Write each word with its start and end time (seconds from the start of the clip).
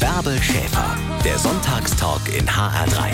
Bärbel 0.00 0.40
Schäfer, 0.42 0.96
der 1.24 1.38
Sonntagstalk 1.38 2.22
in 2.36 2.46
HR3. 2.46 3.12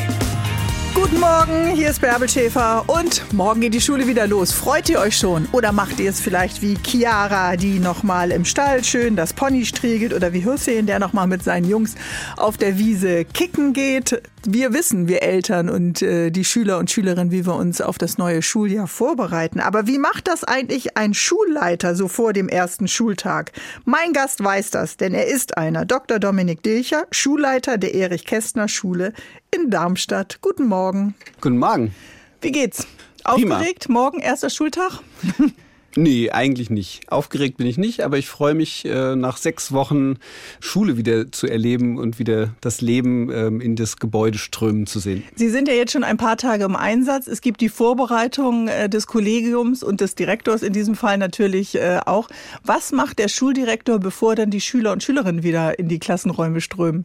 Guten 0.94 1.20
Morgen, 1.20 1.74
hier 1.74 1.90
ist 1.90 2.00
Bärbel 2.00 2.28
Schäfer 2.28 2.84
und 2.86 3.32
morgen 3.32 3.60
geht 3.60 3.74
die 3.74 3.80
Schule 3.80 4.06
wieder 4.06 4.26
los. 4.26 4.52
Freut 4.52 4.88
ihr 4.88 4.98
euch 4.98 5.16
schon? 5.16 5.46
Oder 5.52 5.72
macht 5.72 6.00
ihr 6.00 6.10
es 6.10 6.20
vielleicht 6.20 6.62
wie 6.62 6.76
Chiara, 6.82 7.56
die 7.56 7.78
nochmal 7.78 8.30
im 8.30 8.44
Stall 8.44 8.82
schön 8.82 9.14
das 9.14 9.32
Pony 9.32 9.64
striegelt 9.66 10.12
oder 10.12 10.32
wie 10.32 10.44
Hussein, 10.44 10.86
der 10.86 10.98
nochmal 10.98 11.26
mit 11.26 11.44
seinen 11.44 11.68
Jungs 11.68 11.94
auf 12.36 12.56
der 12.56 12.78
Wiese 12.78 13.24
kicken 13.24 13.72
geht? 13.72 14.22
Wir 14.46 14.72
wissen, 14.72 15.06
wir 15.06 15.22
Eltern 15.22 15.68
und 15.68 16.00
äh, 16.00 16.30
die 16.30 16.46
Schüler 16.46 16.78
und 16.78 16.90
Schülerinnen, 16.90 17.30
wie 17.30 17.44
wir 17.44 17.54
uns 17.56 17.82
auf 17.82 17.98
das 17.98 18.16
neue 18.16 18.40
Schuljahr 18.40 18.86
vorbereiten. 18.86 19.60
Aber 19.60 19.86
wie 19.86 19.98
macht 19.98 20.28
das 20.28 20.44
eigentlich 20.44 20.96
ein 20.96 21.12
Schulleiter 21.12 21.94
so 21.94 22.08
vor 22.08 22.32
dem 22.32 22.48
ersten 22.48 22.88
Schultag? 22.88 23.52
Mein 23.84 24.14
Gast 24.14 24.42
weiß 24.42 24.70
das, 24.70 24.96
denn 24.96 25.12
er 25.12 25.26
ist 25.26 25.58
einer. 25.58 25.84
Dr. 25.84 26.18
Dominik 26.18 26.62
Dilcher, 26.62 27.06
Schulleiter 27.10 27.76
der 27.76 27.94
Erich 27.94 28.24
Kästner 28.24 28.68
Schule 28.68 29.12
in 29.54 29.70
Darmstadt. 29.70 30.38
Guten 30.40 30.66
Morgen. 30.66 31.14
Guten 31.42 31.58
Morgen. 31.58 31.94
Wie 32.40 32.52
geht's? 32.52 32.86
Prima. 33.22 33.56
Aufgeregt? 33.56 33.90
Morgen 33.90 34.20
erster 34.20 34.48
Schultag? 34.48 35.00
Nee, 35.96 36.30
eigentlich 36.30 36.70
nicht. 36.70 37.10
Aufgeregt 37.10 37.56
bin 37.56 37.66
ich 37.66 37.76
nicht, 37.76 38.02
aber 38.02 38.16
ich 38.16 38.28
freue 38.28 38.54
mich, 38.54 38.84
äh, 38.84 39.16
nach 39.16 39.36
sechs 39.36 39.72
Wochen 39.72 40.18
Schule 40.60 40.96
wieder 40.96 41.32
zu 41.32 41.48
erleben 41.48 41.98
und 41.98 42.20
wieder 42.20 42.54
das 42.60 42.80
Leben 42.80 43.30
ähm, 43.32 43.60
in 43.60 43.74
das 43.74 43.96
Gebäude 43.96 44.38
strömen 44.38 44.86
zu 44.86 45.00
sehen. 45.00 45.24
Sie 45.34 45.48
sind 45.48 45.66
ja 45.66 45.74
jetzt 45.74 45.92
schon 45.92 46.04
ein 46.04 46.16
paar 46.16 46.36
Tage 46.36 46.64
im 46.64 46.76
Einsatz. 46.76 47.26
Es 47.26 47.40
gibt 47.40 47.60
die 47.60 47.68
Vorbereitung 47.68 48.68
äh, 48.68 48.88
des 48.88 49.08
Kollegiums 49.08 49.82
und 49.82 50.00
des 50.00 50.14
Direktors 50.14 50.62
in 50.62 50.72
diesem 50.72 50.94
Fall 50.94 51.18
natürlich 51.18 51.74
äh, 51.74 51.98
auch. 52.06 52.28
Was 52.64 52.92
macht 52.92 53.18
der 53.18 53.26
Schuldirektor, 53.26 53.98
bevor 53.98 54.36
dann 54.36 54.50
die 54.50 54.60
Schüler 54.60 54.92
und 54.92 55.02
Schülerinnen 55.02 55.42
wieder 55.42 55.76
in 55.78 55.88
die 55.88 55.98
Klassenräume 55.98 56.60
strömen? 56.60 57.04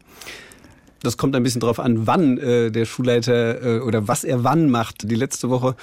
Das 1.02 1.16
kommt 1.16 1.34
ein 1.34 1.42
bisschen 1.42 1.60
drauf 1.60 1.78
an, 1.78 2.06
wann 2.06 2.36
der 2.36 2.84
Schulleiter 2.84 3.84
oder 3.84 4.08
was 4.08 4.24
er 4.24 4.42
wann 4.42 4.70
macht. 4.70 5.08
Die 5.08 5.14
letzte 5.14 5.50
Woche 5.50 5.76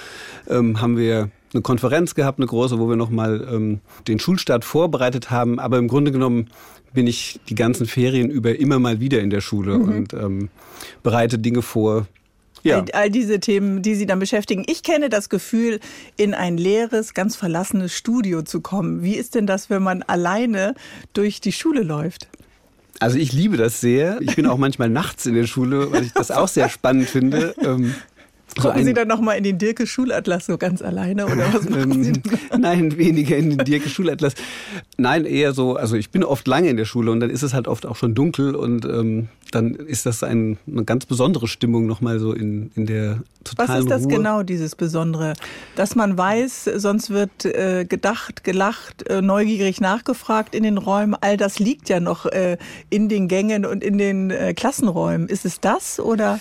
ähm, 0.48 0.82
haben 0.82 0.98
wir 0.98 1.30
eine 1.54 1.62
Konferenz 1.62 2.14
gehabt, 2.14 2.38
eine 2.38 2.46
große, 2.46 2.78
wo 2.78 2.88
wir 2.88 2.96
nochmal 2.96 3.46
ähm, 3.50 3.80
den 4.08 4.18
Schulstart 4.18 4.64
vorbereitet 4.64 5.30
haben. 5.30 5.58
Aber 5.58 5.78
im 5.78 5.88
Grunde 5.88 6.12
genommen 6.12 6.48
bin 6.92 7.06
ich 7.06 7.40
die 7.48 7.54
ganzen 7.54 7.86
Ferien 7.86 8.30
über 8.30 8.58
immer 8.58 8.78
mal 8.78 9.00
wieder 9.00 9.20
in 9.20 9.30
der 9.30 9.40
Schule 9.40 9.78
Mhm. 9.78 9.88
und 9.88 10.12
ähm, 10.14 10.48
bereite 11.02 11.38
Dinge 11.38 11.62
vor. 11.62 12.06
Ja. 12.62 12.78
All, 12.78 12.86
all 12.92 13.10
diese 13.10 13.40
Themen, 13.40 13.82
die 13.82 13.94
Sie 13.94 14.06
dann 14.06 14.18
beschäftigen. 14.18 14.64
Ich 14.66 14.82
kenne 14.82 15.08
das 15.10 15.28
Gefühl, 15.28 15.80
in 16.16 16.32
ein 16.34 16.56
leeres, 16.56 17.12
ganz 17.12 17.36
verlassenes 17.36 17.92
Studio 17.94 18.42
zu 18.42 18.60
kommen. 18.60 19.02
Wie 19.02 19.16
ist 19.16 19.34
denn 19.34 19.46
das, 19.46 19.68
wenn 19.70 19.82
man 19.82 20.02
alleine 20.02 20.74
durch 21.12 21.40
die 21.42 21.52
Schule 21.52 21.82
läuft? 21.82 22.28
Also 23.00 23.18
ich 23.18 23.32
liebe 23.32 23.56
das 23.58 23.80
sehr. 23.82 24.18
Ich 24.22 24.36
bin 24.36 24.46
auch 24.46 24.56
manchmal 24.56 24.88
nachts 24.88 25.26
in 25.26 25.34
der 25.34 25.46
Schule, 25.46 25.92
weil 25.92 26.04
ich 26.04 26.12
das 26.12 26.30
auch 26.30 26.48
sehr 26.48 26.68
spannend 26.70 27.08
finde. 27.08 27.54
Ähm, 28.56 28.62
so 28.62 28.68
Gucken 28.68 28.80
ein- 28.80 28.84
Sie 28.86 28.92
dann 28.94 29.08
nochmal 29.08 29.36
in 29.38 29.44
den 29.44 29.58
Dirke 29.58 29.86
Schulatlas 29.86 30.46
so 30.46 30.58
ganz 30.58 30.80
alleine 30.82 31.26
oder 31.26 31.52
was 31.52 31.68
machen 31.68 32.02
Sie? 32.04 32.10
Ähm, 32.12 32.22
nein, 32.60 32.96
weniger 32.98 33.36
in 33.36 33.50
den 33.50 33.58
Dirke 33.64 33.88
Schulatlas. 33.88 34.34
Nein, 34.96 35.24
eher 35.24 35.52
so, 35.52 35.74
also 35.76 35.96
ich 35.96 36.10
bin 36.10 36.22
oft 36.24 36.46
lange 36.46 36.68
in 36.68 36.76
der 36.76 36.84
Schule 36.84 37.10
und 37.10 37.20
dann 37.20 37.30
ist 37.30 37.42
es 37.42 37.52
halt 37.52 37.66
oft 37.68 37.84
auch 37.86 37.96
schon 37.96 38.14
dunkel 38.14 38.54
und 38.54 38.84
ähm, 38.84 39.28
dann 39.50 39.74
ist 39.74 40.06
das 40.06 40.22
ein, 40.22 40.58
eine 40.66 40.84
ganz 40.84 41.06
besondere 41.06 41.46
Stimmung 41.48 41.86
nochmal 41.86 42.18
so 42.18 42.32
in, 42.32 42.70
in 42.76 42.86
der 42.86 43.20
Was 43.44 43.44
totalen 43.56 43.82
ist 43.82 43.90
das 43.90 44.02
Ruhe. 44.04 44.12
genau, 44.16 44.42
dieses 44.42 44.74
Besondere? 44.76 45.34
Dass 45.76 45.94
man 45.96 46.16
weiß, 46.16 46.70
sonst 46.76 47.10
wird 47.10 47.44
äh, 47.44 47.84
gedacht, 47.84 48.42
gelacht, 48.44 49.08
äh, 49.08 49.20
neugierig 49.22 49.80
nachgefragt 49.80 50.54
in 50.54 50.62
den 50.62 50.78
Räumen. 50.78 51.14
All 51.20 51.36
das 51.36 51.58
liegt 51.58 51.88
ja 51.88 52.00
noch 52.00 52.26
äh, 52.26 52.56
in 52.90 53.08
den 53.08 53.28
Gängen 53.28 53.64
und 53.66 53.82
in 53.84 53.98
den 53.98 54.30
äh, 54.30 54.54
Klassenräumen. 54.54 55.28
Ist 55.28 55.44
es 55.44 55.60
das 55.60 55.98
oder? 56.00 56.38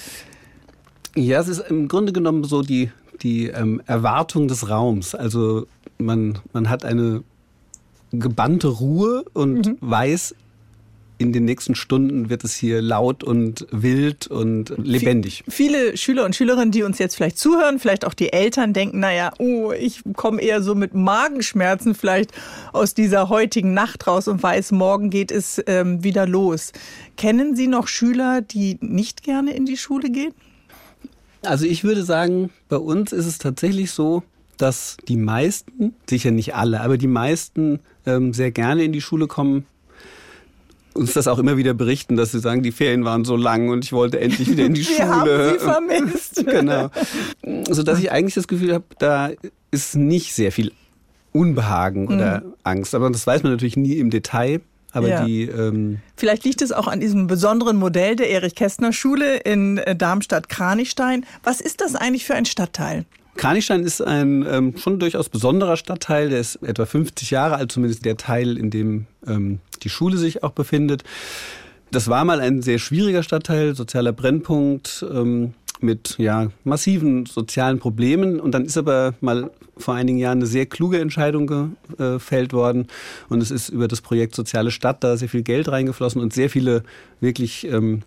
Ja, 1.16 1.40
es 1.40 1.48
ist 1.48 1.60
im 1.70 1.88
Grunde 1.88 2.12
genommen 2.14 2.44
so 2.44 2.62
die, 2.62 2.90
die 3.22 3.48
ähm, 3.48 3.82
Erwartung 3.86 4.48
des 4.48 4.70
Raums. 4.70 5.14
Also 5.16 5.68
man, 5.98 6.40
man 6.54 6.70
hat 6.70 6.86
eine 6.86 7.24
gebannte 8.12 8.68
Ruhe 8.68 9.26
und 9.34 9.68
Mhm. 9.68 9.78
weiß, 9.82 10.36
in 11.20 11.32
den 11.32 11.46
nächsten 11.46 11.76
Stunden 11.76 12.30
wird 12.30 12.44
es 12.44 12.56
hier 12.56 12.82
laut 12.82 13.24
und 13.24 13.66
wild 13.72 14.28
und 14.28 14.74
lebendig. 14.78 15.44
Viele 15.48 15.96
Schüler 15.96 16.26
und 16.26 16.36
Schülerinnen, 16.36 16.72
die 16.72 16.84
uns 16.84 16.98
jetzt 16.98 17.16
vielleicht 17.16 17.38
zuhören, 17.38 17.80
vielleicht 17.80 18.04
auch 18.06 18.16
die 18.16 18.34
Eltern, 18.34 18.74
denken, 18.74 19.00
naja, 19.00 19.32
oh, 19.38 19.72
ich 19.72 20.02
komme 20.16 20.42
eher 20.42 20.62
so 20.62 20.76
mit 20.76 20.96
Magenschmerzen 20.96 21.96
vielleicht 21.96 22.32
aus 22.74 22.94
dieser 22.94 23.30
heutigen 23.30 23.74
Nacht 23.74 24.06
raus 24.08 24.28
und 24.28 24.42
weiß, 24.44 24.72
morgen 24.74 25.12
geht 25.12 25.32
es 25.32 25.62
ähm, 25.68 26.04
wieder 26.04 26.28
los. 26.28 26.74
Kennen 27.16 27.56
Sie 27.56 27.68
noch 27.68 27.88
Schüler, 27.88 28.42
die 28.42 28.78
nicht 28.82 29.24
gerne 29.24 29.56
in 29.56 29.66
die 29.66 29.78
Schule 29.78 30.10
gehen? 30.10 30.34
Also 31.46 31.66
ich 31.66 31.84
würde 31.84 32.04
sagen, 32.04 32.50
bei 32.70 32.78
uns 32.78 33.12
ist 33.12 33.26
es 33.26 33.38
tatsächlich 33.38 33.92
so, 33.92 34.24
dass 34.58 34.98
die 35.08 35.18
meisten, 35.18 35.96
sicher 36.10 36.32
nicht 36.32 36.56
alle, 36.56 36.82
aber 36.82 36.98
die 36.98 37.08
meisten 37.08 37.80
ähm, 38.06 38.34
sehr 38.34 38.52
gerne 38.52 38.84
in 38.84 38.94
die 38.94 39.02
Schule 39.02 39.28
kommen. 39.28 39.66
Uns 40.94 41.14
das 41.14 41.28
auch 41.28 41.40
immer 41.40 41.58
wieder 41.58 41.74
berichten, 41.74 42.16
dass 42.18 42.32
sie 42.34 42.40
sagen, 42.40 42.62
die 42.62 42.72
Ferien 42.72 43.04
waren 43.04 43.26
so 43.26 43.36
lang 43.36 43.70
und 43.70 43.84
ich 43.84 43.94
wollte 43.94 44.20
endlich 44.20 44.50
wieder 44.50 44.66
in 44.66 44.76
die 44.76 44.82
Wir 44.88 44.96
Schule. 44.96 45.08
haben 45.08 45.54
sie 45.54 45.60
vermisst. 45.60 46.46
genau. 46.46 46.90
Sodass 47.70 48.00
ich 48.00 48.12
eigentlich 48.12 48.36
das 48.36 48.48
Gefühl 48.48 48.74
habe, 48.74 48.86
da 49.00 49.32
ist 49.72 49.96
nicht 49.96 50.34
sehr 50.36 50.52
viel 50.52 50.72
Unbehagen 51.32 52.08
oder 52.08 52.44
Angst. 52.64 52.94
Aber 52.94 53.10
das 53.10 53.26
weiß 53.26 53.42
man 53.42 53.54
natürlich 53.54 53.76
nie 53.76 53.98
im 53.98 54.12
Detail. 54.12 54.62
Aber 54.94 55.08
Ja. 55.10 55.26
die, 55.26 55.44
ähm, 55.44 56.00
Vielleicht 56.16 56.46
liegt 56.46 56.62
es 56.62 56.72
auch 56.72 56.88
an 56.88 57.00
diesem 57.00 57.28
besonderen 57.28 57.78
Modell 57.78 58.16
der 58.16 58.30
Erich-Kästner-Schule 58.30 59.38
in 59.38 59.80
äh, 59.80 59.96
Darmstadt-Kranichstein. 59.96 61.26
Was 61.44 61.60
ist 61.62 61.82
das 61.82 61.96
eigentlich 61.96 62.26
für 62.26 62.36
ein 62.36 62.46
Stadtteil? 62.46 63.06
Kranichstein 63.36 63.84
ist 63.84 64.00
ein 64.02 64.46
ähm, 64.48 64.78
schon 64.78 65.00
durchaus 65.00 65.30
besonderer 65.30 65.76
Stadtteil. 65.76 66.30
Der 66.30 66.40
ist 66.40 66.58
etwa 66.58 66.86
50 66.86 67.32
Jahre 67.32 67.56
alt, 67.56 67.72
zumindest 67.72 68.06
der 68.06 68.16
Teil, 68.18 68.58
in 68.58 68.70
dem 68.70 69.08
ähm, 69.26 69.60
die 69.82 69.90
Schule 69.90 70.18
sich 70.18 70.44
auch 70.44 70.52
befindet. 70.52 71.04
Das 71.90 72.08
war 72.08 72.26
mal 72.26 72.40
ein 72.40 72.62
sehr 72.62 72.78
schwieriger 72.80 73.24
Stadtteil, 73.24 73.76
sozialer 73.76 74.14
Brennpunkt 74.14 75.04
ähm, 75.12 75.54
mit 75.84 76.16
ja, 76.18 76.50
massiven 76.64 77.26
sozialen 77.26 77.80
Problemen. 77.80 78.40
Und 78.40 78.54
dann 78.54 78.66
ist 78.66 78.78
aber 78.78 79.14
mal 79.22 79.52
vor 79.78 79.96
einigen 79.96 80.18
Jahren 80.18 80.40
eine 80.40 80.48
sehr 80.48 80.66
kluge 80.66 81.00
Entscheidung 81.00 81.74
gefällt 81.98 82.54
worden. 82.54 82.88
Und 83.30 83.42
es 83.42 83.52
ist 83.52 83.70
über 83.70 83.88
das 83.88 84.02
Projekt 84.02 84.36
Soziale 84.36 84.72
Stadt 84.72 85.04
da 85.04 85.18
sehr 85.18 85.30
viel 85.30 85.44
Geld 85.44 85.70
reingeflossen 85.70 86.22
und 86.22 86.34
sehr 86.34 86.50
viele 86.50 86.84
wirklich 87.20 87.68
ähm, 87.68 88.04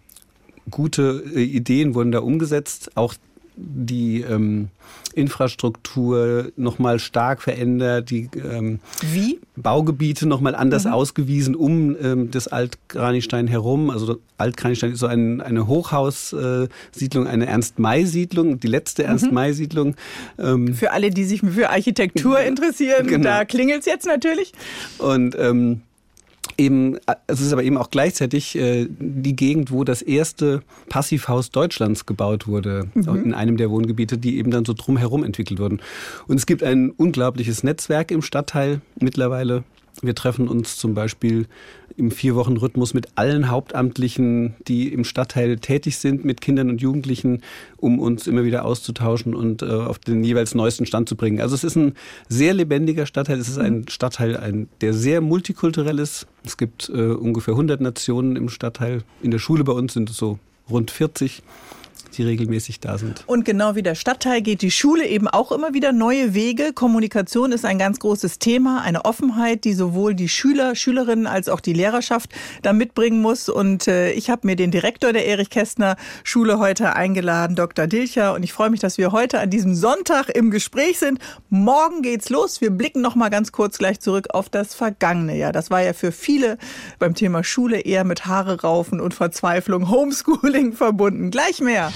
gute 0.71 1.23
äh, 1.35 1.43
Ideen 1.43 1.95
wurden 1.95 2.13
da 2.13 2.21
umgesetzt. 2.21 2.97
Auch 2.97 3.15
die 3.57 4.21
ähm, 4.21 4.69
Infrastruktur 5.15 6.53
nochmal 6.57 6.99
stark 6.99 7.43
verändert, 7.43 8.11
die 8.11 8.29
ähm, 8.37 8.81
Wie? 9.01 9.41
Baugebiete 9.57 10.27
nochmal 10.27 10.55
anders 10.55 10.87
ausgewiesen 10.87 11.55
um 11.55 11.97
ähm, 12.03 12.31
das 12.31 12.49
Altkranichstein 12.49 13.47
herum. 13.49 13.89
Also 13.91 14.19
Altkranichstein 14.37 14.93
ist 14.93 14.99
so 15.01 15.07
ein, 15.07 15.41
eine 15.41 15.67
Hochhaussiedlung, 15.67 17.27
eine 17.27 17.47
Ernst-May-Siedlung, 17.47 18.61
die 18.61 18.67
letzte 18.67 19.05
Ernst-May-Siedlung. 19.05 19.97
Ähm, 20.39 20.75
Für 20.75 20.93
alle, 20.93 21.11
die 21.11 21.25
sich 21.25 21.41
für 21.41 21.71
Architektur 21.71 22.39
interessieren, 22.41 23.07
Genau. 23.07 23.25
da 23.25 23.45
klingelt 23.47 23.81
es 23.81 23.87
jetzt 23.87 24.07
natürlich. 24.07 24.53
Und 24.99 25.35
ähm, 25.39 25.81
eben, 26.59 26.99
es 27.27 27.41
ist 27.41 27.53
aber 27.53 27.63
eben 27.63 27.77
auch 27.77 27.91
gleichzeitig 27.91 28.57
äh, 28.57 28.87
die 28.99 29.37
Gegend, 29.37 29.71
wo 29.71 29.85
das 29.85 30.03
erste 30.03 30.63
Passivhaus 30.89 31.51
Deutschlands 31.51 32.07
gebaut 32.07 32.47
wurde, 32.47 32.89
in 32.95 33.35
einem 33.35 33.57
der 33.57 33.71
Wohngebiete, 33.71 34.19
die 34.19 34.39
eben 34.39 34.51
dann 34.51 34.65
so 34.65 34.73
drumherum 34.73 35.25
entwickelt 35.25 35.61
wurden. 35.61 35.81
Und 36.27 36.37
es 36.37 36.47
gibt 36.47 36.63
ein 36.63 36.91
unglaubliches 36.91 37.63
Netzwerk 37.63 38.11
im 38.11 38.23
Stadtteil 38.23 38.81
mittlerweile. 38.99 39.65
Wir 40.03 40.15
treffen 40.15 40.49
uns 40.49 40.77
zum 40.77 40.95
Beispiel 40.95 41.47
im 41.97 42.11
Vier-Wochen-Rhythmus 42.11 42.95
mit 42.95 43.09
allen 43.15 43.51
Hauptamtlichen, 43.51 44.55
die 44.69 44.93
im 44.93 45.05
Stadtteil 45.05 45.57
tätig 45.59 45.99
sind, 45.99 46.25
mit 46.25 46.41
Kindern 46.41 46.71
und 46.71 46.81
Jugendlichen, 46.81 47.43
um 47.77 47.99
uns 47.99 48.27
immer 48.27 48.45
wieder 48.45 48.65
auszutauschen 48.65 49.35
und 49.35 49.63
äh, 49.63 49.67
auf 49.67 49.99
den 49.99 50.23
jeweils 50.23 50.55
neuesten 50.55 50.87
Stand 50.87 51.09
zu 51.09 51.17
bringen. 51.17 51.41
Also 51.41 51.55
es 51.55 51.65
ist 51.65 51.77
ein 51.77 51.95
sehr 52.29 52.55
lebendiger 52.55 53.07
Stadtteil. 53.07 53.39
Es 53.39 53.49
ist 53.49 53.59
ein 53.59 53.87
Stadtteil, 53.89 54.37
ein, 54.37 54.69
der 54.81 54.93
sehr 54.93 55.21
multikulturell 55.21 55.99
ist. 55.99 56.27
Es 56.45 56.57
gibt 56.57 56.89
äh, 56.89 56.93
ungefähr 56.93 57.55
100 57.55 57.81
Nationen 57.81 58.37
im 58.37 58.49
Stadtteil. 58.49 59.03
In 59.23 59.31
der 59.31 59.39
Schule 59.39 59.65
bei 59.65 59.73
uns 59.73 59.95
sind 59.95 60.11
es 60.11 60.17
so 60.17 60.39
rund 60.69 60.91
40. 60.91 61.43
die 62.17 62.25
regelmäßig 62.25 62.81
da 62.81 62.99
sind. 62.99 63.25
Und 63.27 63.45
genau 63.45 63.75
wie 63.75 63.83
der 63.83 63.95
Stadtteil 63.95 64.43
geht 64.43 64.63
die 64.63 64.71
Schule 64.71 65.07
eben 65.07 65.29
auch 65.29 65.53
immer 65.53 65.75
wieder 65.75 65.93
neue 65.93 66.35
Wege. 66.35 66.73
Kommunikation 66.73 67.53
ist 67.53 67.65
ein 67.65 67.79
ganz 67.79 67.99
großes 67.99 68.39
Thema, 68.39 68.83
eine 68.83 69.05
Offenheit, 69.05 69.65
die 69.65 69.75
sowohl 69.75 70.15
die 70.15 70.29
Schüler, 70.29 70.75
Schülerinnen 70.75 71.27
als 71.27 71.49
auch 71.49 71.61
die 71.61 71.73
Lehrerschaft 71.73 72.31
da 72.63 72.73
mitbringen 72.73 73.21
muss. 73.21 73.49
Und 73.49 73.89
äh, 73.89 74.13
ich 74.13 74.31
habe 74.31 74.47
mir 74.47 74.57
den 74.57 74.71
Direktor 74.71 75.13
der 75.13 75.27
Erich 75.27 75.51
Kästner 75.51 75.97
Schule 76.25 76.59
heute 76.59 76.95
eingeladen, 76.95 77.57
Dr. 77.57 77.87
Dilcher. 77.87 78.35
Und 78.35 78.43
ich 78.43 78.53
freue 78.53 78.71
mich, 78.71 78.81
dass 78.81 78.99
wir 78.99 79.13
heute 79.13 79.41
an 79.41 79.51
diesem 79.51 79.75
Sonntag 79.75 80.29
im 80.31 80.51
Gespräch 80.51 80.99
sind. 80.99 81.19
Morgen 81.51 82.03
geht's 82.03 82.31
los. 82.31 82.61
Wir 82.61 82.71
blicken 82.71 83.01
noch 83.01 83.15
mal 83.15 83.29
ganz 83.29 83.53
kurz 83.53 83.79
gleich 83.79 84.01
zurück 84.01 84.29
auf 84.31 84.49
das 84.49 84.75
vergangene 84.75 85.37
Jahr. 85.37 85.53
Das 85.53 85.71
war 85.71 85.83
ja 85.83 85.93
für 85.93 86.13
viele 86.13 86.59
beim 86.99 87.15
Thema 87.15 87.45
Schule 87.45 87.81
eher 87.81 88.05
mit 88.05 88.27
Haare 88.27 88.63
raufen 88.63 89.01
und 89.01 89.15
Verzweiflung, 89.15 89.91
Homeschooling 89.91 90.73
verbunden. 90.75 91.31
Gleich 91.31 91.61
mehr. 91.61 91.93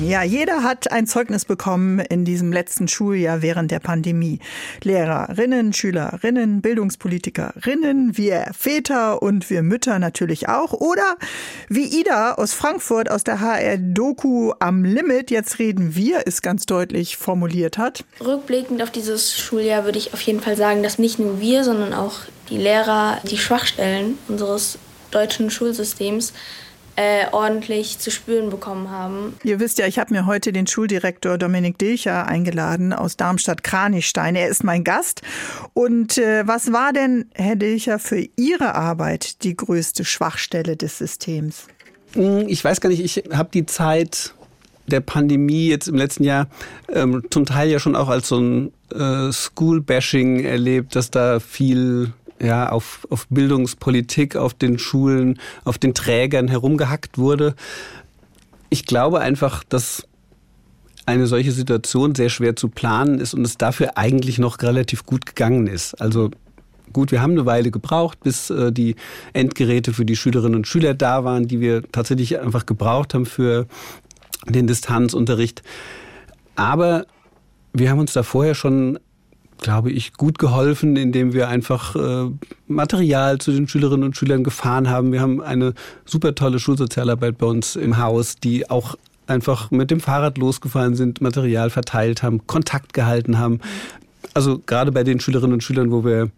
Ja, 0.00 0.22
jeder 0.22 0.62
hat 0.62 0.90
ein 0.92 1.06
Zeugnis 1.06 1.44
bekommen 1.44 1.98
in 1.98 2.24
diesem 2.24 2.52
letzten 2.52 2.88
Schuljahr 2.88 3.42
während 3.42 3.70
der 3.70 3.80
Pandemie. 3.80 4.38
Lehrerinnen, 4.82 5.72
Schülerinnen, 5.72 6.62
Bildungspolitikerinnen, 6.62 8.16
wir 8.16 8.46
Väter 8.56 9.20
und 9.20 9.50
wir 9.50 9.62
Mütter 9.62 9.98
natürlich 9.98 10.48
auch. 10.48 10.72
Oder 10.72 11.16
wie 11.68 12.00
Ida 12.00 12.34
aus 12.34 12.54
Frankfurt 12.54 13.10
aus 13.10 13.24
der 13.24 13.40
HR-Doku 13.40 14.52
am 14.58 14.84
Limit, 14.84 15.30
jetzt 15.30 15.58
reden 15.58 15.94
wir, 15.96 16.26
ist 16.26 16.42
ganz 16.42 16.64
deutlich 16.66 17.16
formuliert 17.16 17.76
hat. 17.76 18.04
Rückblickend 18.24 18.82
auf 18.82 18.90
dieses 18.90 19.36
Schuljahr 19.38 19.84
würde 19.84 19.98
ich 19.98 20.14
auf 20.14 20.22
jeden 20.22 20.40
Fall 20.40 20.56
sagen, 20.56 20.82
dass 20.82 20.98
nicht 20.98 21.18
nur 21.18 21.40
wir, 21.40 21.64
sondern 21.64 21.92
auch 21.92 22.20
die 22.48 22.58
Lehrer 22.58 23.20
die 23.28 23.38
Schwachstellen 23.38 24.18
unseres 24.28 24.78
deutschen 25.10 25.50
Schulsystems 25.50 26.32
äh, 27.00 27.32
ordentlich 27.32 27.98
zu 27.98 28.10
spüren 28.10 28.50
bekommen 28.50 28.90
haben. 28.90 29.34
Ihr 29.42 29.58
wisst 29.58 29.78
ja, 29.78 29.86
ich 29.86 29.98
habe 29.98 30.12
mir 30.12 30.26
heute 30.26 30.52
den 30.52 30.66
Schuldirektor 30.66 31.38
Dominik 31.38 31.78
Dilcher 31.78 32.26
eingeladen 32.26 32.92
aus 32.92 33.16
Darmstadt-Kranichstein. 33.16 34.36
Er 34.36 34.48
ist 34.48 34.64
mein 34.64 34.84
Gast. 34.84 35.22
Und 35.72 36.18
äh, 36.18 36.46
was 36.46 36.72
war 36.72 36.92
denn, 36.92 37.30
Herr 37.32 37.56
Dilcher, 37.56 37.98
für 37.98 38.22
Ihre 38.36 38.74
Arbeit 38.74 39.44
die 39.44 39.56
größte 39.56 40.04
Schwachstelle 40.04 40.76
des 40.76 40.98
Systems? 40.98 41.68
Hm, 42.12 42.46
ich 42.48 42.62
weiß 42.62 42.82
gar 42.82 42.90
nicht, 42.90 43.02
ich 43.02 43.24
habe 43.32 43.48
die 43.54 43.64
Zeit 43.64 44.34
der 44.86 45.00
Pandemie 45.00 45.68
jetzt 45.68 45.88
im 45.88 45.94
letzten 45.94 46.24
Jahr 46.24 46.48
ähm, 46.92 47.24
zum 47.30 47.46
Teil 47.46 47.70
ja 47.70 47.78
schon 47.78 47.96
auch 47.96 48.08
als 48.08 48.28
so 48.28 48.38
ein 48.38 48.72
äh, 48.92 49.32
School-Bashing 49.32 50.44
erlebt, 50.44 50.96
dass 50.96 51.10
da 51.10 51.40
viel 51.40 52.12
ja, 52.40 52.70
auf, 52.70 53.06
auf 53.10 53.26
Bildungspolitik, 53.28 54.36
auf 54.36 54.54
den 54.54 54.78
Schulen, 54.78 55.38
auf 55.64 55.78
den 55.78 55.94
Trägern 55.94 56.48
herumgehackt 56.48 57.18
wurde. 57.18 57.54
Ich 58.70 58.86
glaube 58.86 59.20
einfach, 59.20 59.64
dass 59.64 60.06
eine 61.06 61.26
solche 61.26 61.52
Situation 61.52 62.14
sehr 62.14 62.28
schwer 62.28 62.56
zu 62.56 62.68
planen 62.68 63.18
ist 63.18 63.34
und 63.34 63.44
es 63.44 63.58
dafür 63.58 63.96
eigentlich 63.98 64.38
noch 64.38 64.62
relativ 64.62 65.04
gut 65.04 65.26
gegangen 65.26 65.66
ist. 65.66 66.00
Also 66.00 66.30
gut, 66.92 67.10
wir 67.10 67.20
haben 67.20 67.32
eine 67.32 67.46
Weile 67.46 67.70
gebraucht, 67.70 68.20
bis 68.22 68.50
äh, 68.50 68.72
die 68.72 68.96
Endgeräte 69.32 69.92
für 69.92 70.04
die 70.04 70.16
Schülerinnen 70.16 70.54
und 70.54 70.66
Schüler 70.66 70.94
da 70.94 71.24
waren, 71.24 71.48
die 71.48 71.60
wir 71.60 71.82
tatsächlich 71.90 72.38
einfach 72.38 72.66
gebraucht 72.66 73.14
haben 73.14 73.26
für 73.26 73.66
den 74.48 74.66
Distanzunterricht. 74.66 75.62
Aber 76.54 77.06
wir 77.72 77.90
haben 77.90 77.98
uns 77.98 78.12
da 78.12 78.22
vorher 78.22 78.54
schon 78.54 78.98
glaube 79.60 79.90
ich, 79.90 80.14
gut 80.14 80.38
geholfen, 80.38 80.96
indem 80.96 81.32
wir 81.32 81.48
einfach 81.48 81.94
äh, 81.96 82.30
Material 82.66 83.38
zu 83.38 83.52
den 83.52 83.68
Schülerinnen 83.68 84.04
und 84.04 84.16
Schülern 84.16 84.44
gefahren 84.44 84.88
haben. 84.88 85.12
Wir 85.12 85.20
haben 85.20 85.40
eine 85.40 85.74
super 86.04 86.34
tolle 86.34 86.58
Schulsozialarbeit 86.58 87.38
bei 87.38 87.46
uns 87.46 87.76
im 87.76 87.98
Haus, 87.98 88.36
die 88.36 88.68
auch 88.70 88.96
einfach 89.26 89.70
mit 89.70 89.90
dem 89.90 90.00
Fahrrad 90.00 90.38
losgefahren 90.38 90.96
sind, 90.96 91.20
Material 91.20 91.70
verteilt 91.70 92.22
haben, 92.22 92.46
Kontakt 92.46 92.92
gehalten 92.92 93.38
haben. 93.38 93.60
Also 94.34 94.60
gerade 94.64 94.92
bei 94.92 95.04
den 95.04 95.20
Schülerinnen 95.20 95.54
und 95.54 95.62
Schülern, 95.62 95.90
wo 95.90 96.04
wir 96.04 96.30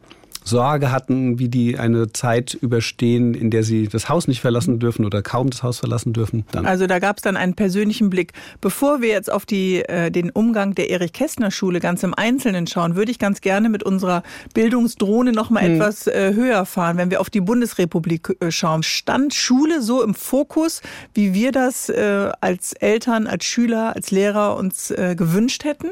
Sorge 0.45 0.91
hatten, 0.91 1.39
wie 1.39 1.49
die 1.49 1.79
eine 1.79 2.13
Zeit 2.13 2.55
überstehen, 2.55 3.35
in 3.35 3.51
der 3.51 3.63
sie 3.63 3.89
das 3.89 4.09
Haus 4.09 4.29
nicht 4.29 4.41
verlassen 4.41 4.79
dürfen 4.79 5.05
oder 5.05 5.23
kaum 5.23 5.51
das 5.51 5.63
Haus 5.63 5.79
verlassen 5.79 6.13
dürfen. 6.13 6.45
Dann. 6.53 6.67
Also 6.67 6.87
da 6.87 6.99
gab 6.99 7.17
es 7.19 7.23
dann 7.23 7.37
einen 7.37 7.55
persönlichen 7.55 8.11
Blick. 8.11 8.33
Bevor 8.61 9.01
wir 9.01 9.09
jetzt 9.09 9.31
auf 9.31 9.47
die, 9.47 9.83
äh, 9.83 10.11
den 10.11 10.31
Umgang 10.31 10.75
der 10.75 10.91
Erich-Kästner-Schule 10.91 11.81
ganz 11.81 12.03
im 12.03 12.15
Einzelnen 12.15 12.67
schauen, 12.67 12.97
würde 12.97 13.11
ich 13.11 13.19
ganz 13.19 13.41
gerne 13.41 13.69
mit 13.69 13.83
unserer 13.83 14.23
Bildungsdrohne 14.55 15.33
noch 15.33 15.51
mal 15.51 15.63
hm. 15.63 15.75
etwas 15.75 16.07
äh, 16.07 16.33
höher 16.35 16.67
fahren. 16.67 16.97
Wenn 16.97 17.11
wir 17.11 17.21
auf 17.21 17.31
die 17.31 17.41
Bundesrepublik 17.41 18.37
äh, 18.41 18.51
schauen, 18.51 18.83
stand 18.83 19.35
Schule 19.35 19.83
so 19.83 20.03
im 20.03 20.15
Fokus, 20.15 20.83
wie 21.15 21.35
wir 21.35 21.53
das 21.53 21.89
äh, 21.89 22.31
als 22.41 22.73
Eltern, 22.75 23.27
als 23.27 23.45
Schüler, 23.45 23.95
als 23.95 24.11
Lehrer 24.11 24.57
uns 24.57 24.91
äh, 24.91 25.15
gewünscht 25.17 25.65
hätten? 25.65 25.91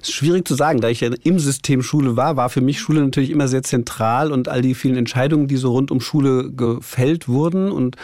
Ist 0.00 0.12
schwierig 0.12 0.46
zu 0.46 0.54
sagen. 0.54 0.80
Da 0.80 0.88
ich 0.88 1.00
ja 1.00 1.10
im 1.22 1.38
System 1.38 1.82
Schule 1.82 2.16
war, 2.16 2.36
war 2.36 2.48
für 2.48 2.60
mich 2.60 2.80
Schule 2.80 3.00
natürlich 3.00 3.30
immer 3.30 3.48
sehr 3.48 3.62
zentral 3.62 4.32
und 4.32 4.48
all 4.48 4.62
die 4.62 4.74
vielen 4.74 4.96
Entscheidungen, 4.96 5.48
die 5.48 5.56
so 5.56 5.72
rund 5.72 5.90
um 5.90 6.00
Schule 6.00 6.50
gefällt 6.50 7.28
wurden 7.28 7.70
und 7.70 7.96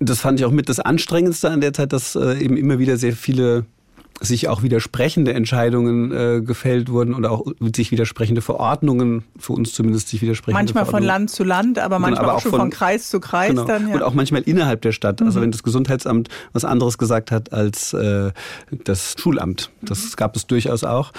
das 0.00 0.20
fand 0.20 0.38
ich 0.38 0.46
auch 0.46 0.52
mit 0.52 0.68
das 0.68 0.78
Anstrengendste 0.78 1.50
an 1.50 1.60
der 1.60 1.72
Zeit, 1.72 1.92
dass 1.92 2.14
äh, 2.14 2.38
eben 2.38 2.56
immer 2.56 2.78
wieder 2.78 2.96
sehr 2.96 3.14
viele 3.14 3.66
sich 4.20 4.48
auch 4.48 4.62
widersprechende 4.62 5.32
Entscheidungen 5.32 6.12
äh, 6.12 6.40
gefällt 6.40 6.90
wurden 6.90 7.14
oder 7.14 7.30
auch 7.30 7.46
sich 7.74 7.90
widersprechende 7.90 8.40
Verordnungen, 8.40 9.24
für 9.38 9.52
uns 9.52 9.72
zumindest 9.72 10.08
sich 10.08 10.22
widersprechende 10.22 10.60
Manchmal 10.60 10.86
von 10.86 11.02
Land 11.02 11.30
zu 11.30 11.44
Land, 11.44 11.78
aber 11.78 11.98
manchmal 11.98 12.24
aber 12.24 12.32
auch, 12.32 12.36
auch, 12.38 12.42
schon 12.42 12.50
von, 12.50 12.60
von, 12.60 12.70
Kreis 12.70 13.10
zu 13.10 13.20
Kreis 13.20 13.50
genau. 13.50 13.64
dann. 13.64 13.88
Ja. 13.88 13.94
Und 13.94 14.02
auch 14.02 14.14
manchmal 14.14 14.42
innerhalb 14.42 14.82
der 14.82 14.92
Stadt. 14.92 15.22
Also 15.22 15.38
mhm. 15.38 15.44
Wenn 15.44 15.52
das 15.52 15.62
Gesundheitsamt 15.62 16.28
was 16.52 16.64
anderes 16.64 16.98
gesagt 16.98 17.30
hat 17.30 17.52
als 17.52 17.92
äh, 17.92 18.32
das 18.84 19.14
Schulamt. 19.18 19.70
Das 19.82 20.04
mhm. 20.04 20.16
gab 20.16 20.36
es 20.36 20.46
durchaus 20.46 20.84
auch. 20.84 21.12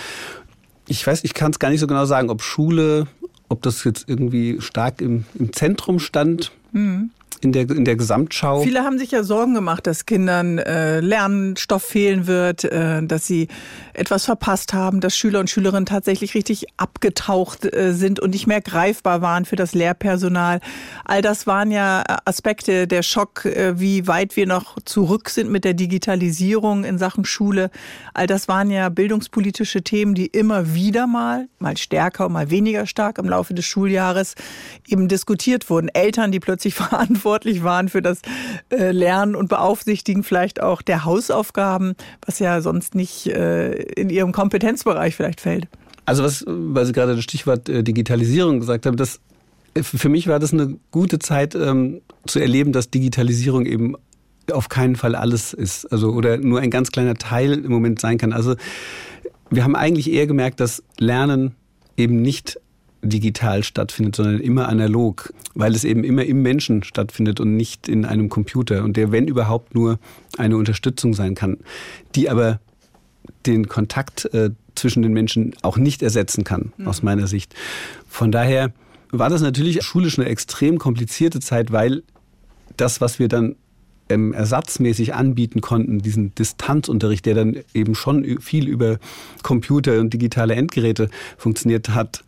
Ich 0.87 1.05
weiß, 1.05 1.23
ich 1.23 1.33
kann 1.33 1.51
es 1.51 1.59
gar 1.59 1.69
nicht 1.69 1.79
so 1.79 1.87
genau 1.87 2.05
sagen, 2.05 2.29
ob 2.29 2.41
Schule, 2.41 3.07
ob 3.47 3.61
das 3.61 3.83
jetzt 3.83 4.09
irgendwie 4.09 4.59
stark 4.59 5.01
im, 5.01 5.25
im 5.37 5.53
Zentrum 5.53 5.99
stand. 5.99 6.51
Mhm 6.71 7.11
in 7.41 7.51
der, 7.53 7.69
in 7.69 7.85
der 7.85 7.95
Gesamtschau. 7.95 8.61
Viele 8.63 8.83
haben 8.83 8.99
sich 8.99 9.11
ja 9.11 9.23
Sorgen 9.23 9.53
gemacht, 9.53 9.87
dass 9.87 10.05
Kindern 10.05 10.57
äh, 10.57 10.99
Lernstoff 10.99 11.83
fehlen 11.83 12.27
wird, 12.27 12.65
äh, 12.65 13.01
dass 13.03 13.27
sie 13.27 13.47
etwas 13.93 14.25
verpasst 14.25 14.73
haben, 14.73 14.99
dass 14.99 15.15
Schüler 15.15 15.39
und 15.39 15.49
Schülerinnen 15.49 15.85
tatsächlich 15.85 16.35
richtig 16.35 16.67
abgetaucht 16.77 17.65
äh, 17.73 17.93
sind 17.93 18.19
und 18.19 18.31
nicht 18.31 18.47
mehr 18.47 18.61
greifbar 18.61 19.21
waren 19.21 19.45
für 19.45 19.55
das 19.55 19.73
Lehrpersonal. 19.73 20.59
All 21.05 21.21
das 21.21 21.47
waren 21.47 21.71
ja 21.71 22.03
Aspekte 22.25 22.87
der 22.87 23.03
Schock, 23.03 23.45
äh, 23.45 23.79
wie 23.79 24.07
weit 24.07 24.35
wir 24.35 24.45
noch 24.45 24.77
zurück 24.83 25.29
sind 25.29 25.49
mit 25.49 25.63
der 25.63 25.73
Digitalisierung 25.73 26.83
in 26.83 26.97
Sachen 26.97 27.23
Schule. 27.23 27.71
All 28.13 28.27
das 28.27 28.47
waren 28.47 28.69
ja 28.69 28.89
bildungspolitische 28.89 29.81
Themen, 29.81 30.13
die 30.13 30.27
immer 30.27 30.73
wieder 30.73 31.07
mal, 31.07 31.47
mal 31.59 31.77
stärker, 31.77 32.27
mal 32.27 32.49
weniger 32.49 32.85
stark 32.85 33.17
im 33.17 33.29
Laufe 33.29 33.53
des 33.53 33.65
Schuljahres 33.65 34.35
eben 34.87 35.07
diskutiert 35.07 35.69
wurden. 35.69 35.89
Eltern, 35.89 36.31
die 36.31 36.39
plötzlich 36.41 36.73
verantwortlich 36.89 37.28
verantwortlich 37.29 37.63
waren 37.63 37.89
für 37.89 38.01
das 38.01 38.21
äh, 38.69 38.91
Lernen 38.91 39.35
und 39.35 39.49
Beaufsichtigen 39.49 40.23
vielleicht 40.23 40.61
auch 40.61 40.81
der 40.81 41.05
Hausaufgaben, 41.05 41.93
was 42.25 42.39
ja 42.39 42.61
sonst 42.61 42.95
nicht 42.95 43.27
äh, 43.27 43.73
in 43.73 44.09
Ihrem 44.09 44.31
Kompetenzbereich 44.31 45.15
vielleicht 45.15 45.41
fällt. 45.41 45.67
Also 46.05 46.23
was, 46.23 46.43
weil 46.47 46.85
Sie 46.85 46.91
gerade 46.91 47.15
das 47.15 47.23
Stichwort 47.23 47.69
äh, 47.69 47.83
Digitalisierung 47.83 48.59
gesagt 48.59 48.85
haben, 48.85 48.97
das 48.97 49.19
für 49.79 50.09
mich 50.09 50.27
war 50.27 50.39
das 50.39 50.51
eine 50.51 50.77
gute 50.89 51.19
Zeit 51.19 51.53
ähm, 51.53 52.01
zu 52.25 52.39
erleben, 52.39 52.71
dass 52.71 52.89
Digitalisierung 52.89 53.67
eben 53.67 53.95
auf 54.51 54.67
keinen 54.67 54.95
Fall 54.95 55.13
alles 55.13 55.53
ist, 55.53 55.85
also 55.91 56.09
oder 56.11 56.37
nur 56.37 56.59
ein 56.59 56.71
ganz 56.71 56.91
kleiner 56.91 57.13
Teil 57.13 57.53
im 57.53 57.71
Moment 57.71 58.01
sein 58.01 58.17
kann. 58.17 58.33
Also 58.33 58.55
wir 59.51 59.63
haben 59.63 59.75
eigentlich 59.75 60.11
eher 60.11 60.25
gemerkt, 60.25 60.59
dass 60.59 60.83
Lernen 60.97 61.53
eben 61.95 62.23
nicht 62.23 62.59
digital 63.01 63.63
stattfindet, 63.63 64.15
sondern 64.15 64.39
immer 64.39 64.67
analog, 64.67 65.33
weil 65.53 65.73
es 65.73 65.83
eben 65.83 66.03
immer 66.03 66.25
im 66.25 66.41
Menschen 66.41 66.83
stattfindet 66.83 67.39
und 67.39 67.55
nicht 67.55 67.87
in 67.87 68.05
einem 68.05 68.29
Computer 68.29 68.83
und 68.83 68.97
der, 68.97 69.11
wenn 69.11 69.27
überhaupt, 69.27 69.75
nur 69.75 69.99
eine 70.37 70.57
Unterstützung 70.57 71.13
sein 71.13 71.35
kann, 71.35 71.57
die 72.15 72.29
aber 72.29 72.59
den 73.45 73.67
Kontakt 73.67 74.25
äh, 74.33 74.51
zwischen 74.75 75.01
den 75.01 75.13
Menschen 75.13 75.55
auch 75.61 75.77
nicht 75.77 76.01
ersetzen 76.01 76.43
kann, 76.43 76.73
mhm. 76.77 76.87
aus 76.87 77.03
meiner 77.03 77.27
Sicht. 77.27 77.53
Von 78.07 78.31
daher 78.31 78.73
war 79.11 79.29
das 79.29 79.41
natürlich 79.41 79.81
schulisch 79.83 80.19
eine 80.19 80.27
extrem 80.27 80.77
komplizierte 80.77 81.39
Zeit, 81.39 81.71
weil 81.71 82.03
das, 82.77 83.01
was 83.01 83.19
wir 83.19 83.27
dann 83.27 83.55
ähm, 84.09 84.33
ersatzmäßig 84.33 85.13
anbieten 85.13 85.61
konnten, 85.61 85.99
diesen 85.99 86.33
Distanzunterricht, 86.35 87.25
der 87.25 87.35
dann 87.35 87.57
eben 87.73 87.95
schon 87.95 88.39
viel 88.41 88.67
über 88.67 88.97
Computer 89.43 89.99
und 89.99 90.13
digitale 90.13 90.55
Endgeräte 90.55 91.09
funktioniert 91.37 91.89
hat, 91.89 92.23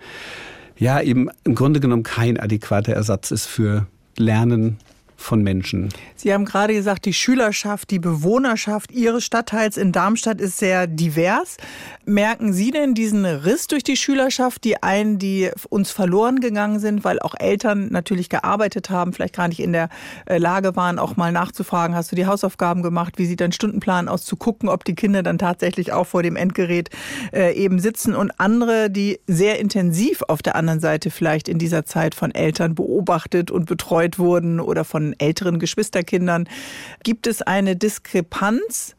ja 0.81 0.99
eben 0.99 1.29
im 1.43 1.53
Grunde 1.53 1.79
genommen 1.79 2.01
kein 2.03 2.39
adäquater 2.39 2.93
Ersatz 2.93 3.29
ist 3.29 3.45
für 3.45 3.85
Lernen 4.17 4.79
von 5.21 5.43
Menschen. 5.43 5.89
Sie 6.15 6.33
haben 6.33 6.45
gerade 6.45 6.73
gesagt, 6.73 7.05
die 7.05 7.13
Schülerschaft, 7.13 7.89
die 7.89 7.99
Bewohnerschaft 7.99 8.91
Ihres 8.91 9.23
Stadtteils 9.25 9.77
in 9.77 9.91
Darmstadt 9.91 10.41
ist 10.41 10.57
sehr 10.57 10.87
divers. 10.87 11.57
Merken 12.05 12.53
Sie 12.53 12.71
denn 12.71 12.93
diesen 12.93 13.25
Riss 13.25 13.67
durch 13.67 13.83
die 13.83 13.95
Schülerschaft, 13.95 14.63
die 14.63 14.81
einen, 14.83 15.19
die 15.19 15.49
uns 15.69 15.91
verloren 15.91 16.39
gegangen 16.39 16.79
sind, 16.79 17.03
weil 17.03 17.19
auch 17.19 17.35
Eltern 17.37 17.89
natürlich 17.91 18.29
gearbeitet 18.29 18.89
haben, 18.89 19.13
vielleicht 19.13 19.35
gar 19.35 19.47
nicht 19.47 19.59
in 19.59 19.73
der 19.73 19.89
äh, 20.25 20.37
Lage 20.37 20.75
waren, 20.75 20.99
auch 20.99 21.15
mal 21.15 21.31
nachzufragen, 21.31 21.95
hast 21.95 22.11
du 22.11 22.15
die 22.15 22.25
Hausaufgaben 22.25 22.83
gemacht, 22.83 23.17
wie 23.17 23.25
sieht 23.25 23.41
dein 23.41 23.51
Stundenplan 23.51 24.07
aus, 24.07 24.25
zu 24.25 24.35
gucken, 24.35 24.69
ob 24.69 24.83
die 24.83 24.95
Kinder 24.95 25.23
dann 25.23 25.37
tatsächlich 25.37 25.91
auch 25.93 26.07
vor 26.07 26.23
dem 26.23 26.35
Endgerät 26.35 26.89
äh, 27.33 27.53
eben 27.55 27.79
sitzen 27.79 28.15
und 28.15 28.31
andere, 28.39 28.89
die 28.89 29.19
sehr 29.27 29.59
intensiv 29.59 30.21
auf 30.27 30.41
der 30.41 30.55
anderen 30.55 30.79
Seite 30.79 31.11
vielleicht 31.11 31.47
in 31.47 31.57
dieser 31.57 31.85
Zeit 31.85 32.15
von 32.15 32.33
Eltern 32.33 32.75
beobachtet 32.75 33.51
und 33.51 33.65
betreut 33.65 34.19
wurden 34.19 34.59
oder 34.59 34.83
von 34.83 35.10
älteren 35.17 35.59
Geschwisterkindern. 35.59 36.47
Gibt 37.03 37.27
es 37.27 37.41
eine 37.41 37.75
Diskrepanz? 37.75 38.95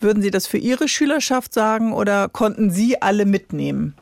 Würden 0.00 0.22
Sie 0.22 0.30
das 0.30 0.46
für 0.46 0.58
Ihre 0.58 0.88
Schülerschaft 0.88 1.54
sagen 1.54 1.92
oder 1.92 2.28
konnten 2.28 2.70
Sie 2.70 3.00
alle 3.00 3.26
mitnehmen? 3.26 3.94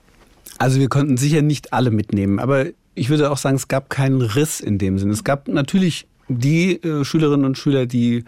Also 0.58 0.80
wir 0.80 0.88
konnten 0.88 1.16
sicher 1.16 1.42
nicht 1.42 1.72
alle 1.72 1.90
mitnehmen, 1.90 2.38
aber 2.38 2.66
ich 2.94 3.08
würde 3.08 3.30
auch 3.30 3.36
sagen, 3.36 3.56
es 3.56 3.68
gab 3.68 3.90
keinen 3.90 4.20
Riss 4.20 4.60
in 4.60 4.78
dem 4.78 4.98
Sinne. 4.98 5.12
Es 5.12 5.24
gab 5.24 5.48
natürlich 5.48 6.06
die 6.28 6.82
äh, 6.82 7.04
Schülerinnen 7.04 7.46
und 7.46 7.58
Schüler, 7.58 7.86
die 7.86 8.24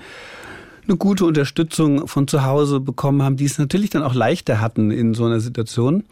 eine 0.86 0.96
gute 0.96 1.24
Unterstützung 1.24 2.06
von 2.06 2.28
zu 2.28 2.44
Hause 2.44 2.80
bekommen 2.80 3.22
haben, 3.22 3.36
die 3.36 3.44
es 3.44 3.58
natürlich 3.58 3.90
dann 3.90 4.02
auch 4.02 4.14
leichter 4.14 4.60
hatten 4.60 4.90
in 4.90 5.14
so 5.14 5.24
einer 5.24 5.40
Situation. 5.40 6.04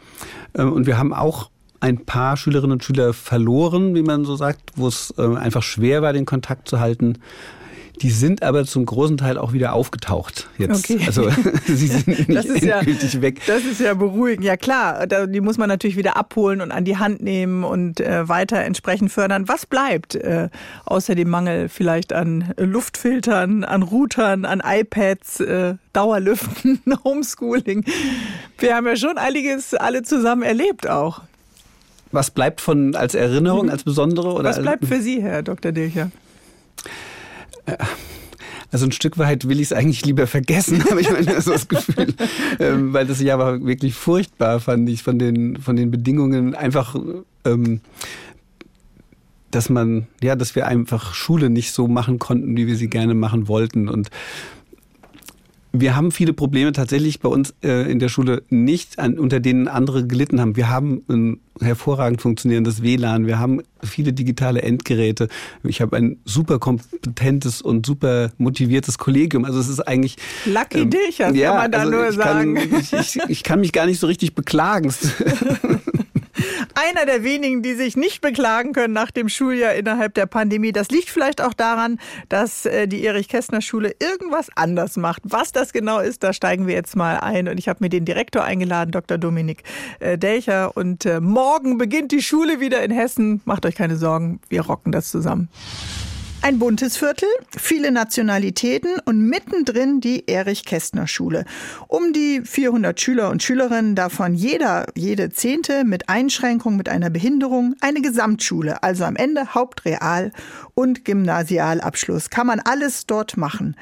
Ähm, 0.55 0.71
und 0.71 0.85
wir 0.85 0.97
haben 0.97 1.13
auch 1.13 1.49
ein 1.83 2.05
paar 2.05 2.37
Schülerinnen 2.37 2.71
und 2.71 2.83
Schüler 2.83 3.11
verloren, 3.13 3.93
wie 3.93 4.03
man 4.03 4.23
so 4.23 4.37
sagt, 4.37 4.71
wo 4.77 4.87
es 4.87 5.13
äh, 5.17 5.35
einfach 5.35 5.63
schwer 5.63 6.01
war, 6.01 6.13
den 6.13 6.25
Kontakt 6.25 6.69
zu 6.69 6.79
halten. 6.79 7.19
Die 8.01 8.09
sind 8.09 8.41
aber 8.41 8.65
zum 8.65 8.85
großen 8.85 9.17
Teil 9.17 9.37
auch 9.37 9.51
wieder 9.51 9.73
aufgetaucht 9.73 10.49
jetzt. 10.57 10.89
Okay. 10.89 11.03
Also 11.05 11.29
sie 11.67 11.87
sind 11.87 12.07
nicht 12.07 12.33
das 12.33 12.45
ist 12.45 12.63
endgültig 12.63 13.13
ja, 13.13 13.21
weg. 13.21 13.41
Das 13.45 13.65
ist 13.65 13.81
ja 13.81 13.93
beruhigend. 13.93 14.45
Ja 14.45 14.55
klar, 14.55 15.05
die 15.07 15.41
muss 15.41 15.57
man 15.57 15.67
natürlich 15.67 15.97
wieder 15.97 16.15
abholen 16.15 16.61
und 16.61 16.71
an 16.71 16.85
die 16.85 16.97
Hand 16.97 17.21
nehmen 17.21 17.65
und 17.65 17.99
äh, 17.99 18.27
weiter 18.27 18.59
entsprechend 18.59 19.11
fördern. 19.11 19.47
Was 19.47 19.65
bleibt 19.65 20.15
äh, 20.15 20.49
außer 20.85 21.15
dem 21.15 21.29
Mangel 21.29 21.67
vielleicht 21.69 22.13
an 22.13 22.53
Luftfiltern, 22.57 23.63
an 23.63 23.83
Routern, 23.83 24.45
an 24.45 24.63
iPads, 24.65 25.41
äh, 25.41 25.75
Dauerlüften, 25.91 26.81
Homeschooling? 27.03 27.85
Wir 28.57 28.75
haben 28.75 28.87
ja 28.87 28.95
schon 28.95 29.17
einiges 29.17 29.73
alle 29.73 30.01
zusammen 30.01 30.43
erlebt 30.43 30.89
auch. 30.89 31.21
Was 32.13 32.31
bleibt 32.31 32.61
von 32.61 32.95
als 32.95 33.15
Erinnerung, 33.15 33.65
mhm. 33.65 33.71
als 33.71 33.83
besondere? 33.83 34.33
Oder 34.33 34.49
Was 34.49 34.61
bleibt 34.61 34.85
für 34.85 35.01
Sie, 35.01 35.21
Herr 35.21 35.41
Dr. 35.41 35.71
Dilcher? 35.71 36.11
Also 38.71 38.85
ein 38.85 38.91
Stück 38.91 39.17
weit 39.17 39.47
will 39.47 39.59
ich 39.59 39.67
es 39.67 39.73
eigentlich 39.73 40.05
lieber 40.05 40.27
vergessen, 40.27 40.83
habe 40.89 41.01
ich 41.01 41.09
manchmal 41.09 41.41
so 41.41 41.51
das 41.51 41.67
Gefühl. 41.67 42.13
ähm, 42.59 42.93
weil 42.93 43.05
das 43.05 43.19
Jahr 43.19 43.39
war 43.39 43.65
wirklich 43.65 43.95
furchtbar, 43.95 44.59
fand 44.59 44.89
ich, 44.89 45.03
von 45.03 45.19
den, 45.19 45.57
von 45.57 45.75
den 45.75 45.91
Bedingungen. 45.91 46.55
Einfach, 46.55 46.95
ähm, 47.45 47.81
dass 49.51 49.69
man, 49.69 50.07
ja, 50.21 50.35
dass 50.35 50.55
wir 50.55 50.67
einfach 50.67 51.13
Schule 51.13 51.49
nicht 51.49 51.71
so 51.71 51.87
machen 51.87 52.19
konnten, 52.19 52.57
wie 52.57 52.67
wir 52.67 52.75
sie 52.75 52.89
gerne 52.89 53.13
machen 53.13 53.47
wollten. 53.47 53.89
Und 53.89 54.09
wir 55.75 55.95
haben 55.95 56.11
viele 56.11 56.33
Probleme 56.33 56.71
tatsächlich 56.71 57.19
bei 57.19 57.27
uns 57.27 57.55
äh, 57.63 57.91
in 57.91 57.97
der 57.97 58.07
Schule 58.07 58.43
nicht, 58.49 58.99
an, 58.99 59.17
unter 59.17 59.39
denen 59.39 59.67
andere 59.67 60.05
gelitten 60.05 60.39
haben. 60.39 60.55
Wir 60.55 60.69
haben 60.69 61.03
ein 61.09 61.39
hervorragend 61.59 62.21
funktionierendes 62.21 62.83
WLAN, 62.83 63.25
wir 63.25 63.39
haben 63.39 63.61
viele 63.81 64.13
digitale 64.13 64.61
Endgeräte. 64.61 65.29
Ich 65.63 65.81
habe 65.81 65.97
ein 65.97 66.17
super 66.25 66.59
kompetentes 66.59 67.63
und 67.63 67.87
super 67.87 68.31
motiviertes 68.37 68.99
Kollegium. 68.99 69.45
Also 69.45 69.59
es 69.59 69.67
ist 69.67 69.79
eigentlich 69.79 70.17
Lucky 70.45 70.81
ähm, 70.81 70.91
dich, 70.91 71.17
kann 71.17 71.33
ja, 71.33 71.55
man 71.55 71.71
da 71.71 71.79
also 71.79 71.91
nur 71.91 72.11
sagen. 72.11 72.53
Kann, 72.53 72.79
ich, 72.79 72.93
ich, 72.93 73.19
ich 73.27 73.43
kann 73.43 73.59
mich 73.59 73.71
gar 73.71 73.87
nicht 73.87 73.99
so 73.99 74.05
richtig 74.05 74.35
beklagen. 74.35 74.93
einer 76.75 77.05
der 77.05 77.23
wenigen, 77.23 77.61
die 77.61 77.73
sich 77.73 77.95
nicht 77.95 78.21
beklagen 78.21 78.73
können 78.73 78.93
nach 78.93 79.11
dem 79.11 79.29
Schuljahr 79.29 79.73
innerhalb 79.73 80.13
der 80.13 80.25
Pandemie. 80.25 80.71
Das 80.71 80.89
liegt 80.89 81.09
vielleicht 81.09 81.41
auch 81.41 81.53
daran, 81.53 81.99
dass 82.29 82.65
äh, 82.65 82.87
die 82.87 83.03
Erich-Kästner-Schule 83.03 83.95
irgendwas 83.99 84.49
anders 84.55 84.97
macht. 84.97 85.21
Was 85.25 85.51
das 85.51 85.73
genau 85.73 85.99
ist, 85.99 86.23
da 86.23 86.33
steigen 86.33 86.67
wir 86.67 86.73
jetzt 86.73 86.95
mal 86.95 87.17
ein. 87.19 87.47
Und 87.47 87.57
ich 87.57 87.67
habe 87.67 87.79
mir 87.81 87.89
den 87.89 88.05
Direktor 88.05 88.43
eingeladen, 88.43 88.91
Dr. 88.91 89.17
Dominik 89.17 89.63
äh, 89.99 90.17
Delcher. 90.17 90.75
Und 90.75 91.05
äh, 91.05 91.19
morgen 91.19 91.77
beginnt 91.77 92.11
die 92.11 92.21
Schule 92.21 92.59
wieder 92.59 92.83
in 92.83 92.91
Hessen. 92.91 93.41
Macht 93.45 93.65
euch 93.65 93.75
keine 93.75 93.97
Sorgen, 93.97 94.39
wir 94.49 94.61
rocken 94.61 94.91
das 94.91 95.09
zusammen. 95.09 95.49
Ein 96.43 96.59
buntes 96.59 96.97
Viertel, 96.97 97.29
viele 97.57 97.89
Nationalitäten 97.89 98.99
und 99.05 99.29
mittendrin 99.29 100.01
die 100.01 100.27
Erich-Kästner-Schule. 100.27 101.45
Um 101.87 102.11
die 102.11 102.41
400 102.43 102.99
Schüler 102.99 103.29
und 103.29 103.41
Schülerinnen, 103.41 103.95
davon 103.95 104.35
jeder, 104.35 104.87
jede 104.93 105.29
Zehnte 105.29 105.85
mit 105.85 106.09
Einschränkung, 106.09 106.75
mit 106.75 106.89
einer 106.89 107.09
Behinderung, 107.09 107.75
eine 107.79 108.01
Gesamtschule, 108.01 108.83
also 108.83 109.05
am 109.05 109.15
Ende 109.15 109.53
Hauptreal- 109.53 110.33
und 110.73 111.05
Gymnasialabschluss. 111.05 112.29
Kann 112.29 112.47
man 112.47 112.59
alles 112.59 113.05
dort 113.05 113.37
machen 113.37 113.77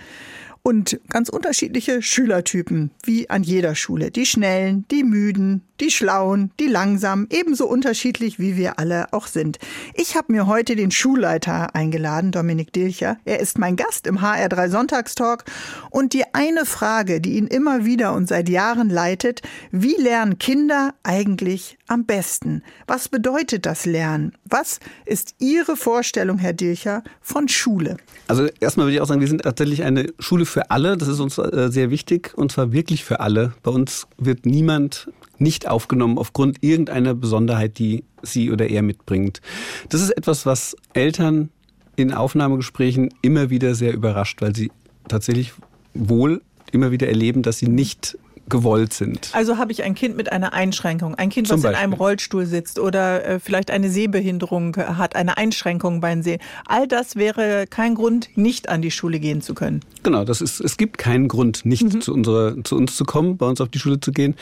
und 0.63 0.99
ganz 1.09 1.29
unterschiedliche 1.29 2.01
Schülertypen, 2.01 2.91
wie 3.03 3.29
an 3.29 3.43
jeder 3.43 3.75
Schule. 3.75 4.11
Die 4.11 4.25
Schnellen, 4.25 4.85
die 4.91 5.03
Müden, 5.03 5.63
die 5.79 5.89
Schlauen, 5.89 6.51
die 6.59 6.67
Langsamen, 6.67 7.27
ebenso 7.31 7.67
unterschiedlich 7.67 8.39
wie 8.39 8.55
wir 8.55 8.77
alle 8.77 9.11
auch 9.13 9.27
sind. 9.27 9.57
Ich 9.95 10.15
habe 10.15 10.31
mir 10.31 10.45
heute 10.45 10.75
den 10.75 10.91
Schulleiter 10.91 11.73
eingeladen, 11.75 12.31
Dominik 12.31 12.71
Dilcher. 12.73 13.17
Er 13.25 13.39
ist 13.39 13.57
mein 13.57 13.75
Gast 13.75 14.05
im 14.05 14.19
HR3 14.19 14.69
Sonntagstalk 14.69 15.45
und 15.89 16.13
die 16.13 16.25
eine 16.33 16.65
Frage, 16.65 17.19
die 17.19 17.37
ihn 17.37 17.47
immer 17.47 17.83
wieder 17.83 18.13
und 18.13 18.27
seit 18.27 18.47
Jahren 18.47 18.89
leitet, 18.89 19.41
wie 19.71 19.95
lernen 19.95 20.37
Kinder 20.37 20.93
eigentlich 21.03 21.79
am 21.87 22.05
besten? 22.05 22.63
Was 22.85 23.09
bedeutet 23.09 23.65
das 23.65 23.85
Lernen? 23.85 24.33
Was 24.51 24.81
ist 25.05 25.35
Ihre 25.39 25.77
Vorstellung, 25.77 26.37
Herr 26.37 26.51
Dilcher, 26.51 27.03
von 27.21 27.47
Schule? 27.47 27.95
Also 28.27 28.47
erstmal 28.59 28.85
würde 28.85 28.95
ich 28.95 29.01
auch 29.01 29.07
sagen, 29.07 29.21
wir 29.21 29.27
sind 29.29 29.43
tatsächlich 29.43 29.83
eine 29.83 30.07
Schule 30.19 30.45
für 30.45 30.69
alle. 30.71 30.97
Das 30.97 31.07
ist 31.07 31.21
uns 31.21 31.37
äh, 31.37 31.69
sehr 31.71 31.89
wichtig 31.89 32.33
und 32.35 32.51
zwar 32.51 32.73
wirklich 32.73 33.05
für 33.05 33.21
alle. 33.21 33.53
Bei 33.63 33.71
uns 33.71 34.07
wird 34.17 34.45
niemand 34.45 35.09
nicht 35.37 35.69
aufgenommen 35.69 36.17
aufgrund 36.17 36.61
irgendeiner 36.61 37.15
Besonderheit, 37.15 37.79
die 37.79 38.03
sie 38.23 38.51
oder 38.51 38.69
er 38.69 38.81
mitbringt. 38.81 39.41
Das 39.87 40.01
ist 40.01 40.09
etwas, 40.09 40.45
was 40.45 40.75
Eltern 40.91 41.49
in 41.95 42.13
Aufnahmegesprächen 42.13 43.13
immer 43.21 43.49
wieder 43.49 43.73
sehr 43.73 43.93
überrascht, 43.93 44.41
weil 44.41 44.53
sie 44.53 44.69
tatsächlich 45.07 45.53
wohl 45.93 46.41
immer 46.73 46.91
wieder 46.91 47.07
erleben, 47.07 47.41
dass 47.41 47.57
sie 47.57 47.69
nicht 47.69 48.17
gewollt 48.49 48.93
sind. 48.93 49.29
Also 49.33 49.57
habe 49.57 49.71
ich 49.71 49.83
ein 49.83 49.95
Kind 49.95 50.17
mit 50.17 50.31
einer 50.31 50.53
Einschränkung, 50.53 51.15
ein 51.15 51.29
Kind, 51.29 51.49
was 51.49 51.63
in 51.63 51.75
einem 51.75 51.93
Rollstuhl 51.93 52.45
sitzt 52.45 52.79
oder 52.79 53.25
äh, 53.25 53.39
vielleicht 53.39 53.71
eine 53.71 53.89
Sehbehinderung 53.89 54.75
hat, 54.75 55.15
eine 55.15 55.37
Einschränkung 55.37 56.01
beim 56.01 56.21
Sehen. 56.21 56.39
All 56.65 56.87
das 56.87 57.15
wäre 57.15 57.65
kein 57.69 57.95
Grund, 57.95 58.29
nicht 58.35 58.69
an 58.69 58.81
die 58.81 58.91
Schule 58.91 59.19
gehen 59.19 59.41
zu 59.41 59.53
können. 59.53 59.81
Genau, 60.03 60.25
das 60.25 60.41
ist, 60.41 60.59
es 60.59 60.77
gibt 60.77 60.97
keinen 60.97 61.27
Grund, 61.27 61.65
nicht 61.65 61.83
mhm. 61.83 62.01
zu, 62.01 62.13
unserer, 62.13 62.61
zu 62.63 62.75
uns 62.75 62.95
zu 62.95 63.05
kommen, 63.05 63.37
bei 63.37 63.45
uns 63.45 63.61
auf 63.61 63.69
die 63.69 63.79
Schule 63.79 63.99
zu 63.99 64.11
gehen. 64.11 64.35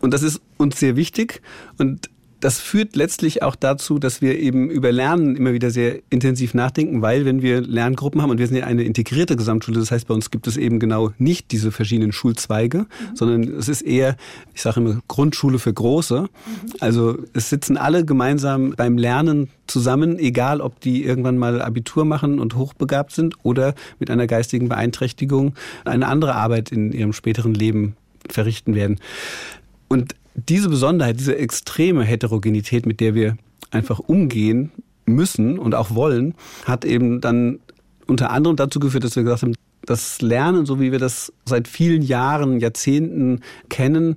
Und 0.00 0.12
das 0.12 0.22
ist 0.22 0.40
uns 0.56 0.78
sehr 0.78 0.96
wichtig. 0.96 1.42
Und 1.78 2.08
das 2.42 2.58
führt 2.58 2.96
letztlich 2.96 3.44
auch 3.44 3.54
dazu, 3.54 4.00
dass 4.00 4.20
wir 4.20 4.36
eben 4.36 4.68
über 4.68 4.90
Lernen 4.90 5.36
immer 5.36 5.52
wieder 5.52 5.70
sehr 5.70 6.00
intensiv 6.10 6.54
nachdenken, 6.54 7.00
weil 7.00 7.24
wenn 7.24 7.40
wir 7.40 7.60
Lerngruppen 7.60 8.20
haben 8.20 8.30
und 8.30 8.38
wir 8.38 8.48
sind 8.48 8.56
ja 8.56 8.66
eine 8.66 8.82
integrierte 8.82 9.36
Gesamtschule, 9.36 9.78
das 9.78 9.92
heißt 9.92 10.08
bei 10.08 10.14
uns 10.14 10.32
gibt 10.32 10.48
es 10.48 10.56
eben 10.56 10.80
genau 10.80 11.12
nicht 11.18 11.52
diese 11.52 11.70
verschiedenen 11.70 12.10
Schulzweige, 12.10 12.78
mhm. 12.78 12.86
sondern 13.14 13.42
es 13.44 13.68
ist 13.68 13.82
eher, 13.82 14.16
ich 14.54 14.60
sage 14.60 14.80
immer, 14.80 15.00
Grundschule 15.06 15.60
für 15.60 15.72
Große. 15.72 16.22
Mhm. 16.22 16.28
Also 16.80 17.16
es 17.32 17.48
sitzen 17.48 17.76
alle 17.76 18.04
gemeinsam 18.04 18.74
beim 18.76 18.98
Lernen 18.98 19.48
zusammen, 19.68 20.18
egal 20.18 20.60
ob 20.60 20.80
die 20.80 21.04
irgendwann 21.04 21.38
mal 21.38 21.62
Abitur 21.62 22.04
machen 22.04 22.40
und 22.40 22.56
hochbegabt 22.56 23.12
sind 23.12 23.36
oder 23.44 23.76
mit 24.00 24.10
einer 24.10 24.26
geistigen 24.26 24.68
Beeinträchtigung 24.68 25.54
eine 25.84 26.08
andere 26.08 26.34
Arbeit 26.34 26.72
in 26.72 26.90
ihrem 26.90 27.12
späteren 27.12 27.54
Leben 27.54 27.94
verrichten 28.28 28.74
werden. 28.74 28.98
Und 29.86 30.16
diese 30.34 30.68
Besonderheit, 30.68 31.18
diese 31.18 31.36
extreme 31.36 32.04
Heterogenität, 32.04 32.86
mit 32.86 33.00
der 33.00 33.14
wir 33.14 33.36
einfach 33.70 33.98
umgehen 33.98 34.70
müssen 35.04 35.58
und 35.58 35.74
auch 35.74 35.94
wollen, 35.94 36.34
hat 36.64 36.84
eben 36.84 37.20
dann 37.20 37.58
unter 38.06 38.30
anderem 38.30 38.56
dazu 38.56 38.80
geführt, 38.80 39.04
dass 39.04 39.16
wir 39.16 39.22
gesagt 39.22 39.42
haben, 39.42 39.54
das 39.84 40.22
Lernen, 40.22 40.64
so 40.64 40.80
wie 40.80 40.92
wir 40.92 40.98
das 40.98 41.32
seit 41.44 41.66
vielen 41.66 42.02
Jahren, 42.02 42.60
Jahrzehnten 42.60 43.40
kennen, 43.68 44.16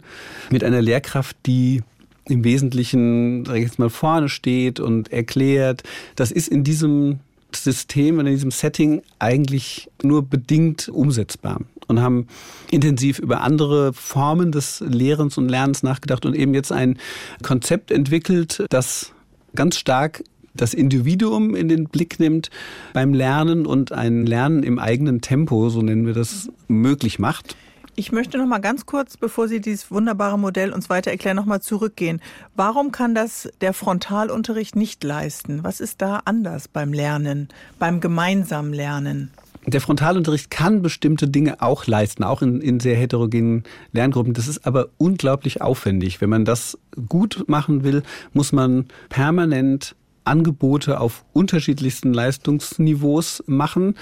mit 0.52 0.64
einer 0.64 0.82
Lehrkraft, 0.82 1.38
die 1.46 1.82
im 2.28 2.44
Wesentlichen, 2.44 3.46
sag 3.46 3.56
ich 3.56 3.64
jetzt 3.64 3.80
mal, 3.80 3.90
vorne 3.90 4.30
steht 4.30 4.80
und 4.80 5.12
erklärt, 5.12 5.84
das 6.16 6.32
ist 6.32 6.48
in 6.48 6.64
diesem 6.64 7.20
System 7.54 8.20
und 8.20 8.28
in 8.28 8.34
diesem 8.34 8.52
Setting 8.52 9.02
eigentlich 9.20 9.90
nur 10.04 10.24
bedingt 10.24 10.90
umsetzbar 10.90 11.62
und 11.88 12.02
haben 12.02 12.28
intensiv 12.72 13.20
über 13.20 13.42
andere 13.42 13.94
Formen 13.94 14.52
des 14.52 14.82
Lehrens 14.82 15.38
und 15.38 15.50
Lernens 15.50 15.84
nachgedacht 15.84 16.26
und 16.26 16.36
eben 16.36 16.54
jetzt 16.54 16.72
ein 16.72 16.98
Konzept 17.44 17.92
entwickelt, 17.92 18.66
das 18.70 19.12
ganz 19.56 19.78
stark 19.78 20.24
das 20.56 20.74
Individuum 20.74 21.54
in 21.56 21.68
den 21.68 21.86
Blick 21.86 22.20
nimmt 22.20 22.50
beim 22.94 23.14
Lernen 23.14 23.66
und 23.66 23.92
ein 23.92 24.26
Lernen 24.26 24.64
im 24.64 24.80
eigenen 24.80 25.22
Tempo, 25.22 25.70
so 25.70 25.82
nennen 25.82 26.06
wir 26.06 26.14
das, 26.14 26.50
möglich 26.68 27.20
macht. 27.20 27.58
Ich 27.98 28.12
möchte 28.12 28.38
noch 28.38 28.46
mal 28.46 28.60
ganz 28.60 28.86
kurz, 28.86 29.16
bevor 29.16 29.48
Sie 29.48 29.62
dieses 29.62 29.90
wunderbare 29.90 30.38
Modell 30.38 30.74
uns 30.74 30.90
weiter 30.90 31.12
erklären, 31.12 31.38
noch 31.38 31.46
mal 31.46 31.62
zurückgehen. 31.62 32.22
Warum 32.54 32.92
kann 32.92 33.16
das 33.16 33.50
der 33.62 33.74
Frontalunterricht 33.74 34.76
nicht 34.76 35.02
leisten? 35.04 35.64
Was 35.64 35.80
ist 35.80 36.02
da 36.02 36.22
anders 36.26 36.68
beim 36.68 36.92
Lernen, 36.92 37.48
beim 37.80 38.02
gemeinsamen 38.02 38.74
Lernen? 38.74 39.32
Der 39.68 39.82
Frontalunterricht 39.82 40.52
kann 40.52 40.82
bestimmte 40.82 41.28
Dinge 41.28 41.62
auch 41.62 41.88
leisten, 41.88 42.24
auch 42.24 42.42
in, 42.42 42.62
in 42.62 42.80
sehr 42.80 42.96
heterogenen 42.96 43.64
Lerngruppen. 43.94 44.34
Das 44.34 44.48
ist 44.48 44.66
aber 44.66 44.90
unglaublich 44.98 45.62
aufwendig. 45.62 46.22
Wenn 46.22 46.30
man 46.30 46.46
das 46.46 46.78
gut 47.10 47.46
machen 47.48 47.84
will, 47.84 48.04
muss 48.34 48.52
man 48.52 48.86
permanent 49.10 49.96
Angebote 50.24 51.00
auf 51.00 51.26
unterschiedlichsten 51.34 52.14
Leistungsniveaus 52.14 53.44
machen. 53.48 53.96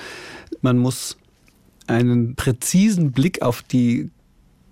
Man 0.62 0.78
muss 0.78 1.18
einen 1.88 2.36
präzisen 2.36 3.12
Blick 3.12 3.42
auf 3.42 3.62
die 3.62 4.10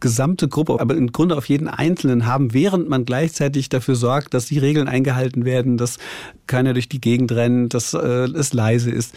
gesamte 0.02 0.50
Gruppe, 0.50 0.80
aber 0.80 0.96
im 0.96 1.12
Grunde 1.12 1.38
auf 1.38 1.48
jeden 1.48 1.68
Einzelnen 1.68 2.26
haben, 2.26 2.54
während 2.54 2.90
man 2.90 3.06
gleichzeitig 3.06 3.70
dafür 3.70 3.96
sorgt, 3.96 4.34
dass 4.34 4.48
die 4.48 4.58
Regeln 4.58 4.88
eingehalten 4.88 5.46
werden, 5.46 5.78
dass 5.78 6.00
keiner 6.48 6.74
durch 6.74 6.90
die 6.90 7.00
Gegend 7.00 7.32
rennt, 7.32 7.74
dass 7.74 7.94
äh, 7.94 7.98
es 7.98 8.52
leise 8.52 8.90
ist. 8.90 9.14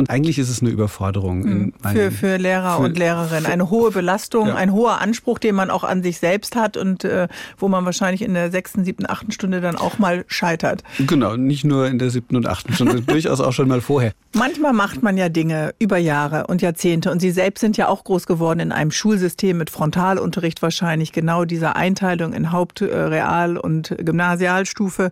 Und 0.00 0.08
eigentlich 0.08 0.38
ist 0.38 0.48
es 0.48 0.62
eine 0.62 0.70
Überforderung. 0.70 1.42
Mhm. 1.42 1.72
für, 1.92 2.10
für 2.10 2.36
Lehrer 2.38 2.76
für, 2.76 2.84
und 2.84 2.98
Lehrerinnen. 2.98 3.44
Eine 3.44 3.68
hohe 3.68 3.90
Belastung, 3.90 4.48
ja. 4.48 4.54
ein 4.54 4.72
hoher 4.72 4.98
Anspruch, 5.02 5.38
den 5.38 5.54
man 5.54 5.68
auch 5.70 5.84
an 5.84 6.02
sich 6.02 6.18
selbst 6.18 6.56
hat 6.56 6.78
und 6.78 7.04
äh, 7.04 7.28
wo 7.58 7.68
man 7.68 7.84
wahrscheinlich 7.84 8.22
in 8.22 8.32
der 8.32 8.50
sechsten, 8.50 8.82
siebten, 8.82 9.04
achten 9.06 9.30
Stunde 9.30 9.60
dann 9.60 9.76
auch 9.76 9.98
mal 9.98 10.24
scheitert. 10.26 10.82
Genau, 10.98 11.36
nicht 11.36 11.64
nur 11.64 11.86
in 11.86 11.98
der 11.98 12.08
siebten 12.08 12.36
und 12.36 12.46
achten 12.46 12.72
Stunde, 12.72 13.00
durchaus 13.06 13.40
auch 13.40 13.52
schon 13.52 13.68
mal 13.68 13.82
vorher. 13.82 14.12
Manchmal 14.32 14.72
macht 14.72 15.02
man 15.02 15.18
ja 15.18 15.28
Dinge 15.28 15.74
über 15.78 15.98
Jahre 15.98 16.46
und 16.46 16.62
Jahrzehnte 16.62 17.10
und 17.10 17.20
Sie 17.20 17.30
selbst 17.30 17.60
sind 17.60 17.76
ja 17.76 17.88
auch 17.88 18.04
groß 18.04 18.26
geworden 18.26 18.60
in 18.60 18.72
einem 18.72 18.92
Schulsystem 18.92 19.58
mit 19.58 19.68
Frontalunterricht 19.68 20.62
wahrscheinlich, 20.62 21.12
genau 21.12 21.44
dieser 21.44 21.76
Einteilung 21.76 22.32
in 22.32 22.52
Haupt-, 22.52 22.80
äh, 22.80 22.96
Real- 22.96 23.58
und 23.58 23.94
Gymnasialstufe. 23.98 25.10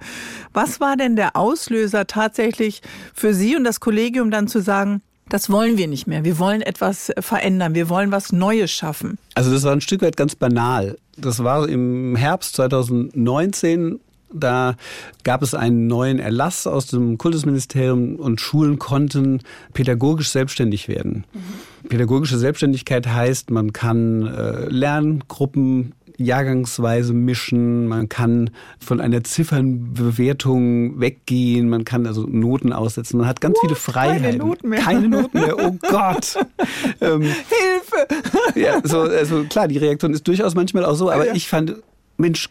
Was 0.55 0.81
war 0.81 0.97
denn 0.97 1.15
der 1.15 1.37
Auslöser 1.37 2.07
tatsächlich 2.07 2.81
für 3.13 3.35
Sie 3.35 3.55
und 3.55 3.65
das 3.65 3.81
Kollegium 3.81 4.31
dann 4.31 4.49
zu 4.49 4.63
sagen, 4.63 4.78
sagen, 4.79 5.03
das 5.29 5.51
wollen 5.51 5.77
wir 5.77 5.89
nicht 5.89 6.07
mehr. 6.07 6.25
Wir 6.25 6.39
wollen 6.39 6.63
etwas 6.63 7.13
verändern. 7.19 7.75
Wir 7.75 7.89
wollen 7.89 8.11
was 8.11 8.33
Neues 8.33 8.71
schaffen. 8.71 9.19
Also 9.35 9.53
das 9.53 9.63
war 9.63 9.73
ein 9.73 9.81
Stück 9.81 10.03
weit 10.03 10.17
ganz 10.17 10.35
banal. 10.35 10.97
Das 11.17 11.45
war 11.45 11.69
im 11.69 12.17
Herbst 12.17 12.57
2019. 12.57 14.01
Da 14.33 14.77
gab 15.25 15.43
es 15.43 15.55
einen 15.55 15.87
neuen 15.87 16.19
Erlass 16.19 16.67
aus 16.67 16.87
dem 16.87 17.17
Kultusministerium 17.19 18.17
und 18.17 18.41
Schulen 18.41 18.79
konnten 18.79 19.41
pädagogisch 19.73 20.31
selbstständig 20.31 20.87
werden. 20.89 21.25
Mhm. 21.33 21.89
Pädagogische 21.89 22.39
Selbstständigkeit 22.39 23.07
heißt, 23.07 23.51
man 23.51 23.73
kann 23.73 24.27
äh, 24.27 24.67
Lerngruppen 24.69 25.95
jahrgangsweise 26.19 27.13
mischen, 27.15 27.87
man 27.87 28.09
kann 28.09 28.51
von 28.81 29.01
einer 29.01 29.23
Ziffernbewertung 29.25 31.01
weggehen, 31.01 31.69
man 31.69 31.85
kann 31.85 32.07
also 32.07 32.27
Noten 32.29 32.73
aussetzen, 32.73 33.19
man 33.19 33.27
hat 33.29 33.41
ganz 33.41 33.57
What? 33.57 33.63
viele 33.63 33.77
Freiheiten. 33.77 34.23
Keine 34.25 34.39
Noten 34.39 34.69
mehr. 34.69 34.81
Keine 34.81 35.09
Noten 35.09 35.41
mehr, 35.41 35.57
oh 35.59 35.77
Gott. 35.89 36.37
ähm, 37.01 37.23
Hilfe! 37.23 38.59
ja, 38.59 38.81
so, 38.83 39.03
also 39.03 39.45
klar, 39.45 39.69
die 39.69 39.79
Reaktion 39.79 40.13
ist 40.13 40.27
durchaus 40.27 40.55
manchmal 40.55 40.85
auch 40.85 40.95
so, 40.95 41.11
aber 41.11 41.29
ja. 41.29 41.35
ich 41.35 41.49
fand, 41.49 41.77
Mensch, 42.17 42.49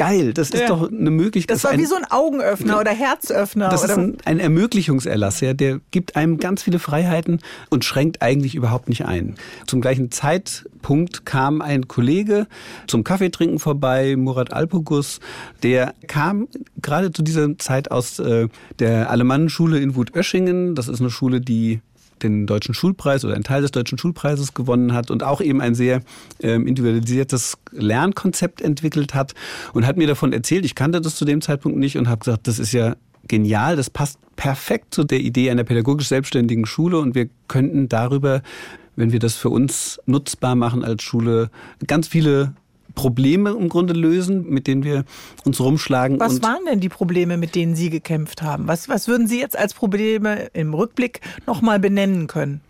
geil. 0.00 0.32
Das 0.32 0.48
ist 0.48 0.60
ja. 0.60 0.68
doch 0.68 0.90
eine 0.90 1.10
Möglichkeit. 1.10 1.54
Das 1.54 1.64
war 1.64 1.76
wie 1.76 1.84
so 1.84 1.94
ein 1.94 2.10
Augenöffner 2.10 2.80
oder 2.80 2.90
Herzöffner. 2.90 3.68
Das 3.68 3.84
oder? 3.84 3.92
ist 3.92 3.98
ein, 3.98 4.16
ein, 4.24 4.40
Ermöglichungserlass, 4.40 5.40
ja, 5.40 5.52
der 5.52 5.80
gibt 5.90 6.16
einem 6.16 6.38
ganz 6.38 6.62
viele 6.62 6.78
Freiheiten 6.78 7.40
und 7.68 7.84
schränkt 7.84 8.22
eigentlich 8.22 8.54
überhaupt 8.54 8.88
nicht 8.88 9.04
ein. 9.04 9.34
Zum 9.66 9.82
gleichen 9.82 10.10
Zeitpunkt 10.10 11.26
kam 11.26 11.60
ein 11.60 11.86
Kollege 11.86 12.46
zum 12.86 13.04
Kaffeetrinken 13.04 13.58
vorbei, 13.58 14.16
Murat 14.16 14.54
Alpogus, 14.54 15.20
der 15.62 15.92
kam 16.06 16.48
gerade 16.80 17.12
zu 17.12 17.22
dieser 17.22 17.58
Zeit 17.58 17.90
aus 17.90 18.18
äh, 18.20 18.48
der 18.78 19.10
Alemannenschule 19.10 19.80
in 19.80 19.96
Wutöschingen. 19.96 20.74
Das 20.74 20.88
ist 20.88 21.00
eine 21.00 21.10
Schule, 21.10 21.42
die 21.42 21.82
den 22.22 22.46
deutschen 22.46 22.74
Schulpreis 22.74 23.24
oder 23.24 23.34
einen 23.34 23.44
Teil 23.44 23.62
des 23.62 23.70
deutschen 23.70 23.98
Schulpreises 23.98 24.54
gewonnen 24.54 24.92
hat 24.92 25.10
und 25.10 25.22
auch 25.22 25.40
eben 25.40 25.60
ein 25.60 25.74
sehr 25.74 26.02
ähm, 26.40 26.66
individualisiertes 26.66 27.58
Lernkonzept 27.72 28.60
entwickelt 28.60 29.14
hat 29.14 29.34
und 29.72 29.86
hat 29.86 29.96
mir 29.96 30.06
davon 30.06 30.32
erzählt. 30.32 30.64
Ich 30.64 30.74
kannte 30.74 31.00
das 31.00 31.16
zu 31.16 31.24
dem 31.24 31.40
Zeitpunkt 31.40 31.78
nicht 31.78 31.96
und 31.96 32.08
habe 32.08 32.20
gesagt, 32.20 32.46
das 32.46 32.58
ist 32.58 32.72
ja 32.72 32.96
genial, 33.28 33.76
das 33.76 33.90
passt 33.90 34.18
perfekt 34.36 34.94
zu 34.94 35.04
der 35.04 35.20
Idee 35.20 35.50
einer 35.50 35.64
pädagogisch 35.64 36.08
selbstständigen 36.08 36.66
Schule 36.66 36.98
und 36.98 37.14
wir 37.14 37.28
könnten 37.48 37.88
darüber, 37.88 38.42
wenn 38.96 39.12
wir 39.12 39.18
das 39.18 39.34
für 39.34 39.50
uns 39.50 40.00
nutzbar 40.06 40.54
machen 40.54 40.84
als 40.84 41.02
Schule, 41.02 41.50
ganz 41.86 42.08
viele 42.08 42.54
Probleme 42.94 43.50
im 43.50 43.68
Grunde 43.68 43.94
lösen, 43.94 44.48
mit 44.48 44.66
denen 44.66 44.84
wir 44.84 45.04
uns 45.44 45.60
rumschlagen. 45.60 46.20
Was 46.20 46.42
waren 46.42 46.64
denn 46.68 46.80
die 46.80 46.88
Probleme, 46.88 47.36
mit 47.36 47.54
denen 47.54 47.74
Sie 47.74 47.90
gekämpft 47.90 48.42
haben? 48.42 48.68
Was, 48.68 48.88
was 48.88 49.08
würden 49.08 49.26
Sie 49.26 49.40
jetzt 49.40 49.58
als 49.58 49.74
Probleme 49.74 50.50
im 50.52 50.74
Rückblick 50.74 51.20
nochmal 51.46 51.78
benennen 51.78 52.26
können? 52.26 52.60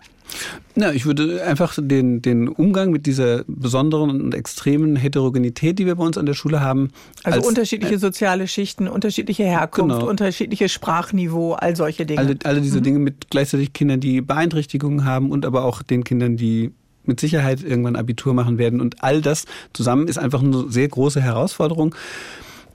Na, 0.77 0.93
ich 0.93 1.07
würde 1.07 1.43
einfach 1.45 1.77
den, 1.81 2.23
den 2.23 2.49
Umgang 2.49 2.91
mit 2.91 3.07
dieser 3.07 3.45
besonderen 3.47 4.23
und 4.23 4.35
extremen 4.35 4.97
Heterogenität, 4.97 5.79
die 5.79 5.87
wir 5.87 5.97
bei 5.97 6.05
uns 6.05 6.17
an 6.17 6.27
der 6.27 6.35
Schule 6.35 6.61
haben. 6.61 6.91
Also 7.25 7.39
als, 7.39 7.49
unterschiedliche 7.49 7.99
soziale 7.99 8.47
Schichten, 8.47 8.89
unterschiedliche 8.89 9.43
Herkunft, 9.45 9.97
genau. 9.99 10.09
unterschiedliches 10.09 10.73
Sprachniveau, 10.73 11.55
all 11.55 11.77
solche 11.77 12.07
Dinge. 12.07 12.21
Alle, 12.21 12.37
alle 12.45 12.61
diese 12.61 12.79
mhm. 12.79 12.85
Dinge 12.85 12.99
mit 13.01 13.31
gleichzeitig 13.31 13.73
Kindern, 13.73 14.01
die 14.01 14.21
Beeinträchtigungen 14.21 15.05
haben 15.05 15.31
und 15.31 15.45
aber 15.45 15.65
auch 15.65 15.83
den 15.83 16.05
Kindern, 16.05 16.37
die 16.37 16.73
mit 17.05 17.21
Sicherheit 17.21 17.63
irgendwann 17.63 17.97
Abitur 17.97 18.35
machen 18.35 18.59
werden. 18.59 18.81
Und 18.81 19.03
all 19.03 19.21
das 19.21 19.45
zusammen 19.73 20.09
ist 20.09 20.19
einfach 20.19 20.43
eine 20.43 20.71
sehr 20.71 20.89
große 20.89 21.21
Herausforderung, 21.21 21.95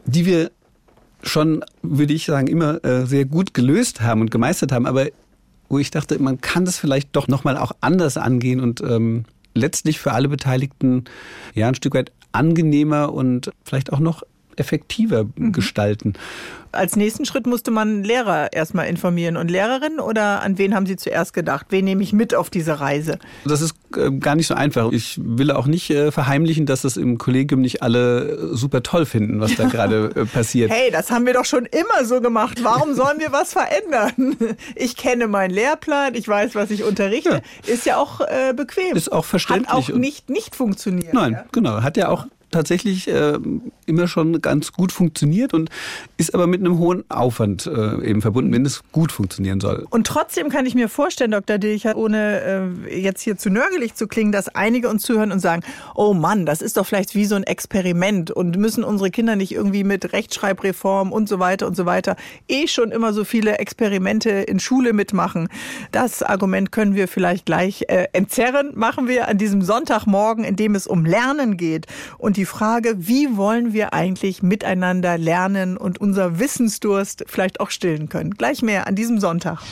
die 0.06 0.26
wir 0.26 0.52
schon, 1.24 1.64
würde 1.82 2.14
ich 2.14 2.26
sagen, 2.26 2.48
immer 2.48 2.84
äh, 2.84 3.06
sehr 3.06 3.26
gut 3.26 3.54
gelöst 3.54 4.02
haben 4.02 4.22
und 4.22 4.32
gemeistert 4.32 4.72
haben. 4.72 4.86
Aber 4.86 5.08
wo 5.70 5.80
ich 5.80 5.92
dachte, 5.92 6.20
man 6.20 6.42
kann 6.42 6.66
das 6.66 6.78
vielleicht 6.78 7.16
doch 7.16 7.28
nochmal 7.28 7.58
auch 7.58 7.72
anders 7.82 8.18
angehen 8.18 8.60
und 8.60 8.82
ähm, 8.82 9.26
letztlich 9.56 10.00
für 10.00 10.12
alle 10.12 10.28
Beteiligten 10.28 11.06
ja 11.54 11.68
ein 11.68 11.76
Stück 11.76 11.96
weit 11.96 12.12
angenehmer 12.32 13.14
und 13.14 13.52
vielleicht 13.64 13.92
auch 13.92 14.00
noch 14.00 14.24
effektiver 14.58 15.26
mhm. 15.36 15.52
gestalten. 15.52 16.14
Als 16.72 16.98
nächsten 16.98 17.26
Schritt 17.26 17.48
musste 17.48 17.72
man 17.72 18.04
Lehrer 18.04 18.52
erstmal 18.52 18.88
informieren 18.88 19.38
und 19.38 19.50
Lehrerinnen 19.50 20.02
oder 20.02 20.42
an 20.42 20.58
wen 20.58 20.76
haben 20.76 20.86
Sie 20.86 20.98
zuerst 20.98 21.34
gedacht? 21.34 21.68
Wen 21.70 21.86
nehme 21.86 22.04
ich 22.04 22.12
mit 22.12 22.36
auf 22.36 22.50
diese 22.50 22.82
Reise? 22.82 23.18
Das 23.46 23.62
ist 23.62 23.76
äh, 23.96 24.12
gar 24.12 24.36
nicht 24.36 24.48
so 24.48 24.56
einfach. 24.56 24.92
Ich 24.92 25.18
will 25.24 25.52
auch 25.52 25.68
nicht 25.68 25.90
äh, 25.90 26.12
verheimlichen, 26.12 26.66
dass 26.66 26.82
das 26.82 26.98
im 26.98 27.18
Kollegium 27.18 27.62
nicht 27.62 27.82
alle 27.82 28.52
äh, 28.52 28.56
super 28.56 28.84
toll 28.84 29.06
finden, 29.06 29.40
was 29.40 29.56
da 29.56 29.68
gerade 29.70 30.10
passiert. 30.34 30.70
Hey, 30.70 30.92
das 30.92 31.12
haben 31.12 31.26
wir 31.26 31.34
doch 31.34 31.46
schon 31.46 31.66
immer 31.66 32.04
so 32.04 32.20
gemacht. 32.20 32.62
Warum 32.62 32.94
sollen 32.94 33.20
wir 33.20 33.32
was 33.32 33.54
verändern? 33.54 34.36
Ich 34.76 34.98
kenne 34.98 35.28
meinen 35.28 35.52
Lehrplan, 35.52 36.16
ich 36.16 36.28
weiß, 36.28 36.56
was 36.56 36.72
ich 36.72 36.84
unterrichte. 36.84 37.42
Ja. 37.66 37.74
Ist 37.74 37.86
ja 37.86 37.98
auch 37.98 38.20
äh, 38.22 38.54
bequem. 38.54 38.96
Ist 38.96 39.12
auch 39.12 39.24
verständlich. 39.24 39.70
Hat 39.70 39.76
auch 39.76 39.90
nicht 39.90 40.30
nicht 40.30 40.56
funktioniert. 40.56 41.14
Nein, 41.14 41.34
ja? 41.34 41.46
genau. 41.52 41.82
Hat 41.82 41.98
ja 41.98 42.10
auch 42.10 42.26
tatsächlich 42.56 43.08
äh, 43.08 43.38
immer 43.86 44.08
schon 44.08 44.42
ganz 44.42 44.72
gut 44.72 44.92
funktioniert 44.92 45.54
und 45.54 45.70
ist 46.18 46.34
aber 46.34 46.48
mit 46.48 46.62
einem 46.62 46.80
hohen 46.80 47.04
Aufwand 47.10 47.68
äh, 47.68 48.10
eben 48.10 48.22
verbunden, 48.22 48.54
wenn 48.54 48.66
es 48.66 48.82
gut 48.94 49.12
funktionieren 49.12 49.60
soll. 49.60 49.86
Und 49.90 50.08
trotzdem 50.08 50.50
kann 50.50 50.66
ich 50.66 50.74
mir 50.74 50.88
vorstellen, 50.88 51.32
Dr. 51.32 51.58
Dilcher, 51.58 51.98
ohne 51.98 52.72
äh, 52.88 53.02
jetzt 53.02 53.22
hier 53.22 53.38
zu 53.38 53.50
nörgelig 53.50 53.96
zu 53.96 54.08
klingen, 54.08 54.32
dass 54.32 54.48
einige 54.48 54.90
uns 54.90 55.04
zuhören 55.04 55.34
und 55.34 55.40
sagen, 55.40 55.64
oh 55.96 56.14
Mann, 56.14 56.46
das 56.46 56.62
ist 56.62 56.78
doch 56.78 56.86
vielleicht 56.86 57.14
wie 57.14 57.26
so 57.26 57.36
ein 57.36 57.44
Experiment 57.44 58.32
und 58.32 58.58
müssen 58.58 58.86
unsere 58.86 59.12
Kinder 59.12 59.36
nicht 59.36 59.52
irgendwie 59.52 59.84
mit 59.84 60.14
Rechtschreibreform 60.14 61.12
und 61.12 61.28
so 61.28 61.40
weiter 61.40 61.68
und 61.68 61.76
so 61.76 61.86
weiter 61.86 62.16
eh 62.48 62.68
schon 62.68 62.92
immer 62.92 63.12
so 63.12 63.26
viele 63.26 63.60
Experimente 63.60 64.30
in 64.30 64.60
Schule 64.60 64.94
mitmachen. 64.94 65.50
Das 65.92 66.24
Argument 66.24 66.72
können 66.72 66.96
wir 66.96 67.10
vielleicht 67.10 67.46
gleich 67.46 67.84
äh, 67.90 68.08
entzerren, 68.14 68.72
machen 68.76 69.10
wir 69.10 69.28
an 69.28 69.38
diesem 69.38 69.62
Sonntagmorgen, 69.62 70.46
in 70.46 70.56
dem 70.56 70.74
es 70.76 70.88
um 70.88 71.06
Lernen 71.06 71.58
geht 71.58 71.88
und 72.18 72.38
die 72.38 72.45
die 72.46 72.52
Frage, 72.52 73.08
wie 73.08 73.38
wollen 73.38 73.74
wir 73.74 73.94
eigentlich 73.94 74.44
miteinander 74.44 75.18
lernen 75.18 75.78
und 75.78 76.00
unser 76.00 76.38
Wissensdurst 76.38 77.24
vielleicht 77.26 77.60
auch 77.60 77.72
stillen 77.72 78.08
können. 78.08 78.36
Gleich 78.36 78.62
mehr 78.62 78.86
an 78.86 78.94
diesem 78.94 79.20
Sonntag. 79.20 79.64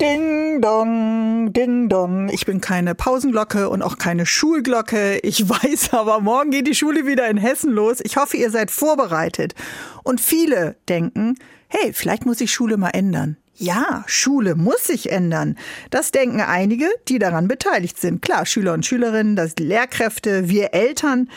Ding 0.00 0.60
dong, 0.60 1.52
ding 1.52 1.88
dong. 1.88 2.28
Ich 2.28 2.46
bin 2.46 2.60
keine 2.60 2.94
Pausenglocke 2.94 3.68
und 3.68 3.82
auch 3.82 3.98
keine 3.98 4.26
Schulglocke. 4.26 5.18
Ich 5.24 5.48
weiß 5.48 5.92
aber, 5.92 6.20
morgen 6.20 6.52
geht 6.52 6.68
die 6.68 6.76
Schule 6.76 7.04
wieder 7.04 7.28
in 7.28 7.36
Hessen 7.36 7.72
los. 7.72 7.98
Ich 8.04 8.16
hoffe, 8.16 8.36
ihr 8.36 8.52
seid 8.52 8.70
vorbereitet. 8.70 9.56
Und 10.04 10.20
viele 10.20 10.76
denken, 10.88 11.34
hey, 11.66 11.92
vielleicht 11.92 12.26
muss 12.26 12.40
ich 12.40 12.52
Schule 12.52 12.76
mal 12.76 12.90
ändern. 12.90 13.38
Ja, 13.56 14.02
Schule 14.06 14.54
muss 14.54 14.86
sich 14.86 15.12
ändern. 15.12 15.58
Das 15.90 16.10
denken 16.10 16.40
einige, 16.40 16.88
die 17.08 17.18
daran 17.18 17.48
beteiligt 17.48 18.00
sind. 18.00 18.22
Klar, 18.22 18.46
Schüler 18.46 18.72
und 18.72 18.86
Schülerinnen, 18.86 19.36
das 19.36 19.54
Lehrkräfte, 19.58 20.48
wir 20.48 20.72
Eltern. 20.72 21.28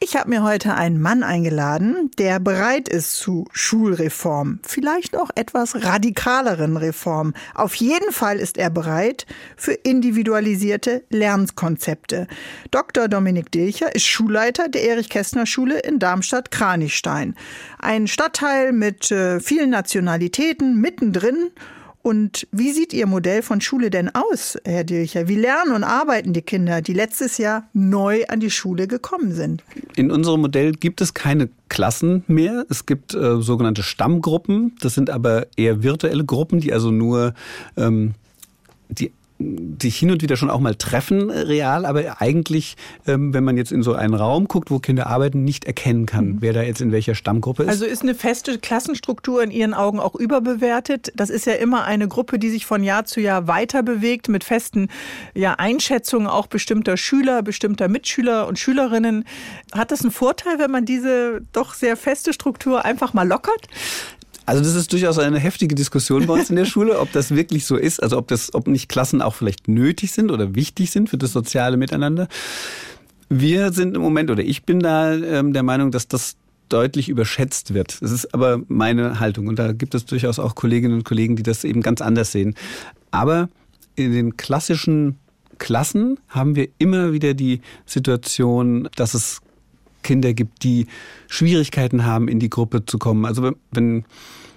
Ich 0.00 0.14
habe 0.14 0.30
mir 0.30 0.44
heute 0.44 0.74
einen 0.74 1.00
Mann 1.00 1.24
eingeladen, 1.24 2.12
der 2.18 2.38
bereit 2.38 2.88
ist 2.88 3.16
zu 3.16 3.46
Schulreform, 3.50 4.60
vielleicht 4.62 5.16
auch 5.16 5.30
etwas 5.34 5.84
radikaleren 5.84 6.76
Reform. 6.76 7.34
Auf 7.52 7.74
jeden 7.74 8.12
Fall 8.12 8.38
ist 8.38 8.58
er 8.58 8.70
bereit 8.70 9.26
für 9.56 9.72
individualisierte 9.72 11.02
Lernkonzepte. 11.10 12.28
Dr. 12.70 13.08
Dominik 13.08 13.50
Dilcher 13.50 13.92
ist 13.92 14.06
Schulleiter 14.06 14.68
der 14.68 14.84
Erich-Kästner-Schule 14.84 15.80
in 15.80 15.98
Darmstadt-Kranichstein. 15.98 17.34
Ein 17.80 18.06
Stadtteil 18.06 18.72
mit 18.72 19.10
äh, 19.10 19.40
vielen 19.40 19.70
Nationalitäten 19.70 20.80
mittendrin 20.80 21.50
und 22.02 22.46
wie 22.52 22.72
sieht 22.72 22.92
Ihr 22.92 23.06
Modell 23.06 23.42
von 23.42 23.60
Schule 23.60 23.90
denn 23.90 24.14
aus, 24.14 24.56
Herr 24.64 24.84
Dilcher? 24.84 25.28
Wie 25.28 25.34
lernen 25.34 25.72
und 25.72 25.84
arbeiten 25.84 26.32
die 26.32 26.42
Kinder, 26.42 26.80
die 26.80 26.92
letztes 26.92 27.38
Jahr 27.38 27.68
neu 27.72 28.24
an 28.28 28.40
die 28.40 28.50
Schule 28.50 28.86
gekommen 28.86 29.32
sind? 29.32 29.62
In 29.96 30.10
unserem 30.10 30.40
Modell 30.40 30.72
gibt 30.72 31.00
es 31.00 31.12
keine 31.12 31.48
Klassen 31.68 32.24
mehr. 32.28 32.64
Es 32.70 32.86
gibt 32.86 33.14
äh, 33.14 33.42
sogenannte 33.42 33.82
Stammgruppen. 33.82 34.76
Das 34.80 34.94
sind 34.94 35.10
aber 35.10 35.48
eher 35.56 35.82
virtuelle 35.82 36.24
Gruppen, 36.24 36.60
die 36.60 36.72
also 36.72 36.90
nur 36.90 37.34
ähm, 37.76 38.14
die 38.88 39.12
sich 39.80 39.96
hin 39.96 40.10
und 40.10 40.20
wieder 40.22 40.36
schon 40.36 40.50
auch 40.50 40.58
mal 40.58 40.74
treffen, 40.74 41.30
äh, 41.30 41.38
real, 41.40 41.86
aber 41.86 42.20
eigentlich, 42.20 42.76
ähm, 43.06 43.32
wenn 43.32 43.44
man 43.44 43.56
jetzt 43.56 43.70
in 43.70 43.82
so 43.84 43.94
einen 43.94 44.14
Raum 44.14 44.48
guckt, 44.48 44.70
wo 44.70 44.80
Kinder 44.80 45.06
arbeiten, 45.06 45.44
nicht 45.44 45.64
erkennen 45.64 46.06
kann, 46.06 46.26
mhm. 46.26 46.36
wer 46.40 46.52
da 46.52 46.62
jetzt 46.62 46.80
in 46.80 46.90
welcher 46.90 47.14
Stammgruppe 47.14 47.62
ist. 47.62 47.68
Also 47.68 47.84
ist 47.84 48.02
eine 48.02 48.16
feste 48.16 48.58
Klassenstruktur 48.58 49.42
in 49.42 49.52
Ihren 49.52 49.74
Augen 49.74 50.00
auch 50.00 50.16
überbewertet? 50.16 51.12
Das 51.14 51.30
ist 51.30 51.46
ja 51.46 51.54
immer 51.54 51.84
eine 51.84 52.08
Gruppe, 52.08 52.40
die 52.40 52.50
sich 52.50 52.66
von 52.66 52.82
Jahr 52.82 53.04
zu 53.04 53.20
Jahr 53.20 53.46
weiter 53.46 53.84
bewegt, 53.84 54.28
mit 54.28 54.42
festen 54.42 54.88
ja, 55.34 55.54
Einschätzungen 55.54 56.26
auch 56.26 56.48
bestimmter 56.48 56.96
Schüler, 56.96 57.42
bestimmter 57.42 57.88
Mitschüler 57.88 58.48
und 58.48 58.58
Schülerinnen. 58.58 59.24
Hat 59.72 59.92
das 59.92 60.02
einen 60.02 60.10
Vorteil, 60.10 60.58
wenn 60.58 60.72
man 60.72 60.84
diese 60.84 61.42
doch 61.52 61.74
sehr 61.74 61.96
feste 61.96 62.32
Struktur 62.32 62.84
einfach 62.84 63.14
mal 63.14 63.26
lockert? 63.26 63.68
Also 64.48 64.62
das 64.62 64.76
ist 64.76 64.90
durchaus 64.94 65.18
eine 65.18 65.38
heftige 65.38 65.74
Diskussion 65.74 66.26
bei 66.26 66.32
uns 66.32 66.48
in 66.48 66.56
der 66.56 66.64
Schule, 66.72 67.00
ob 67.00 67.12
das 67.12 67.34
wirklich 67.34 67.66
so 67.66 67.76
ist, 67.76 68.02
also 68.02 68.16
ob 68.16 68.28
das, 68.28 68.54
ob 68.54 68.66
nicht 68.66 68.88
Klassen 68.88 69.20
auch 69.20 69.34
vielleicht 69.34 69.68
nötig 69.68 70.12
sind 70.12 70.30
oder 70.30 70.54
wichtig 70.54 70.90
sind 70.90 71.10
für 71.10 71.18
das 71.18 71.34
soziale 71.34 71.76
Miteinander. 71.76 72.28
Wir 73.28 73.74
sind 73.74 73.94
im 73.94 74.00
Moment, 74.00 74.30
oder 74.30 74.42
ich 74.42 74.62
bin 74.62 74.80
da 74.80 75.12
ähm, 75.12 75.52
der 75.52 75.62
Meinung, 75.62 75.90
dass 75.90 76.08
das 76.08 76.36
deutlich 76.70 77.10
überschätzt 77.10 77.74
wird. 77.74 78.00
Das 78.00 78.10
ist 78.10 78.32
aber 78.32 78.62
meine 78.68 79.20
Haltung. 79.20 79.48
Und 79.48 79.58
da 79.58 79.72
gibt 79.72 79.94
es 79.94 80.06
durchaus 80.06 80.38
auch 80.38 80.54
Kolleginnen 80.54 80.94
und 80.94 81.04
Kollegen, 81.04 81.36
die 81.36 81.42
das 81.42 81.64
eben 81.64 81.82
ganz 81.82 82.00
anders 82.00 82.32
sehen. 82.32 82.54
Aber 83.10 83.50
in 83.96 84.12
den 84.12 84.38
klassischen 84.38 85.18
Klassen 85.58 86.18
haben 86.26 86.56
wir 86.56 86.68
immer 86.78 87.12
wieder 87.12 87.34
die 87.34 87.60
Situation, 87.84 88.88
dass 88.96 89.12
es 89.12 89.42
Kinder 90.02 90.34
gibt, 90.34 90.62
die 90.64 90.86
Schwierigkeiten 91.28 92.04
haben, 92.04 92.28
in 92.28 92.40
die 92.40 92.50
Gruppe 92.50 92.84
zu 92.86 92.98
kommen. 92.98 93.24
Also 93.24 93.52
wenn 93.70 94.04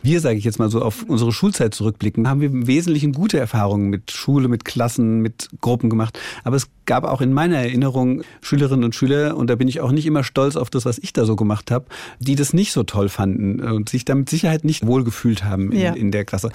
wir, 0.03 0.19
sage 0.19 0.37
ich 0.37 0.43
jetzt 0.43 0.59
mal 0.59 0.69
so, 0.69 0.81
auf 0.81 1.03
unsere 1.07 1.31
Schulzeit 1.31 1.73
zurückblicken, 1.73 2.27
haben 2.27 2.41
wir 2.41 2.49
im 2.49 2.67
Wesentlichen 2.67 3.13
gute 3.13 3.39
Erfahrungen 3.39 3.89
mit 3.89 4.11
Schule, 4.11 4.47
mit 4.47 4.65
Klassen, 4.65 5.21
mit 5.21 5.49
Gruppen 5.61 5.89
gemacht. 5.89 6.19
Aber 6.43 6.55
es 6.55 6.69
gab 6.85 7.03
auch 7.03 7.21
in 7.21 7.33
meiner 7.33 7.57
Erinnerung 7.57 8.23
Schülerinnen 8.41 8.83
und 8.83 8.95
Schüler, 8.95 9.37
und 9.37 9.49
da 9.49 9.55
bin 9.55 9.67
ich 9.67 9.81
auch 9.81 9.91
nicht 9.91 10.05
immer 10.05 10.23
stolz 10.23 10.55
auf 10.55 10.69
das, 10.69 10.85
was 10.85 10.97
ich 10.97 11.13
da 11.13 11.25
so 11.25 11.35
gemacht 11.35 11.71
habe, 11.71 11.85
die 12.19 12.35
das 12.35 12.53
nicht 12.53 12.71
so 12.73 12.83
toll 12.83 13.09
fanden 13.09 13.59
und 13.61 13.89
sich 13.89 14.05
damit 14.05 14.29
Sicherheit 14.29 14.63
nicht 14.63 14.85
wohlgefühlt 14.85 15.43
haben 15.43 15.71
in, 15.71 15.79
ja. 15.79 15.93
in 15.93 16.11
der 16.11 16.25
Klasse. 16.25 16.51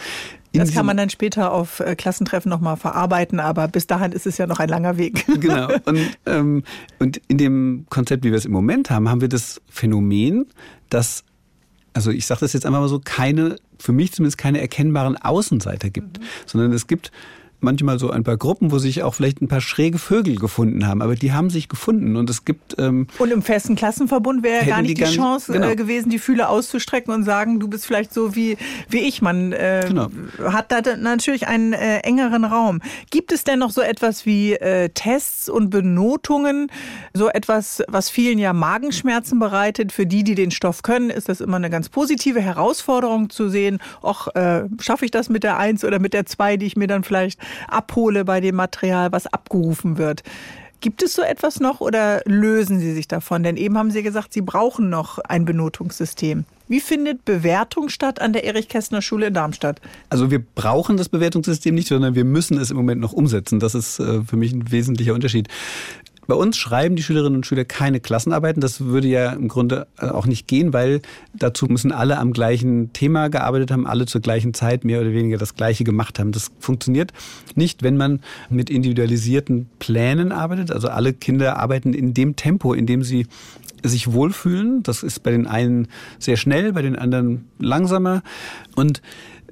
In 0.53 0.61
das 0.61 0.73
kann 0.73 0.87
man 0.87 0.97
dann 0.97 1.11
später 1.11 1.53
auf 1.53 1.81
äh, 1.81 1.95
Klassentreffen 1.97 2.49
nochmal 2.49 2.77
verarbeiten, 2.77 3.41
aber 3.41 3.69
bis 3.69 3.87
dahin 3.87 4.13
ist 4.13 4.27
es 4.27 4.39
ja 4.39 4.47
noch 4.47 4.59
ein 4.59 4.69
langer 4.69 4.97
Weg. 4.97 5.25
Genau. 5.47 5.69
Und, 5.85 6.01
ähm, 6.25 6.63
und 6.99 7.21
in 7.29 7.37
dem 7.37 7.87
Konzept, 7.91 8.25
wie 8.25 8.31
wir 8.31 8.39
es 8.39 8.47
im 8.47 8.53
Moment 8.53 8.91
haben, 8.91 9.09
haben 9.09 9.21
wir 9.21 9.29
das 9.29 9.61
Phänomen, 9.69 10.47
dass 10.89 11.25
also 11.97 12.11
ich 12.11 12.27
sage 12.27 12.41
das 12.41 12.53
jetzt 12.53 12.67
einfach 12.67 12.81
mal 12.81 12.89
so, 12.89 13.01
keine, 13.03 13.57
für 13.79 13.93
mich 13.93 14.13
zumindest 14.13 14.37
keine 14.37 14.61
erkennbaren 14.61 15.17
Außenseiter 15.17 15.89
gibt, 15.89 16.21
mhm. 16.21 16.25
sondern 16.45 16.73
es 16.73 16.87
gibt 16.87 17.11
manchmal 17.61 17.99
so 17.99 18.11
ein 18.11 18.25
paar 18.25 18.37
Gruppen, 18.37 18.71
wo 18.71 18.79
sich 18.79 19.03
auch 19.03 19.15
vielleicht 19.15 19.41
ein 19.41 19.49
paar 19.49 19.61
schräge 19.61 19.99
Vögel 19.99 20.37
gefunden 20.37 20.87
haben, 20.87 21.03
aber 21.03 21.15
die 21.15 21.33
haben 21.33 21.51
sich 21.51 21.69
gefunden 21.69 22.17
und 22.17 22.29
es 22.31 22.45
gibt 22.45 22.77
ähm, 22.79 23.07
und 23.19 23.33
im 23.33 23.43
festen 23.43 23.77
Klassenverbund 23.77 24.43
wäre 24.43 24.67
gar 24.67 24.83
nicht 24.83 24.99
die, 24.99 25.05
die 25.05 25.11
Chance 25.11 25.53
genau. 25.53 25.69
äh, 25.69 25.77
gewesen, 25.77 26.11
die 26.11 26.19
Fühle 26.19 26.49
auszustrecken 26.49 27.13
und 27.13 27.25
sagen, 27.25 27.61
du 27.61 27.69
bist 27.69 27.87
vielleicht 27.87 28.13
so 28.13 28.35
wie 28.35 28.57
wie 28.89 29.01
ich. 29.01 29.23
Man 29.23 29.53
äh, 29.53 29.85
genau. 29.87 30.09
hat 30.43 30.73
da 30.73 30.81
natürlich 30.97 31.47
einen 31.47 31.73
äh, 31.73 31.99
engeren 31.99 32.45
Raum. 32.45 32.81
Gibt 33.11 33.33
es 33.33 33.45
denn 33.45 33.59
noch 33.59 33.71
so 33.71 33.81
etwas 33.81 34.27
wie 34.27 34.55
äh, 34.55 34.91
Tests 34.91 35.49
und 35.49 35.71
Benotungen, 35.71 36.71
so 37.15 37.29
etwas, 37.29 37.83
was 37.89 38.11
vielen 38.11 38.39
ja 38.39 38.53
Magenschmerzen 38.53 39.39
bereitet? 39.39 39.93
Für 39.93 40.07
die, 40.07 40.25
die 40.25 40.35
den 40.35 40.51
Stoff 40.51 40.83
können, 40.83 41.11
ist 41.11 41.29
das 41.29 41.41
immer 41.41 41.57
eine 41.57 41.71
ganz 41.71 41.89
positive 41.89 42.41
Herausforderung 42.41 43.31
zu 43.31 43.49
sehen. 43.49 43.79
Och, 44.03 44.29
äh, 44.35 44.65
schaffe 44.81 45.05
ich 45.05 45.11
das 45.11 45.29
mit 45.29 45.43
der 45.43 45.59
Eins 45.59 45.85
oder 45.85 45.99
mit 45.99 46.13
der 46.13 46.27
Zwei, 46.27 46.57
die 46.57 46.67
ich 46.67 46.77
mir 46.77 46.87
dann 46.87 47.05
vielleicht 47.05 47.41
abhole 47.69 48.25
bei 48.25 48.41
dem 48.41 48.57
Material, 48.57 49.13
was 49.13 49.27
abgerufen 49.27 49.99
wird. 49.99 50.23
Gibt 50.81 51.03
es 51.03 51.15
so 51.15 51.23
etwas 51.23 51.59
noch 51.59 51.81
oder 51.81 52.21
lösen 52.27 52.81
Sie 52.81 52.93
sich 52.93 53.09
davon? 53.09 53.43
Denn 53.43 53.57
eben 53.57 53.79
haben 53.79 53.91
Sie 53.91 54.03
gesagt, 54.03 54.33
Sie 54.33 54.43
brauchen 54.43 54.91
noch 54.91 55.19
ein 55.19 55.45
Benotungssystem. 55.45 56.45
Wie 56.69 56.81
findet 56.81 57.25
Bewertung 57.25 57.89
statt 57.89 58.21
an 58.21 58.33
der 58.33 58.45
Erich-Kästner-Schule 58.45 59.29
in 59.29 59.35
Darmstadt? 59.35 59.81
Also 60.11 60.31
wir 60.31 60.41
brauchen 60.41 60.97
das 60.97 61.09
Bewertungssystem 61.09 61.75
nicht, 61.75 61.89
sondern 61.89 62.15
wir 62.15 62.25
müssen 62.25 62.59
es 62.59 62.71
im 62.71 62.77
Moment 62.77 63.01
noch 63.01 63.13
umsetzen. 63.13 63.61
Das 63.61 63.75
ist 63.75 64.01
äh, 64.01 64.23
für 64.23 64.37
mich 64.37 64.53
ein 64.53 64.71
wesentlicher 64.71 65.15
Unterschied. 65.15 65.49
Bei 66.27 66.35
uns 66.35 66.57
schreiben 66.57 66.97
die 66.97 67.03
Schülerinnen 67.03 67.37
und 67.37 67.47
Schüler 67.47 67.65
keine 67.65 68.01
Klassenarbeiten. 68.01 68.61
Das 68.61 68.81
würde 68.81 69.09
ja 69.09 69.33
im 69.33 69.49
Grunde 69.49 69.87
äh, 69.99 70.07
auch 70.07 70.27
nicht 70.27 70.49
gehen, 70.49 70.73
weil 70.73 71.01
dazu 71.35 71.67
müssen 71.67 71.93
alle 71.93 72.19
am 72.19 72.33
gleichen 72.33 72.93
Thema 72.93 73.29
gearbeitet 73.29 73.71
haben, 73.71 73.87
alle 73.87 74.07
zur 74.07 74.21
gleichen 74.21 74.55
Zeit 74.55 74.85
mehr 74.85 75.01
oder 75.01 75.13
weniger 75.13 75.39
das 75.39 75.55
Gleiche 75.55 75.85
gemacht 75.85 76.19
haben. 76.19 76.33
Das 76.33 76.51
funktioniert 76.59 77.13
nicht, 77.55 77.83
wenn 77.83 77.97
man 77.97 78.21
mit 78.51 78.71
individualisierten 78.71 79.69
Plänen 79.79 80.33
arbeitet. 80.33 80.73
Also 80.73 80.89
alle 80.89 81.13
Kinder 81.13 81.59
arbeiten 81.59 81.95
in 81.95 82.15
dem 82.15 82.37
Tempo, 82.37 82.75
in 82.75 82.87
dem 82.87 83.03
sie 83.03 83.27
sich 83.83 84.13
wohlfühlen. 84.13 84.83
Das 84.83 85.03
ist 85.03 85.23
bei 85.23 85.31
den 85.31 85.47
einen 85.47 85.89
sehr 86.19 86.37
schnell, 86.37 86.73
bei 86.73 86.83
den 86.83 86.97
anderen 86.97 87.47
langsamer. 87.59 88.23
Und 88.75 89.03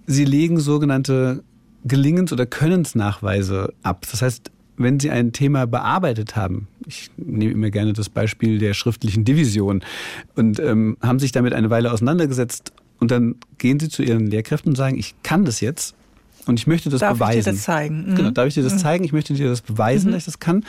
sie 0.07 0.25
legen 0.25 0.59
sogenannte 0.61 1.45
Gelingens- 1.85 2.33
oder 2.33 2.47
Könnensnachweise 2.47 3.73
ab. 3.83 4.07
Das 4.11 4.23
heißt, 4.23 4.51
wenn 4.77 5.01
Sie 5.01 5.11
ein 5.11 5.33
Thema 5.33 5.67
bearbeitet 5.67 6.37
haben, 6.37 6.69
ich 6.87 7.11
nehme 7.17 7.53
immer 7.53 7.71
gerne 7.71 7.93
das 7.93 8.09
Beispiel 8.09 8.59
der 8.59 8.75
schriftlichen 8.75 9.25
Division, 9.25 9.83
und 10.35 10.59
ähm, 10.61 10.97
haben 11.01 11.19
sich 11.19 11.33
damit 11.33 11.53
eine 11.53 11.71
Weile 11.71 11.93
auseinandergesetzt 11.93 12.73
und 12.99 13.11
dann 13.11 13.37
gehen 13.59 13.81
Sie 13.81 13.89
zu 13.89 14.03
Ihren 14.03 14.27
Lehrkräften 14.27 14.71
und 14.71 14.77
sagen, 14.77 14.99
ich 14.99 15.15
kann 15.23 15.45
das 15.45 15.61
jetzt 15.61 15.95
und 16.47 16.59
ich 16.59 16.67
möchte 16.67 16.91
das 16.91 17.01
darf 17.01 17.19
beweisen. 17.19 17.31
Darf 17.31 17.39
ich 17.39 17.45
dir 17.45 17.53
das 17.53 17.63
zeigen? 17.63 18.11
Mhm. 18.11 18.15
Genau, 18.15 18.31
darf 18.31 18.47
ich 18.49 18.55
dir 18.55 18.63
das 18.63 18.75
mhm. 18.75 18.79
zeigen? 18.79 19.05
Ich 19.05 19.13
möchte 19.13 19.35
dir 19.35 19.49
das 19.49 19.61
beweisen, 19.61 20.09
mhm. 20.09 20.13
dass 20.13 20.23
ich 20.23 20.27
das 20.27 20.39
kann. 20.41 20.65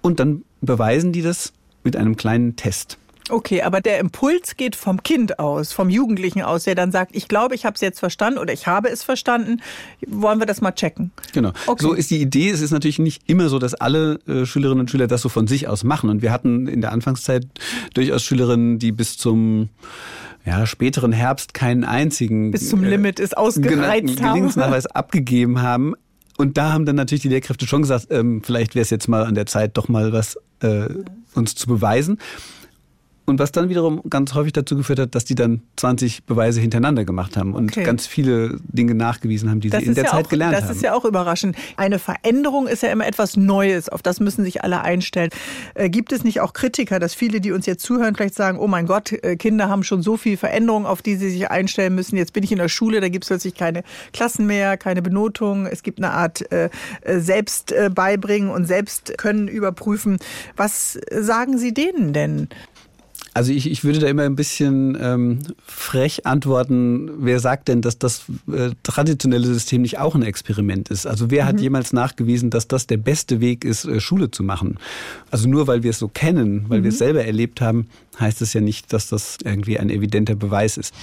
Und 0.00 0.20
dann 0.20 0.42
beweisen 0.60 1.12
die 1.12 1.22
das 1.22 1.52
mit 1.84 1.96
einem 1.96 2.16
kleinen 2.16 2.56
Test. 2.56 2.98
Okay, 3.30 3.62
aber 3.62 3.80
der 3.80 3.98
Impuls 3.98 4.56
geht 4.56 4.76
vom 4.76 5.02
Kind 5.02 5.38
aus, 5.38 5.72
vom 5.72 5.88
Jugendlichen 5.90 6.42
aus, 6.42 6.64
der 6.64 6.74
dann 6.74 6.90
sagt, 6.90 7.14
ich 7.14 7.28
glaube, 7.28 7.54
ich 7.54 7.64
habe 7.64 7.74
es 7.74 7.80
jetzt 7.80 8.00
verstanden 8.00 8.38
oder 8.38 8.52
ich 8.52 8.66
habe 8.66 8.88
es 8.88 9.04
verstanden. 9.04 9.60
Wollen 10.06 10.38
wir 10.38 10.46
das 10.46 10.60
mal 10.60 10.72
checken? 10.72 11.12
Genau. 11.32 11.52
Okay. 11.66 11.82
So 11.82 11.92
ist 11.92 12.10
die 12.10 12.20
Idee. 12.20 12.50
Es 12.50 12.60
ist 12.60 12.72
natürlich 12.72 12.98
nicht 12.98 13.22
immer 13.26 13.48
so, 13.48 13.58
dass 13.58 13.74
alle 13.74 14.18
äh, 14.26 14.44
Schülerinnen 14.44 14.80
und 14.80 14.90
Schüler 14.90 15.06
das 15.06 15.22
so 15.22 15.28
von 15.28 15.46
sich 15.46 15.68
aus 15.68 15.84
machen. 15.84 16.10
Und 16.10 16.22
wir 16.22 16.32
hatten 16.32 16.66
in 16.66 16.80
der 16.80 16.92
Anfangszeit 16.92 17.46
durchaus 17.94 18.22
Schülerinnen, 18.22 18.78
die 18.78 18.92
bis 18.92 19.16
zum 19.16 19.68
ja, 20.44 20.66
späteren 20.66 21.12
Herbst 21.12 21.54
keinen 21.54 21.84
einzigen 21.84 22.50
bis 22.50 22.68
zum 22.68 22.82
äh, 22.82 22.90
Limit 22.90 23.20
ist 23.20 23.36
ausgereizt 23.36 24.20
haben. 24.20 24.32
Gelingensnachweis 24.32 24.86
abgegeben 24.94 25.62
haben. 25.62 25.94
Und 26.38 26.56
da 26.56 26.72
haben 26.72 26.86
dann 26.86 26.96
natürlich 26.96 27.22
die 27.22 27.28
Lehrkräfte 27.28 27.66
schon 27.66 27.82
gesagt, 27.82 28.08
ähm, 28.10 28.42
vielleicht 28.42 28.74
wäre 28.74 28.82
es 28.82 28.90
jetzt 28.90 29.08
mal 29.08 29.24
an 29.24 29.34
der 29.34 29.46
Zeit, 29.46 29.76
doch 29.76 29.88
mal 29.88 30.12
was 30.12 30.36
äh, 30.60 30.88
uns 31.34 31.54
zu 31.54 31.68
beweisen. 31.68 32.18
Und 33.24 33.38
was 33.38 33.52
dann 33.52 33.68
wiederum 33.68 34.02
ganz 34.10 34.34
häufig 34.34 34.52
dazu 34.52 34.76
geführt 34.76 34.98
hat, 34.98 35.14
dass 35.14 35.24
die 35.24 35.36
dann 35.36 35.62
20 35.76 36.24
Beweise 36.24 36.60
hintereinander 36.60 37.04
gemacht 37.04 37.36
haben 37.36 37.54
und 37.54 37.70
okay. 37.70 37.84
ganz 37.84 38.06
viele 38.06 38.58
Dinge 38.64 38.94
nachgewiesen 38.94 39.48
haben, 39.48 39.60
die 39.60 39.70
das 39.70 39.80
sie 39.80 39.86
in 39.86 39.94
der 39.94 40.04
ja 40.04 40.10
Zeit 40.10 40.26
auch, 40.26 40.28
gelernt 40.28 40.54
das 40.54 40.62
haben. 40.62 40.68
Das 40.68 40.76
ist 40.76 40.82
ja 40.82 40.94
auch 40.94 41.04
überraschend. 41.04 41.56
Eine 41.76 42.00
Veränderung 42.00 42.66
ist 42.66 42.82
ja 42.82 42.90
immer 42.90 43.06
etwas 43.06 43.36
Neues, 43.36 43.88
auf 43.88 44.02
das 44.02 44.18
müssen 44.18 44.42
sich 44.42 44.64
alle 44.64 44.80
einstellen. 44.80 45.30
Äh, 45.74 45.88
gibt 45.88 46.10
es 46.12 46.24
nicht 46.24 46.40
auch 46.40 46.52
Kritiker, 46.52 46.98
dass 46.98 47.14
viele, 47.14 47.40
die 47.40 47.52
uns 47.52 47.66
jetzt 47.66 47.84
zuhören, 47.84 48.16
vielleicht 48.16 48.34
sagen, 48.34 48.58
oh 48.58 48.66
mein 48.66 48.86
Gott, 48.86 49.12
äh, 49.12 49.36
Kinder 49.36 49.68
haben 49.68 49.84
schon 49.84 50.02
so 50.02 50.16
viel 50.16 50.36
Veränderung, 50.36 50.84
auf 50.84 51.00
die 51.00 51.14
sie 51.14 51.30
sich 51.30 51.48
einstellen 51.48 51.94
müssen. 51.94 52.16
Jetzt 52.16 52.32
bin 52.32 52.42
ich 52.42 52.50
in 52.50 52.58
der 52.58 52.68
Schule, 52.68 53.00
da 53.00 53.08
gibt 53.08 53.24
es 53.24 53.28
plötzlich 53.28 53.54
keine 53.54 53.84
Klassen 54.12 54.46
mehr, 54.46 54.76
keine 54.76 55.00
Benotung. 55.00 55.66
Es 55.66 55.84
gibt 55.84 55.98
eine 56.00 56.10
Art 56.10 56.50
äh, 56.50 56.70
äh 57.02 57.20
selbst 57.20 57.72
beibringen 57.94 58.50
und 58.50 58.66
selbst 58.66 59.16
können 59.16 59.46
überprüfen. 59.46 60.18
Was 60.56 60.98
sagen 61.10 61.56
Sie 61.56 61.72
denen 61.72 62.12
denn? 62.12 62.48
Also 63.34 63.52
ich, 63.52 63.70
ich 63.70 63.82
würde 63.82 63.98
da 63.98 64.08
immer 64.08 64.24
ein 64.24 64.36
bisschen 64.36 64.96
ähm, 65.00 65.38
frech 65.64 66.26
antworten, 66.26 67.10
wer 67.18 67.40
sagt 67.40 67.68
denn, 67.68 67.80
dass 67.80 67.98
das 67.98 68.24
äh, 68.52 68.70
traditionelle 68.82 69.46
System 69.46 69.82
nicht 69.82 69.98
auch 69.98 70.14
ein 70.14 70.22
Experiment 70.22 70.90
ist? 70.90 71.06
Also 71.06 71.30
wer 71.30 71.44
mhm. 71.44 71.48
hat 71.48 71.60
jemals 71.60 71.92
nachgewiesen, 71.94 72.50
dass 72.50 72.68
das 72.68 72.86
der 72.86 72.98
beste 72.98 73.40
Weg 73.40 73.64
ist, 73.64 73.86
äh, 73.86 74.00
Schule 74.00 74.30
zu 74.30 74.42
machen? 74.42 74.78
Also 75.30 75.48
nur 75.48 75.66
weil 75.66 75.82
wir 75.82 75.90
es 75.90 75.98
so 75.98 76.08
kennen, 76.08 76.66
weil 76.68 76.80
mhm. 76.80 76.84
wir 76.84 76.90
es 76.90 76.98
selber 76.98 77.24
erlebt 77.24 77.62
haben, 77.62 77.88
heißt 78.20 78.42
es 78.42 78.52
ja 78.52 78.60
nicht, 78.60 78.92
dass 78.92 79.08
das 79.08 79.38
irgendwie 79.44 79.78
ein 79.78 79.90
evidenter 79.90 80.34
Beweis 80.34 80.76
ist. 80.76 80.94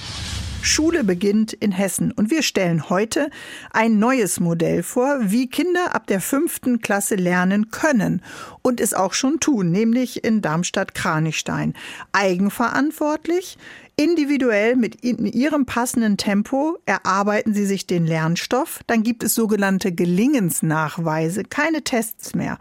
Schule 0.61 1.05
beginnt 1.05 1.53
in 1.53 1.71
Hessen 1.71 2.11
und 2.11 2.31
wir 2.31 2.43
stellen 2.43 2.89
heute 2.89 3.29
ein 3.71 3.97
neues 3.97 4.39
Modell 4.39 4.83
vor, 4.83 5.17
wie 5.21 5.47
Kinder 5.47 5.95
ab 5.95 6.07
der 6.07 6.19
fünften 6.19 6.81
Klasse 6.81 7.15
lernen 7.15 7.71
können 7.71 8.21
und 8.61 8.81
es 8.81 8.93
auch 8.93 9.13
schon 9.13 9.39
tun, 9.39 9.71
nämlich 9.71 10.23
in 10.23 10.41
Darmstadt-Kranichstein. 10.41 11.75
Eigenverantwortlich, 12.11 13.57
individuell 13.95 14.75
mit 14.75 14.95
in 14.95 15.25
ihrem 15.25 15.65
passenden 15.65 16.17
Tempo 16.17 16.77
erarbeiten 16.85 17.53
sie 17.53 17.65
sich 17.65 17.87
den 17.87 18.05
Lernstoff. 18.05 18.81
Dann 18.85 19.03
gibt 19.03 19.23
es 19.23 19.35
sogenannte 19.35 19.93
Gelingensnachweise, 19.93 21.43
keine 21.45 21.83
Tests 21.83 22.35
mehr. 22.35 22.57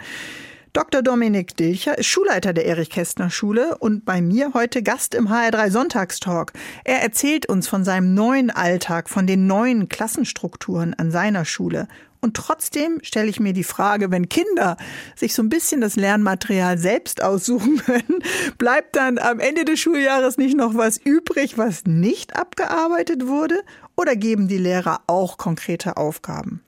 Dr. 0.78 1.02
Dominik 1.02 1.56
Dilcher 1.56 1.98
ist 1.98 2.06
Schulleiter 2.06 2.52
der 2.52 2.64
Erich-Kästner-Schule 2.66 3.78
und 3.78 4.04
bei 4.04 4.22
mir 4.22 4.52
heute 4.54 4.80
Gast 4.80 5.12
im 5.12 5.26
HR3 5.28 5.72
Sonntagstalk. 5.72 6.52
Er 6.84 7.02
erzählt 7.02 7.46
uns 7.46 7.66
von 7.66 7.84
seinem 7.84 8.14
neuen 8.14 8.50
Alltag, 8.50 9.08
von 9.10 9.26
den 9.26 9.48
neuen 9.48 9.88
Klassenstrukturen 9.88 10.94
an 10.94 11.10
seiner 11.10 11.44
Schule. 11.44 11.88
Und 12.20 12.36
trotzdem 12.36 13.00
stelle 13.02 13.26
ich 13.26 13.40
mir 13.40 13.54
die 13.54 13.64
Frage, 13.64 14.12
wenn 14.12 14.28
Kinder 14.28 14.76
sich 15.16 15.34
so 15.34 15.42
ein 15.42 15.48
bisschen 15.48 15.80
das 15.80 15.96
Lernmaterial 15.96 16.78
selbst 16.78 17.24
aussuchen 17.24 17.78
können, 17.84 18.22
bleibt 18.56 18.94
dann 18.94 19.18
am 19.18 19.40
Ende 19.40 19.64
des 19.64 19.80
Schuljahres 19.80 20.38
nicht 20.38 20.56
noch 20.56 20.76
was 20.76 20.96
übrig, 20.96 21.58
was 21.58 21.86
nicht 21.86 22.36
abgearbeitet 22.36 23.26
wurde? 23.26 23.64
Oder 23.98 24.14
geben 24.14 24.46
die 24.46 24.58
Lehrer 24.58 25.00
auch 25.08 25.38
konkrete 25.38 25.96
Aufgaben? 25.96 26.60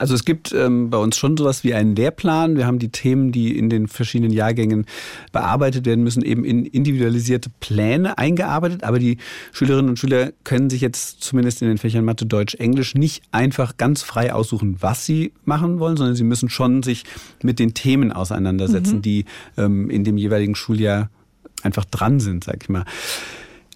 Also 0.00 0.14
es 0.14 0.24
gibt 0.24 0.52
ähm, 0.52 0.90
bei 0.90 0.98
uns 0.98 1.16
schon 1.16 1.36
sowas 1.36 1.62
wie 1.62 1.74
einen 1.74 1.94
Lehrplan. 1.94 2.56
Wir 2.56 2.66
haben 2.66 2.80
die 2.80 2.88
Themen, 2.88 3.30
die 3.30 3.56
in 3.56 3.70
den 3.70 3.86
verschiedenen 3.86 4.32
Jahrgängen 4.32 4.84
bearbeitet 5.30 5.86
werden 5.86 6.02
müssen, 6.02 6.24
eben 6.24 6.44
in 6.44 6.66
individualisierte 6.66 7.50
Pläne 7.60 8.18
eingearbeitet. 8.18 8.82
Aber 8.82 8.98
die 8.98 9.18
Schülerinnen 9.52 9.90
und 9.90 10.00
Schüler 10.00 10.32
können 10.42 10.68
sich 10.68 10.80
jetzt 10.80 11.22
zumindest 11.22 11.62
in 11.62 11.68
den 11.68 11.78
Fächern 11.78 12.04
Mathe, 12.04 12.26
Deutsch, 12.26 12.56
Englisch 12.56 12.96
nicht 12.96 13.22
einfach 13.30 13.76
ganz 13.76 14.02
frei 14.02 14.34
aussuchen, 14.34 14.78
was 14.80 15.06
sie 15.06 15.32
machen 15.44 15.78
wollen, 15.78 15.96
sondern 15.96 16.16
sie 16.16 16.24
müssen 16.24 16.48
schon 16.48 16.82
sich 16.82 17.04
mit 17.44 17.60
den 17.60 17.74
Themen 17.74 18.10
auseinandersetzen, 18.10 18.96
mhm. 18.96 19.02
die 19.02 19.24
ähm, 19.56 19.88
in 19.88 20.02
dem 20.02 20.18
jeweiligen 20.18 20.56
Schuljahr 20.56 21.10
einfach 21.62 21.84
dran 21.84 22.18
sind, 22.18 22.42
sag 22.42 22.56
ich 22.60 22.68
mal. 22.68 22.84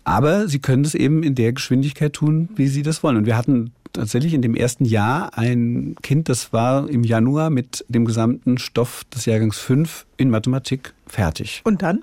Aber 0.04 0.48
sie 0.48 0.58
können 0.58 0.84
es 0.84 0.94
eben 0.94 1.22
in 1.22 1.34
der 1.34 1.52
Geschwindigkeit 1.52 2.12
tun, 2.12 2.48
wie 2.56 2.68
sie 2.68 2.82
das 2.82 3.02
wollen. 3.02 3.16
Und 3.16 3.26
wir 3.26 3.36
hatten 3.36 3.72
tatsächlich 3.92 4.34
in 4.34 4.42
dem 4.42 4.54
ersten 4.54 4.84
Jahr 4.84 5.36
ein 5.36 5.96
Kind, 6.02 6.28
das 6.28 6.52
war 6.52 6.88
im 6.88 7.04
Januar 7.04 7.50
mit 7.50 7.84
dem 7.88 8.04
gesamten 8.04 8.58
Stoff 8.58 9.04
des 9.14 9.26
Jahrgangs 9.26 9.58
5 9.58 10.06
in 10.16 10.30
Mathematik 10.30 10.94
fertig. 11.06 11.60
Und 11.64 11.82
dann? 11.82 12.00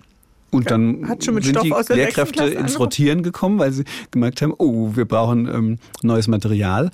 Und 0.49 0.71
dann 0.71 1.05
sind 1.19 1.45
Stoff 1.45 1.87
die 1.87 1.93
Lehrkräfte 1.93 2.45
ins 2.45 2.79
Rotieren 2.79 3.21
gekommen, 3.21 3.59
weil 3.59 3.73
sie 3.73 3.83
gemerkt 4.11 4.41
haben, 4.41 4.53
oh, 4.57 4.95
wir 4.95 5.05
brauchen 5.05 5.47
ähm, 5.47 5.77
neues 6.03 6.29
Material. 6.29 6.89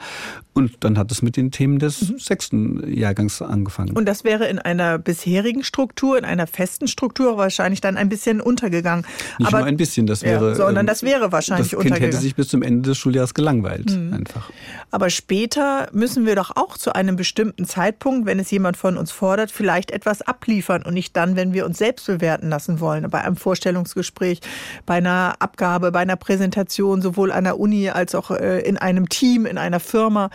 Und 0.53 0.83
dann 0.83 0.97
hat 0.99 1.11
es 1.11 1.21
mit 1.23 1.35
den 1.35 1.49
Themen 1.49 1.79
des 1.79 2.09
mhm. 2.09 2.19
sechsten 2.19 2.93
Jahrgangs 2.93 3.41
angefangen. 3.41 3.95
Und 3.95 4.05
das 4.05 4.23
wäre 4.23 4.47
in 4.47 4.59
einer 4.59 4.99
bisherigen 4.99 5.63
Struktur, 5.63 6.17
in 6.17 6.25
einer 6.25 6.45
festen 6.45 6.87
Struktur 6.87 7.37
wahrscheinlich 7.37 7.81
dann 7.81 7.97
ein 7.97 8.07
bisschen 8.07 8.39
untergegangen. 8.39 9.05
Nicht 9.39 9.47
Aber, 9.47 9.59
nur 9.59 9.67
ein 9.67 9.77
bisschen, 9.77 10.05
das 10.05 10.21
wäre. 10.21 10.49
Ja, 10.49 10.55
sondern 10.55 10.83
ähm, 10.83 10.87
das 10.87 11.01
wäre 11.01 11.31
wahrscheinlich 11.31 11.71
das 11.71 11.79
kind 11.79 11.99
hätte 11.99 12.17
sich 12.17 12.35
bis 12.35 12.49
zum 12.49 12.61
Ende 12.61 12.89
des 12.89 12.97
Schuljahres 12.99 13.33
gelangweilt. 13.33 13.89
Mhm. 13.91 14.13
Einfach. 14.13 14.51
Aber 14.91 15.09
später 15.09 15.89
müssen 15.91 16.25
wir 16.27 16.35
doch 16.35 16.55
auch 16.55 16.77
zu 16.77 16.93
einem 16.93 17.15
bestimmten 17.15 17.65
Zeitpunkt, 17.65 18.27
wenn 18.27 18.37
es 18.37 18.51
jemand 18.51 18.77
von 18.77 18.97
uns 18.97 19.11
fordert, 19.11 19.49
vielleicht 19.51 19.89
etwas 19.89 20.21
abliefern 20.21 20.83
und 20.83 20.93
nicht 20.93 21.15
dann, 21.17 21.35
wenn 21.35 21.53
wir 21.53 21.65
uns 21.65 21.79
selbst 21.79 22.05
bewerten 22.05 22.49
lassen 22.49 22.79
wollen. 22.79 23.09
Bei 23.09 23.21
einem 23.21 23.37
Vorstellungsgespräch, 23.37 24.41
bei 24.85 24.95
einer 24.95 25.35
Abgabe, 25.39 25.91
bei 25.91 25.99
einer 25.99 26.15
Präsentation, 26.15 27.01
sowohl 27.01 27.31
an 27.31 27.43
der 27.43 27.59
Uni 27.59 27.89
als 27.89 28.13
auch 28.13 28.29
äh, 28.29 28.59
in 28.61 28.77
einem 28.77 29.09
Team, 29.09 29.47
in 29.47 29.57
einer 29.57 29.79
Firma. 29.79 30.29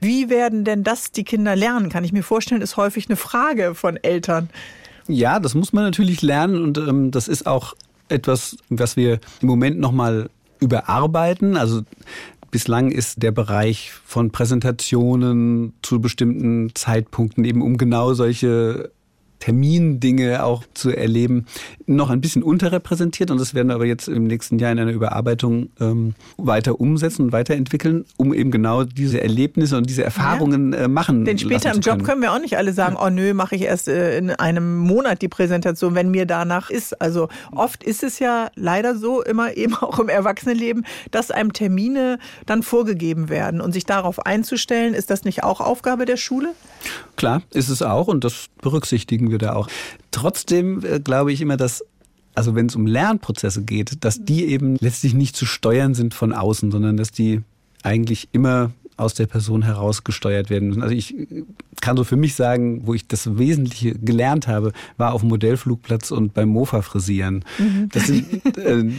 Wie 0.00 0.30
werden 0.30 0.64
denn 0.64 0.84
das 0.84 1.12
die 1.12 1.24
Kinder 1.24 1.56
lernen? 1.56 1.88
Kann 1.88 2.04
ich 2.04 2.12
mir 2.12 2.22
vorstellen, 2.22 2.62
ist 2.62 2.76
häufig 2.76 3.08
eine 3.08 3.16
Frage 3.16 3.74
von 3.74 3.96
Eltern. 3.96 4.50
Ja, 5.08 5.40
das 5.40 5.54
muss 5.54 5.72
man 5.72 5.84
natürlich 5.84 6.22
lernen 6.22 6.62
und 6.62 6.78
ähm, 6.78 7.10
das 7.10 7.28
ist 7.28 7.46
auch 7.46 7.74
etwas, 8.08 8.56
was 8.68 8.96
wir 8.96 9.20
im 9.40 9.48
Moment 9.48 9.78
nochmal 9.78 10.30
überarbeiten. 10.60 11.56
Also 11.56 11.82
Bislang 12.52 12.90
ist 12.90 13.22
der 13.22 13.32
Bereich 13.32 13.92
von 14.04 14.30
Präsentationen 14.30 15.72
zu 15.80 16.02
bestimmten 16.02 16.74
Zeitpunkten 16.74 17.46
eben 17.46 17.62
um 17.62 17.78
genau 17.78 18.12
solche 18.12 18.90
Termindinge 19.42 20.44
auch 20.44 20.62
zu 20.72 20.90
erleben, 20.90 21.46
noch 21.86 22.10
ein 22.10 22.20
bisschen 22.20 22.44
unterrepräsentiert. 22.44 23.28
Und 23.32 23.40
das 23.40 23.54
werden 23.54 23.68
wir 23.68 23.74
aber 23.74 23.86
jetzt 23.86 24.06
im 24.06 24.22
nächsten 24.22 24.60
Jahr 24.60 24.70
in 24.70 24.78
einer 24.78 24.92
Überarbeitung 24.92 25.70
ähm, 25.80 26.14
weiter 26.36 26.80
umsetzen 26.80 27.22
und 27.22 27.32
weiterentwickeln, 27.32 28.04
um 28.16 28.32
eben 28.32 28.52
genau 28.52 28.84
diese 28.84 29.20
Erlebnisse 29.20 29.76
und 29.76 29.90
diese 29.90 30.04
Erfahrungen 30.04 30.72
ja. 30.72 30.82
äh, 30.82 30.88
machen. 30.88 31.24
Denn 31.24 31.38
später 31.38 31.74
im 31.74 31.80
Job 31.80 32.04
können 32.04 32.22
wir 32.22 32.32
auch 32.32 32.38
nicht 32.38 32.56
alle 32.56 32.72
sagen, 32.72 32.96
oh 32.96 33.10
nö, 33.10 33.34
mache 33.34 33.56
ich 33.56 33.62
erst 33.62 33.88
äh, 33.88 34.16
in 34.16 34.30
einem 34.30 34.78
Monat 34.78 35.22
die 35.22 35.28
Präsentation, 35.28 35.96
wenn 35.96 36.12
mir 36.12 36.24
danach 36.24 36.70
ist. 36.70 37.02
Also 37.02 37.28
oft 37.50 37.82
ist 37.82 38.04
es 38.04 38.20
ja 38.20 38.48
leider 38.54 38.94
so, 38.94 39.24
immer 39.24 39.56
eben 39.56 39.74
auch 39.80 39.98
im 39.98 40.08
Erwachsenenleben, 40.08 40.86
dass 41.10 41.32
einem 41.32 41.52
Termine 41.52 42.20
dann 42.46 42.62
vorgegeben 42.62 43.28
werden. 43.28 43.60
Und 43.60 43.72
sich 43.72 43.86
darauf 43.86 44.24
einzustellen, 44.24 44.94
ist 44.94 45.10
das 45.10 45.24
nicht 45.24 45.42
auch 45.42 45.60
Aufgabe 45.60 46.04
der 46.04 46.16
Schule? 46.16 46.50
Klar, 47.16 47.42
ist 47.50 47.70
es 47.70 47.82
auch 47.82 48.06
und 48.06 48.22
das 48.22 48.46
berücksichtigen 48.60 49.31
wir 49.31 49.31
da 49.38 49.54
auch. 49.54 49.68
Trotzdem 50.10 50.84
äh, 50.84 51.00
glaube 51.00 51.32
ich 51.32 51.40
immer, 51.40 51.56
dass 51.56 51.84
also 52.34 52.54
wenn 52.54 52.66
es 52.66 52.76
um 52.76 52.86
Lernprozesse 52.86 53.62
geht, 53.62 54.04
dass 54.04 54.24
die 54.24 54.46
eben 54.46 54.76
letztlich 54.80 55.14
nicht 55.14 55.36
zu 55.36 55.44
steuern 55.44 55.94
sind 55.94 56.14
von 56.14 56.32
außen, 56.32 56.70
sondern 56.70 56.96
dass 56.96 57.10
die 57.10 57.42
eigentlich 57.82 58.28
immer 58.32 58.70
aus 58.96 59.14
der 59.14 59.26
Person 59.26 59.62
heraus 59.62 60.04
gesteuert 60.04 60.50
werden 60.50 60.68
müssen. 60.68 60.82
Also 60.82 60.94
ich 60.94 61.14
kann 61.80 61.96
so 61.96 62.04
für 62.04 62.16
mich 62.16 62.34
sagen, 62.34 62.86
wo 62.86 62.94
ich 62.94 63.08
das 63.08 63.38
Wesentliche 63.38 63.98
gelernt 63.98 64.46
habe, 64.46 64.72
war 64.96 65.12
auf 65.12 65.22
dem 65.22 65.30
Modellflugplatz 65.30 66.10
und 66.10 66.34
beim 66.34 66.48
Mofa 66.48 66.82
frisieren. 66.82 67.44
Mhm. 67.58 67.88
Das 67.90 68.06
sind 68.06 68.56
äh, 68.56 68.90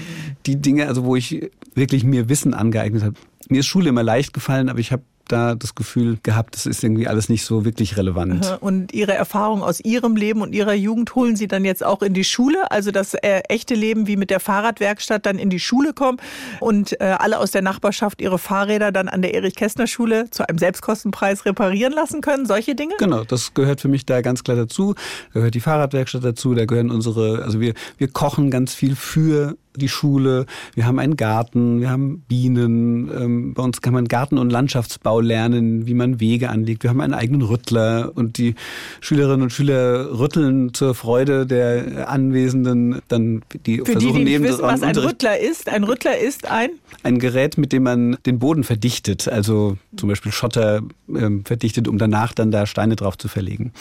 die 0.45 0.57
Dinge, 0.57 0.87
also 0.87 1.05
wo 1.05 1.15
ich 1.15 1.49
wirklich 1.75 2.03
mir 2.03 2.27
Wissen 2.27 2.53
angeeignet 2.53 3.03
habe. 3.03 3.15
Mir 3.49 3.59
ist 3.59 3.67
Schule 3.67 3.89
immer 3.89 4.03
leicht 4.03 4.33
gefallen, 4.33 4.69
aber 4.69 4.79
ich 4.79 4.91
habe 4.91 5.03
da 5.27 5.55
das 5.55 5.75
Gefühl 5.75 6.17
gehabt, 6.23 6.55
das 6.55 6.65
ist 6.65 6.83
irgendwie 6.83 7.07
alles 7.07 7.29
nicht 7.29 7.45
so 7.45 7.65
wirklich 7.65 7.97
relevant. 7.97 8.57
Und 8.61 8.93
Ihre 8.93 9.13
Erfahrung 9.13 9.63
aus 9.63 9.79
Ihrem 9.79 10.15
Leben 10.15 10.41
und 10.41 10.53
Ihrer 10.53 10.73
Jugend 10.73 11.15
holen 11.15 11.35
Sie 11.35 11.47
dann 11.47 11.65
jetzt 11.65 11.83
auch 11.85 12.01
in 12.01 12.13
die 12.13 12.23
Schule? 12.23 12.71
Also 12.71 12.91
das 12.91 13.13
äh, 13.13 13.41
echte 13.49 13.75
Leben 13.75 14.07
wie 14.07 14.17
mit 14.17 14.29
der 14.29 14.39
Fahrradwerkstatt 14.39 15.25
dann 15.25 15.37
in 15.37 15.49
die 15.49 15.59
Schule 15.59 15.93
kommen 15.93 16.17
und 16.59 16.99
äh, 16.99 17.15
alle 17.19 17.39
aus 17.39 17.51
der 17.51 17.61
Nachbarschaft 17.61 18.21
ihre 18.21 18.37
Fahrräder 18.37 18.91
dann 18.91 19.07
an 19.07 19.21
der 19.21 19.33
Erich-Kästner-Schule 19.33 20.29
zu 20.29 20.47
einem 20.47 20.57
Selbstkostenpreis 20.57 21.45
reparieren 21.45 21.93
lassen 21.93 22.21
können? 22.21 22.45
Solche 22.45 22.75
Dinge? 22.75 22.95
Genau, 22.99 23.23
das 23.23 23.53
gehört 23.53 23.81
für 23.81 23.87
mich 23.87 24.05
da 24.05 24.21
ganz 24.21 24.43
klar 24.43 24.57
dazu. 24.57 24.93
Da 25.33 25.39
gehört 25.39 25.55
die 25.55 25.61
Fahrradwerkstatt 25.61 26.23
dazu, 26.23 26.53
da 26.53 26.65
gehören 26.65 26.91
unsere, 26.91 27.43
also 27.43 27.59
wir, 27.59 27.73
wir 27.97 28.07
kochen 28.07 28.51
ganz 28.51 28.73
viel 28.73 28.95
für 28.95 29.55
die 29.75 29.89
Schule, 29.89 30.45
wir 30.75 30.85
haben 30.85 30.99
einen 30.99 31.17
Garten, 31.17 31.81
wir 31.81 31.89
haben 31.89 32.23
Bienen, 32.27 33.09
ähm, 33.09 33.53
bei 33.53 33.63
uns 33.63 33.81
kann 33.81 33.93
man 33.93 34.07
Garten- 34.07 34.37
und 34.37 34.51
Landschaftsbau 34.51 35.19
lernen, 35.19 35.87
wie 35.87 35.93
man 35.93 36.19
Wege 36.19 36.49
anlegt, 36.49 36.83
wir 36.83 36.89
haben 36.89 37.01
einen 37.01 37.13
eigenen 37.13 37.41
Rüttler 37.41 38.11
und 38.15 38.37
die 38.37 38.55
Schülerinnen 39.01 39.43
und 39.43 39.51
Schüler 39.51 40.17
rütteln 40.17 40.73
zur 40.73 40.95
Freude 40.95 41.45
der 41.45 42.09
Anwesenden, 42.09 43.01
dann 43.07 43.41
die 43.65 43.79
Für 43.79 43.93
versuchen 43.93 44.19
die, 44.19 44.25
die 44.25 44.31
neben 44.31 44.43
wissen, 44.45 44.61
was 44.61 44.83
ein 44.83 44.95
Rüttler 44.95 45.39
ist, 45.39 45.69
ein 45.69 45.83
Rüttler 45.83 46.17
ist 46.17 46.49
ein? 46.49 46.69
Ein 47.03 47.19
Gerät, 47.19 47.57
mit 47.57 47.71
dem 47.73 47.83
man 47.83 48.17
den 48.25 48.39
Boden 48.39 48.63
verdichtet, 48.63 49.27
also 49.27 49.77
zum 49.95 50.09
Beispiel 50.09 50.31
Schotter 50.31 50.81
ähm, 51.09 51.45
verdichtet, 51.45 51.87
um 51.87 51.97
danach 51.97 52.33
dann 52.33 52.51
da 52.51 52.65
Steine 52.65 52.95
drauf 52.95 53.17
zu 53.17 53.27
verlegen. 53.27 53.73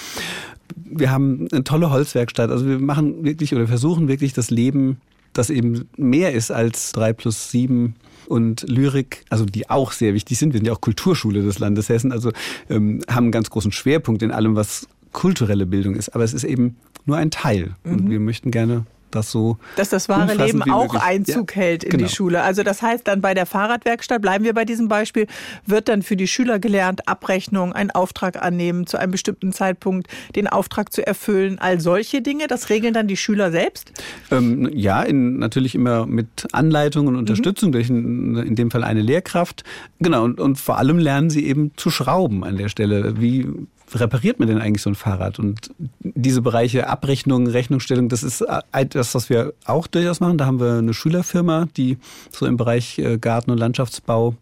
Wir 0.76 1.11
haben 1.11 1.48
eine 1.52 1.64
tolle 1.64 1.90
Holzwerkstatt. 1.90 2.50
Also 2.50 2.66
wir 2.66 2.78
machen 2.78 3.24
wirklich 3.24 3.55
oder 3.55 3.66
versuchen 3.66 4.09
wirklich 4.09 4.33
das 4.33 4.50
Leben 4.50 4.98
das 5.33 5.51
eben 5.51 5.88
mehr 5.97 6.33
ist 6.33 6.51
als 6.51 6.92
drei 6.92 7.12
plus 7.12 7.51
sieben 7.51 7.95
und 8.27 8.62
Lyrik, 8.68 9.25
also 9.31 9.45
die 9.45 9.68
auch 9.68 9.92
sehr 9.92 10.14
wichtig 10.14 10.38
sind. 10.38 10.53
Wir 10.53 10.59
sind 10.59 10.66
ja 10.66 10.73
auch 10.73 10.81
Kulturschule 10.81 11.42
des 11.42 11.59
Landes 11.59 11.88
Hessen, 11.88 12.12
also 12.12 12.33
ähm, 12.71 13.01
haben 13.09 13.25
einen 13.25 13.33
ganz 13.33 13.51
großen 13.51 13.73
Schwerpunkt 13.73 14.23
in 14.23 14.31
allem, 14.31 14.57
was 14.57 14.88
kulturelle 15.12 15.66
Bildung 15.66 15.95
ist. 15.95 16.11
Aber 16.11 16.25
es 16.25 16.33
ist 16.33 16.45
eben 16.45 16.77
nur 17.05 17.16
ein 17.16 17.31
Teil. 17.31 17.75
Mhm. 17.85 17.92
Und 17.92 18.11
wir 18.11 18.21
möchten 18.21 18.51
gerne 18.51 18.87
das 19.14 19.31
so. 19.31 19.59
Dass 19.77 19.90
das 19.90 20.09
wahre 20.09 20.35
Leben 20.35 20.62
auch 20.62 20.94
möglich. 20.94 21.03
Einzug 21.03 21.55
ja, 21.55 21.62
hält 21.62 21.85
in 21.85 21.90
genau. 21.90 22.05
die 22.05 22.14
Schule. 22.14 22.42
Also 22.42 22.62
das 22.62 22.83
heißt 22.83 23.07
dann 23.07 23.20
bei 23.20 23.35
der 23.35 23.46
Fahrradwerkstatt, 23.46 24.20
bleiben 24.20 24.44
wir 24.44 24.55
bei 24.55 24.64
diesem 24.64 24.88
Beispiel, 24.88 25.27
wird 25.66 25.88
dann 25.88 26.03
für 26.03 26.16
die 26.16 26.27
Schüler 26.27 26.59
gelernt, 26.59 27.09
Abrechnung, 27.09 27.72
einen 27.72 27.90
Auftrag 27.90 28.42
annehmen, 28.42 28.87
zu 28.87 28.98
einem 28.98 29.12
bestimmten 29.12 29.53
Zeitpunkt 29.53 30.09
den 30.35 30.46
Auftrag 30.46 30.92
zu 30.92 31.07
erfüllen, 31.07 31.59
all 31.59 31.81
solche 31.81 32.22
Dinge. 32.22 32.46
Das 32.46 32.70
regeln 32.70 32.94
dann 32.94 33.07
die 33.07 33.16
Schüler 33.16 33.51
selbst? 33.51 33.92
Ähm, 34.31 34.70
ja, 34.72 35.03
in, 35.03 35.38
natürlich 35.38 35.75
immer 35.75 36.07
mit 36.07 36.48
Anleitung 36.53 37.07
und 37.07 37.16
Unterstützung 37.16 37.68
mhm. 37.68 37.72
durch 37.72 37.90
in, 37.90 38.37
in, 38.37 38.57
dem 38.57 38.70
Fall 38.70 38.85
eine 38.85 39.03
Lehrkraft. 39.03 39.64
Genau, 40.01 40.25
und, 40.25 40.40
und 40.40 40.59
vor 40.59 40.79
allem 40.79 40.98
lernen 40.98 41.31
sie 41.31 41.46
eben 41.46 41.72
zu 41.77 41.90
schrauben 41.90 42.44
an 42.44 42.57
der 42.57 42.68
Stelle. 42.68 43.20
Wie 43.20 43.46
repariert 43.94 44.38
man 44.38 44.48
denn 44.48 44.59
eigentlich 44.59 44.83
so 44.83 44.90
ein 44.90 44.94
Fahrrad? 44.94 45.38
Und 45.38 45.70
diese 46.00 46.42
Bereiche 46.42 46.88
Abrechnung, 46.88 47.46
Rechnungsstellung, 47.46 48.09
das 48.09 48.22
ist 48.22 48.44
etwas, 48.72 49.14
was 49.14 49.31
wir 49.31 49.55
auch 49.64 49.87
durchaus 49.87 50.20
machen. 50.20 50.38
Da 50.38 50.46
haben 50.46 50.61
wir 50.61 50.78
eine 50.78 50.94
Schülerfirma, 50.94 51.68
die 51.76 51.98
so 52.31 52.46
im 52.46 52.57
Bereich 52.57 52.98
äh, 52.98 53.18
Garten- 53.18 53.50
und 53.50 53.59
Landschaftsbau 53.59 54.35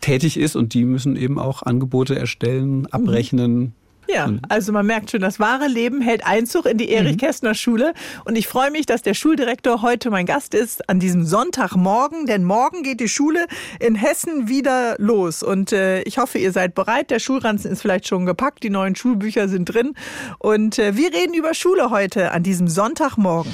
tätig 0.00 0.36
ist 0.36 0.56
und 0.56 0.74
die 0.74 0.84
müssen 0.84 1.16
eben 1.16 1.38
auch 1.38 1.62
Angebote 1.62 2.18
erstellen, 2.18 2.86
abrechnen, 2.90 3.74
ja, 4.12 4.30
also 4.48 4.72
man 4.72 4.86
merkt 4.86 5.10
schon, 5.10 5.20
das 5.20 5.40
wahre 5.40 5.66
Leben 5.66 6.00
hält 6.00 6.26
Einzug 6.26 6.66
in 6.66 6.78
die 6.78 6.90
Erich 6.90 7.12
mhm. 7.12 7.18
Kästner 7.18 7.54
Schule. 7.54 7.94
Und 8.24 8.36
ich 8.36 8.48
freue 8.48 8.70
mich, 8.70 8.86
dass 8.86 9.02
der 9.02 9.14
Schuldirektor 9.14 9.82
heute 9.82 10.10
mein 10.10 10.26
Gast 10.26 10.54
ist 10.54 10.88
an 10.88 11.00
diesem 11.00 11.24
Sonntagmorgen. 11.24 12.26
Denn 12.26 12.44
morgen 12.44 12.82
geht 12.82 13.00
die 13.00 13.08
Schule 13.08 13.46
in 13.78 13.94
Hessen 13.94 14.48
wieder 14.48 14.96
los. 14.98 15.42
Und 15.42 15.72
äh, 15.72 16.02
ich 16.02 16.18
hoffe, 16.18 16.38
ihr 16.38 16.52
seid 16.52 16.74
bereit. 16.74 17.10
Der 17.10 17.18
Schulranzen 17.18 17.70
ist 17.70 17.82
vielleicht 17.82 18.08
schon 18.08 18.26
gepackt. 18.26 18.62
Die 18.62 18.70
neuen 18.70 18.96
Schulbücher 18.96 19.48
sind 19.48 19.66
drin. 19.66 19.94
Und 20.38 20.78
äh, 20.78 20.96
wir 20.96 21.12
reden 21.12 21.34
über 21.34 21.54
Schule 21.54 21.90
heute 21.90 22.32
an 22.32 22.42
diesem 22.42 22.68
Sonntagmorgen. 22.68 23.52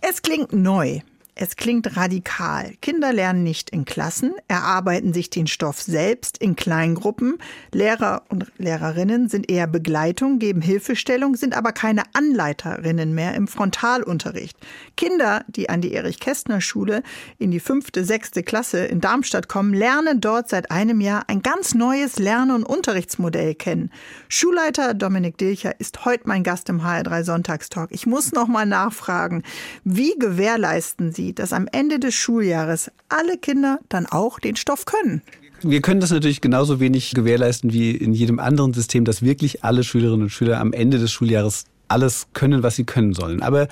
Es 0.00 0.22
klingt 0.22 0.52
neu. 0.52 1.00
Es 1.38 1.56
klingt 1.56 1.98
radikal. 1.98 2.72
Kinder 2.80 3.12
lernen 3.12 3.42
nicht 3.42 3.68
in 3.68 3.84
Klassen, 3.84 4.32
erarbeiten 4.48 5.12
sich 5.12 5.28
den 5.28 5.46
Stoff 5.46 5.82
selbst 5.82 6.38
in 6.38 6.56
Kleingruppen. 6.56 7.36
Lehrer 7.72 8.22
und 8.30 8.50
Lehrerinnen 8.56 9.28
sind 9.28 9.50
eher 9.50 9.66
Begleitung, 9.66 10.38
geben 10.38 10.62
Hilfestellung, 10.62 11.36
sind 11.36 11.54
aber 11.54 11.72
keine 11.72 12.04
Anleiterinnen 12.14 13.14
mehr 13.14 13.34
im 13.34 13.48
Frontalunterricht. 13.48 14.56
Kinder, 14.96 15.44
die 15.46 15.68
an 15.68 15.82
die 15.82 15.92
Erich-Kästner-Schule 15.92 17.02
in 17.36 17.50
die 17.50 17.60
fünfte, 17.60 18.06
sechste 18.06 18.42
Klasse 18.42 18.86
in 18.86 19.02
Darmstadt 19.02 19.46
kommen, 19.46 19.74
lernen 19.74 20.22
dort 20.22 20.48
seit 20.48 20.70
einem 20.70 21.02
Jahr 21.02 21.24
ein 21.26 21.42
ganz 21.42 21.74
neues 21.74 22.18
Lern- 22.18 22.50
und 22.50 22.64
Unterrichtsmodell 22.64 23.54
kennen. 23.54 23.90
Schulleiter 24.30 24.94
Dominik 24.94 25.36
Dilcher 25.36 25.78
ist 25.78 26.06
heute 26.06 26.28
mein 26.28 26.44
Gast 26.44 26.70
im 26.70 26.80
HR3 26.80 27.24
Sonntagstalk. 27.24 27.90
Ich 27.92 28.06
muss 28.06 28.32
noch 28.32 28.48
mal 28.48 28.64
nachfragen, 28.64 29.42
wie 29.84 30.14
gewährleisten 30.18 31.12
Sie 31.12 31.25
dass 31.34 31.52
am 31.52 31.68
Ende 31.70 31.98
des 31.98 32.14
Schuljahres 32.14 32.90
alle 33.08 33.38
Kinder 33.38 33.78
dann 33.88 34.06
auch 34.06 34.38
den 34.38 34.56
Stoff 34.56 34.84
können. 34.84 35.22
Wir 35.62 35.80
können 35.80 36.00
das 36.00 36.10
natürlich 36.10 36.40
genauso 36.40 36.80
wenig 36.80 37.12
gewährleisten 37.12 37.72
wie 37.72 37.90
in 37.92 38.12
jedem 38.12 38.38
anderen 38.38 38.74
System, 38.74 39.04
dass 39.04 39.22
wirklich 39.22 39.64
alle 39.64 39.84
Schülerinnen 39.84 40.24
und 40.24 40.30
Schüler 40.30 40.60
am 40.60 40.72
Ende 40.72 40.98
des 40.98 41.12
Schuljahres 41.12 41.64
alles 41.88 42.26
können, 42.34 42.62
was 42.62 42.76
sie 42.76 42.84
können 42.84 43.14
sollen. 43.14 43.42
Aber 43.42 43.68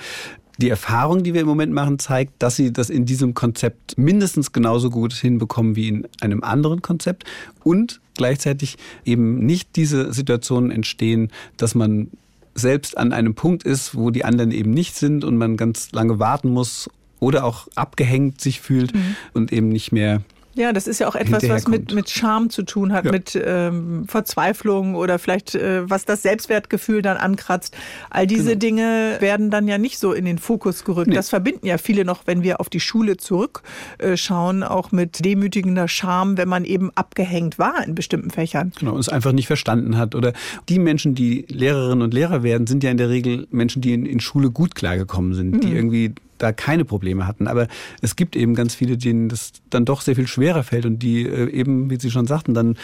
die 0.57 0.69
Erfahrung, 0.69 1.23
die 1.23 1.33
wir 1.33 1.41
im 1.41 1.47
Moment 1.47 1.73
machen, 1.73 1.99
zeigt, 1.99 2.41
dass 2.41 2.55
sie 2.55 2.71
das 2.71 2.89
in 2.89 3.05
diesem 3.05 3.33
Konzept 3.33 3.97
mindestens 3.97 4.51
genauso 4.51 4.89
gut 4.89 5.13
hinbekommen 5.13 5.75
wie 5.75 5.89
in 5.89 6.07
einem 6.21 6.43
anderen 6.43 6.81
Konzept 6.81 7.25
und 7.63 7.99
gleichzeitig 8.15 8.77
eben 9.03 9.45
nicht 9.45 9.75
diese 9.75 10.13
Situationen 10.13 10.71
entstehen, 10.71 11.29
dass 11.57 11.75
man 11.75 12.09
selbst 12.55 12.97
an 12.97 13.11
einem 13.11 13.35
Punkt 13.35 13.63
ist, 13.63 13.95
wo 13.95 14.11
die 14.11 14.23
anderen 14.23 14.51
eben 14.51 14.71
nicht 14.71 14.95
sind 14.95 15.25
und 15.25 15.37
man 15.37 15.57
ganz 15.57 15.91
lange 15.91 16.19
warten 16.19 16.49
muss, 16.49 16.89
oder 17.19 17.43
auch 17.43 17.67
abgehängt 17.75 18.41
sich 18.41 18.61
fühlt 18.61 18.93
mhm. 18.93 19.15
und 19.33 19.53
eben 19.53 19.69
nicht 19.69 19.91
mehr 19.91 20.21
ja, 20.55 20.71
das 20.71 20.87
ist 20.87 20.99
ja 20.99 21.07
auch 21.09 21.15
etwas, 21.15 21.47
was 21.49 21.67
mit, 21.67 21.93
mit 21.93 22.09
Scham 22.09 22.49
zu 22.49 22.63
tun 22.63 22.93
hat, 22.93 23.03
ja. 23.05 23.11
mit 23.11 23.37
ähm, 23.43 24.05
Verzweiflung 24.07 24.95
oder 24.95 25.19
vielleicht 25.19 25.53
äh, 25.53 25.89
was 25.89 26.05
das 26.05 26.21
Selbstwertgefühl 26.21 27.01
dann 27.01 27.17
ankratzt. 27.17 27.75
All 28.09 28.25
diese 28.25 28.51
genau. 28.51 28.59
Dinge 28.59 29.17
werden 29.19 29.51
dann 29.51 29.67
ja 29.67 29.77
nicht 29.77 29.99
so 29.99 30.13
in 30.13 30.23
den 30.23 30.37
Fokus 30.37 30.85
gerückt. 30.85 31.09
Nee. 31.09 31.15
Das 31.15 31.29
verbinden 31.29 31.67
ja 31.67 31.77
viele 31.77 32.05
noch, 32.05 32.25
wenn 32.25 32.41
wir 32.41 32.61
auf 32.61 32.69
die 32.69 32.79
Schule 32.79 33.17
zurückschauen, 33.17 34.61
äh, 34.61 34.65
auch 34.65 34.93
mit 34.93 35.25
demütigender 35.25 35.89
Scham, 35.89 36.37
wenn 36.37 36.47
man 36.47 36.63
eben 36.63 36.89
abgehängt 36.95 37.59
war 37.59 37.85
in 37.85 37.93
bestimmten 37.93 38.31
Fächern. 38.31 38.71
Genau, 38.79 38.93
und 38.93 39.01
es 39.01 39.09
einfach 39.09 39.33
nicht 39.33 39.47
verstanden 39.47 39.97
hat. 39.97 40.15
Oder 40.15 40.31
die 40.69 40.79
Menschen, 40.79 41.15
die 41.15 41.45
Lehrerinnen 41.49 42.01
und 42.01 42.13
Lehrer 42.13 42.43
werden, 42.43 42.65
sind 42.65 42.81
ja 42.81 42.91
in 42.91 42.97
der 42.97 43.09
Regel 43.09 43.45
Menschen, 43.51 43.81
die 43.81 43.93
in, 43.93 44.05
in 44.05 44.21
Schule 44.21 44.51
gut 44.51 44.73
klargekommen 44.73 45.33
sind, 45.33 45.51
mhm. 45.51 45.59
die 45.59 45.73
irgendwie 45.73 46.15
da 46.37 46.51
keine 46.51 46.85
Probleme 46.85 47.27
hatten. 47.27 47.47
Aber 47.47 47.67
es 48.01 48.15
gibt 48.15 48.35
eben 48.35 48.55
ganz 48.55 48.75
viele, 48.75 48.97
denen 48.97 49.29
das 49.29 49.53
dann 49.69 49.85
doch 49.85 50.01
sehr 50.01 50.15
viel 50.15 50.27
schwerer 50.27 50.63
fällt 50.63 50.85
und 50.85 50.99
die 50.99 51.23
äh, 51.23 51.49
eben, 51.49 51.89
wie 51.89 51.99
Sie 51.99 52.11
schon 52.11 52.27
sagten, 52.27 52.53
dann 52.53 52.77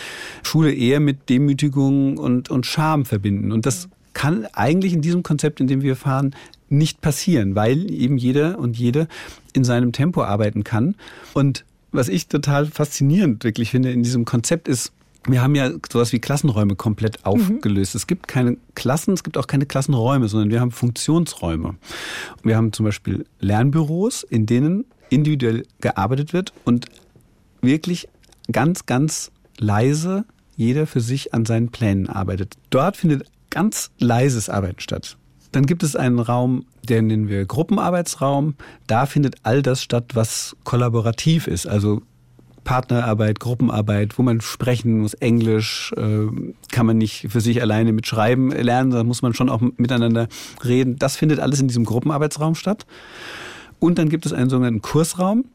Schule 0.44 0.74
eher 0.74 1.00
mit 1.00 1.30
Demütigung 1.30 2.18
und, 2.18 2.50
und 2.50 2.66
Scham 2.66 3.06
verbinden. 3.06 3.52
Und 3.52 3.66
das 3.66 3.90
kann 4.14 4.46
eigentlich 4.54 4.94
in 4.94 5.02
diesem 5.02 5.24
Konzept, 5.24 5.60
in 5.60 5.68
dem 5.68 5.82
wir 5.82 5.96
fahren, 5.96 6.36
nicht 6.70 7.02
passieren, 7.02 7.56
weil 7.56 7.92
eben 7.92 8.18
jeder 8.18 8.58
und 8.58 8.78
jede 8.78 9.08
in 9.54 9.64
seinem 9.64 9.92
Tempo 9.92 10.24
arbeiten 10.24 10.64
kann. 10.64 10.96
Und 11.34 11.66
was 11.92 12.08
ich 12.08 12.28
total 12.28 12.66
faszinierend 12.68 13.44
wirklich 13.44 13.72
finde 13.72 13.92
in 13.92 14.04
diesem 14.04 14.26
Konzept 14.26 14.68
ist, 14.68 14.94
wir 15.28 15.42
haben 15.42 15.56
ja 15.56 15.72
sowas 15.92 16.12
wie 16.14 16.20
Klassenräume 16.20 16.76
komplett 16.76 17.20
mhm. 17.20 17.26
aufgelöst. 17.26 17.94
Mhm. 17.94 17.98
Es 17.98 18.08
gibt 18.08 18.28
keine 18.28 18.58
Klassen, 18.76 19.14
es 19.14 19.24
gibt 19.24 19.38
auch 19.38 19.48
keine 19.48 19.66
Klassenräume, 19.66 20.28
sondern 20.28 20.50
wir 20.50 20.60
haben 20.60 20.72
Funktionsräume. 20.72 21.76
Wir 22.44 22.58
haben 22.58 22.74
zum 22.74 22.86
Beispiel 22.86 23.26
Lernbüros, 23.40 24.24
in 24.24 24.46
denen 24.46 24.86
individuell 25.10 25.64
gearbeitet 25.82 26.34
wird 26.34 26.54
und 26.66 26.88
wirklich 27.62 28.08
ganz, 28.52 28.86
ganz 28.86 29.32
leise 29.58 30.26
jeder 30.56 30.88
für 30.88 31.02
sich 31.02 31.34
an 31.34 31.46
seinen 31.46 31.70
Plänen 31.70 32.08
arbeitet. 32.08 32.56
Dort 32.70 32.98
findet 32.98 33.26
ganz 33.50 33.92
leises 34.00 34.50
Arbeiten 34.50 34.80
statt. 34.80 35.18
Dann 35.52 35.66
gibt 35.66 35.84
es 35.84 35.96
einen 35.96 36.20
Raum, 36.20 36.66
den 36.88 37.08
nennen 37.08 37.28
wir 37.28 37.46
Gruppenarbeitsraum. 37.46 38.56
Da 38.88 39.06
findet 39.06 39.36
all 39.44 39.62
das 39.62 39.84
statt, 39.84 40.12
was 40.14 40.56
kollaborativ 40.64 41.48
ist. 41.48 41.68
Also 41.68 42.02
Partnerarbeit, 42.64 43.40
Gruppenarbeit, 43.40 44.18
wo 44.18 44.24
man 44.24 44.42
sprechen 44.42 45.00
muss, 45.00 45.14
Englisch, 45.16 45.94
äh, 45.98 46.28
kann 46.72 46.86
man 46.86 46.98
nicht 46.98 47.28
für 47.30 47.42
sich 47.42 47.62
alleine 47.62 47.92
mit 47.92 48.08
Schreiben 48.08 48.52
lernen, 48.52 48.92
da 48.92 49.04
muss 49.04 49.22
man 49.22 49.34
schon 49.34 49.50
auch 49.50 49.62
miteinander 49.78 50.28
reden. 50.64 50.98
Das 50.98 51.16
findet 51.16 51.40
alles 51.40 51.60
in 51.60 51.68
diesem 51.68 51.86
Gruppenarbeitsraum 51.86 52.56
statt. 52.56 52.86
Und 53.80 53.98
dann 53.98 54.10
gibt 54.10 54.26
es 54.26 54.34
einen 54.34 54.50
sogenannten 54.50 54.82
Kursraum, 54.82 55.46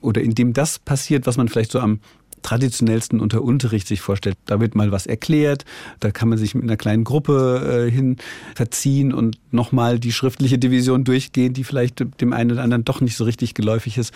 oder 0.00 0.22
in 0.22 0.34
dem 0.34 0.52
das 0.52 0.78
passiert, 0.78 1.26
was 1.26 1.36
man 1.36 1.48
vielleicht 1.48 1.72
so 1.72 1.80
am 1.80 2.00
traditionellsten 2.42 3.20
unter 3.20 3.42
Unterricht 3.42 3.86
sich 3.86 4.00
vorstellt. 4.00 4.36
Da 4.46 4.60
wird 4.60 4.74
mal 4.74 4.92
was 4.92 5.06
erklärt, 5.06 5.64
da 6.00 6.10
kann 6.10 6.28
man 6.28 6.38
sich 6.38 6.54
mit 6.54 6.64
einer 6.64 6.76
kleinen 6.76 7.04
Gruppe 7.04 7.86
äh, 7.88 7.90
hin 7.90 8.16
verziehen 8.54 9.12
und 9.12 9.38
nochmal 9.50 9.98
die 9.98 10.12
schriftliche 10.12 10.58
Division 10.58 11.04
durchgehen, 11.04 11.52
die 11.52 11.64
vielleicht 11.64 12.04
dem 12.20 12.32
einen 12.32 12.52
oder 12.52 12.62
anderen 12.62 12.84
doch 12.84 13.00
nicht 13.00 13.16
so 13.16 13.24
richtig 13.24 13.54
geläufig 13.54 13.98
ist. 13.98 14.12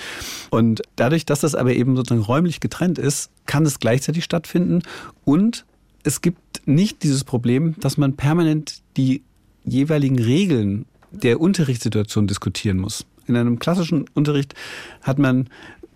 Und 0.50 0.82
dadurch, 0.96 1.26
dass 1.26 1.40
das 1.40 1.54
aber 1.54 1.74
eben 1.74 1.96
sozusagen 1.96 2.22
räumlich 2.22 2.60
getrennt 2.60 2.98
ist, 2.98 3.30
kann 3.46 3.66
es 3.66 3.78
gleichzeitig 3.78 4.24
stattfinden 4.24 4.82
und 5.24 5.64
es 6.04 6.20
gibt 6.20 6.66
nicht 6.66 7.02
dieses 7.02 7.24
Problem, 7.24 7.74
dass 7.80 7.96
man 7.96 8.14
permanent 8.14 8.82
die 8.96 9.22
jeweiligen 9.64 10.18
Regeln 10.18 10.84
der 11.10 11.40
Unterrichtssituation 11.40 12.26
diskutieren 12.26 12.78
muss. 12.78 13.06
In 13.26 13.36
einem 13.36 13.58
klassischen 13.58 14.04
Unterricht 14.14 14.54
hat 15.02 15.18
man 15.18 15.48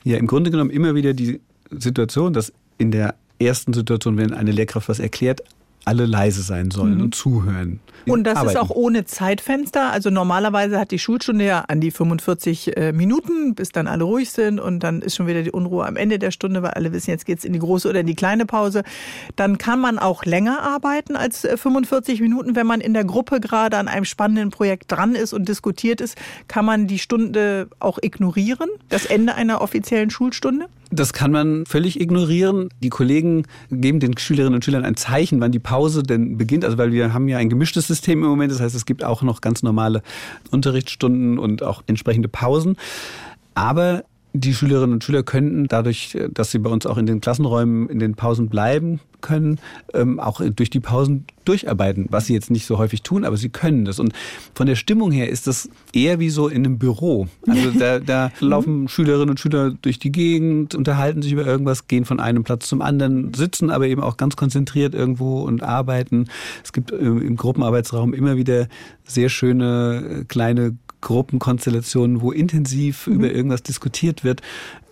ja 0.05 0.17
im 0.17 0.27
Grunde 0.27 0.51
genommen 0.51 0.71
immer 0.71 0.95
wieder 0.95 1.13
die 1.13 1.41
Situation, 1.71 2.33
dass 2.33 2.53
in 2.79 2.91
der 2.91 3.15
ersten 3.39 3.73
Situation, 3.73 4.17
wenn 4.17 4.33
eine 4.33 4.53
Lehrkraft 4.53 4.89
was 4.89 4.99
erklärt, 4.99 5.43
alle 5.89 6.05
leise 6.05 6.43
sein 6.43 6.71
sollen 6.71 6.97
mhm. 6.97 7.05
und 7.05 7.15
zuhören. 7.15 7.81
Und 8.07 8.25
das 8.25 8.37
arbeiten. 8.37 8.57
ist 8.57 8.63
auch 8.63 8.71
ohne 8.71 9.05
Zeitfenster. 9.05 9.91
Also 9.91 10.11
normalerweise 10.11 10.79
hat 10.79 10.91
die 10.91 10.99
Schulstunde 10.99 11.45
ja 11.45 11.65
an 11.69 11.81
die 11.81 11.91
45 11.91 12.77
äh, 12.77 12.93
Minuten, 12.93 13.55
bis 13.55 13.71
dann 13.71 13.87
alle 13.87 14.05
ruhig 14.05 14.31
sind 14.31 14.61
und 14.61 14.81
dann 14.81 15.03
ist 15.03 15.17
schon 15.17 15.27
wieder 15.27 15.43
die 15.43 15.51
Unruhe 15.51 15.87
am 15.87 15.97
Ende 15.97 16.19
der 16.19 16.31
Stunde, 16.31 16.63
weil 16.63 16.73
alle 16.73 16.93
wissen, 16.93 17.11
jetzt 17.11 17.25
geht 17.25 17.39
es 17.39 17.45
in 17.45 17.55
die 17.55 17.59
große 17.59 17.89
oder 17.89 18.01
in 18.01 18.07
die 18.07 18.15
kleine 18.15 18.45
Pause. 18.45 18.83
Dann 19.37 19.57
kann 19.57 19.81
man 19.81 19.99
auch 19.99 20.25
länger 20.25 20.63
arbeiten 20.63 21.17
als 21.17 21.41
45 21.41 22.19
äh, 22.19 22.23
Minuten. 22.23 22.55
Wenn 22.55 22.67
man 22.67 22.81
in 22.81 22.93
der 22.93 23.05
Gruppe 23.05 23.41
gerade 23.41 23.79
an 23.79 23.89
einem 23.89 24.05
spannenden 24.05 24.51
Projekt 24.51 24.93
dran 24.93 25.15
ist 25.15 25.33
und 25.33 25.49
diskutiert 25.49 26.01
ist, 26.01 26.17
kann 26.49 26.67
man 26.67 26.87
die 26.87 26.99
Stunde 26.99 27.69
auch 27.79 27.99
ignorieren, 28.01 28.69
das 28.91 29.07
Ende 29.07 29.35
einer 29.35 29.63
offiziellen 29.63 30.11
Schulstunde? 30.11 30.67
Das 30.91 31.13
kann 31.13 31.31
man 31.31 31.67
völlig 31.67 32.01
ignorieren. 32.01 32.71
Die 32.83 32.89
Kollegen 32.89 33.45
geben 33.71 34.01
den 34.01 34.17
Schülerinnen 34.17 34.55
und 34.55 34.65
Schülern 34.65 34.85
ein 34.85 34.97
Zeichen, 34.97 35.41
wann 35.41 35.53
die 35.53 35.59
Pause 35.59 36.03
denn 36.03 36.39
beginnt. 36.39 36.65
Also 36.65 36.79
weil 36.79 36.93
wir 36.93 37.13
haben 37.13 37.29
ja 37.29 37.39
ein 37.39 37.51
gemischtes 37.51 37.87
System 37.87 38.23
im 38.23 38.31
Moment. 38.31 38.53
Das 38.53 38.61
heißt, 38.61 38.75
es 38.75 38.87
gibt 38.87 39.05
auch 39.05 39.23
noch 39.23 39.41
ganz 39.41 39.63
normale 39.63 40.03
Unterrichtsstunden 40.51 41.39
und 41.39 41.63
auch 41.63 41.83
entsprechende 41.87 42.29
Pausen. 42.29 42.77
Aber 43.55 44.05
die 44.41 44.55
Schülerinnen 44.55 44.95
und 44.95 45.05
Schüler 45.05 45.23
könnten 45.23 45.67
dadurch, 45.69 46.17
dass 46.31 46.51
sie 46.51 46.59
bei 46.59 46.71
uns 46.71 46.87
auch 46.87 46.99
in 46.99 47.07
den 47.07 47.21
Klassenräumen 47.21 47.89
in 47.89 47.99
den 47.99 48.15
Pausen 48.15 48.49
bleiben 48.49 49.01
können, 49.21 49.59
ähm, 49.95 50.21
auch 50.21 50.41
durch 50.55 50.71
die 50.71 50.81
Pausen 50.81 51.25
durcharbeiten, 51.45 52.07
was 52.11 52.27
sie 52.27 52.35
jetzt 52.35 52.51
nicht 52.51 52.67
so 52.67 52.79
häufig 52.79 53.03
tun, 53.03 53.25
aber 53.25 53.37
sie 53.37 53.49
können 53.49 53.85
das. 53.85 53.99
Und 53.99 54.13
von 54.55 54.67
der 54.67 54.77
Stimmung 54.77 55.11
her 55.11 55.29
ist 55.29 55.47
das 55.47 55.69
eher 55.93 56.21
wie 56.21 56.31
so 56.31 56.49
in 56.49 56.65
einem 56.65 56.79
Büro. 56.79 57.27
Also 57.47 57.71
da, 57.79 57.99
da 57.99 58.31
laufen 58.41 58.87
Schülerinnen 58.89 59.31
und 59.31 59.41
Schüler 59.41 59.73
durch 59.83 59.99
die 59.99 60.13
Gegend, 60.13 60.75
unterhalten 60.75 61.23
sich 61.23 61.33
über 61.33 61.47
irgendwas, 61.47 61.89
gehen 61.89 62.05
von 62.05 62.21
einem 62.21 62.45
Platz 62.45 62.69
zum 62.69 62.83
anderen, 62.83 63.35
sitzen 63.35 63.71
aber 63.71 63.87
eben 63.89 64.03
auch 64.03 64.17
ganz 64.17 64.37
konzentriert 64.37 64.95
irgendwo 64.95 65.41
und 65.43 65.63
arbeiten. 65.63 66.27
Es 66.63 66.73
gibt 66.73 66.91
im 66.91 67.37
Gruppenarbeitsraum 67.37 68.15
immer 68.15 68.37
wieder 68.37 68.69
sehr 69.05 69.31
schöne 69.31 70.25
kleine 70.29 70.77
Gruppenkonstellationen, 71.01 72.21
wo 72.21 72.33
intensiv 72.33 73.07
mhm. 73.07 73.15
über 73.15 73.31
irgendwas 73.31 73.63
diskutiert 73.63 74.25
wird. 74.25 74.43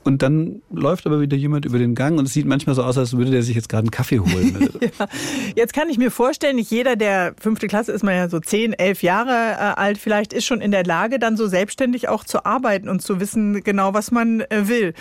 Und 0.06 0.22
dann 0.22 0.62
läuft 0.70 1.04
aber 1.06 1.20
wieder 1.20 1.36
jemand 1.36 1.64
über 1.64 1.78
den 1.78 1.96
Gang 1.96 2.16
und 2.16 2.26
es 2.26 2.32
sieht 2.32 2.46
manchmal 2.46 2.76
so 2.76 2.84
aus, 2.84 2.96
als 2.96 3.16
würde 3.16 3.32
der 3.32 3.42
sich 3.42 3.56
jetzt 3.56 3.68
gerade 3.68 3.82
einen 3.82 3.90
Kaffee 3.90 4.20
holen. 4.20 4.70
ja. 4.80 5.08
Jetzt 5.56 5.72
kann 5.72 5.88
ich 5.88 5.98
mir 5.98 6.12
vorstellen, 6.12 6.54
nicht 6.54 6.70
jeder, 6.70 6.94
der 6.94 7.34
fünfte 7.40 7.66
Klasse 7.66 7.90
ist 7.90 8.04
man 8.04 8.14
ja 8.14 8.28
so 8.28 8.38
zehn, 8.38 8.72
elf 8.72 9.02
Jahre 9.02 9.32
äh, 9.32 9.80
alt, 9.80 9.98
vielleicht 9.98 10.32
ist 10.32 10.44
schon 10.44 10.60
in 10.60 10.70
der 10.70 10.84
Lage, 10.84 11.18
dann 11.18 11.36
so 11.36 11.48
selbstständig 11.48 12.08
auch 12.08 12.22
zu 12.22 12.46
arbeiten 12.46 12.88
und 12.88 13.02
zu 13.02 13.18
wissen 13.18 13.64
genau, 13.64 13.94
was 13.94 14.12
man 14.12 14.42
äh, 14.42 14.68
will. 14.68 14.94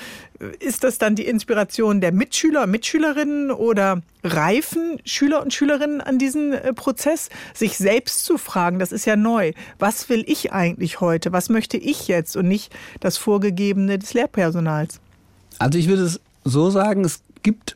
Ist 0.60 0.84
das 0.84 0.98
dann 0.98 1.16
die 1.16 1.28
Inspiration 1.28 2.02
der 2.02 2.12
Mitschüler, 2.12 2.66
Mitschülerinnen 2.66 3.52
oder 3.52 4.02
reifen 4.26 5.00
Schüler 5.06 5.42
und 5.42 5.54
Schülerinnen 5.54 6.02
an 6.02 6.18
diesen 6.18 6.54
äh, 6.54 6.74
Prozess, 6.74 7.30
sich 7.54 7.78
selbst 7.78 8.26
zu 8.26 8.38
fragen, 8.38 8.80
das 8.80 8.92
ist 8.92 9.06
ja 9.06 9.16
neu. 9.16 9.54
Was 9.78 10.10
will 10.10 10.24
ich 10.28 10.52
eigentlich 10.52 11.00
heute? 11.00 11.32
Was 11.32 11.50
möchte 11.50 11.78
ich 11.78 12.08
jetzt 12.08 12.36
und 12.36 12.48
nicht 12.48 12.74
das 13.00 13.18
Vorgegebene 13.18 14.00
des 14.00 14.14
Lehrpersonals? 14.14 14.95
Also 15.60 15.80
ich 15.80 15.88
würde 15.88 16.04
es 16.04 16.20
so 16.44 16.70
sagen, 16.70 17.06
es 17.06 17.22
gibt 17.44 17.76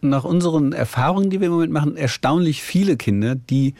nach 0.00 0.24
unseren 0.24 0.72
Erfahrungen, 0.72 1.30
die 1.30 1.40
wir 1.40 1.46
im 1.48 1.52
Moment 1.52 1.72
machen, 1.72 1.96
erstaunlich 1.96 2.62
viele 2.62 2.96
Kinder, 2.96 3.34
die 3.34 3.74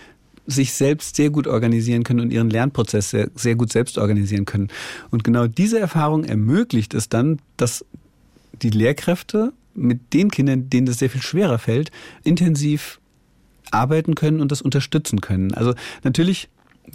sich 0.46 0.72
selbst 0.72 1.16
sehr 1.16 1.30
gut 1.30 1.46
organisieren 1.46 2.04
können 2.04 2.20
und 2.20 2.32
ihren 2.32 2.50
Lernprozess 2.50 3.10
sehr, 3.10 3.30
sehr 3.34 3.54
gut 3.54 3.70
selbst 3.70 3.98
organisieren 3.98 4.46
können. 4.46 4.68
Und 5.10 5.22
genau 5.22 5.46
diese 5.46 5.78
Erfahrung 5.78 6.24
ermöglicht 6.24 6.94
es 6.94 7.08
dann, 7.08 7.38
dass 7.58 7.84
die 8.62 8.70
Lehrkräfte 8.70 9.52
mit 9.74 10.12
den 10.14 10.30
Kindern, 10.30 10.70
denen 10.70 10.86
das 10.86 10.98
sehr 10.98 11.10
viel 11.10 11.22
schwerer 11.22 11.58
fällt, 11.58 11.90
intensiv 12.24 12.98
arbeiten 13.70 14.14
können 14.14 14.40
und 14.40 14.50
das 14.50 14.62
unterstützen 14.62 15.20
können. 15.20 15.52
Also 15.52 15.74
natürlich 16.02 16.48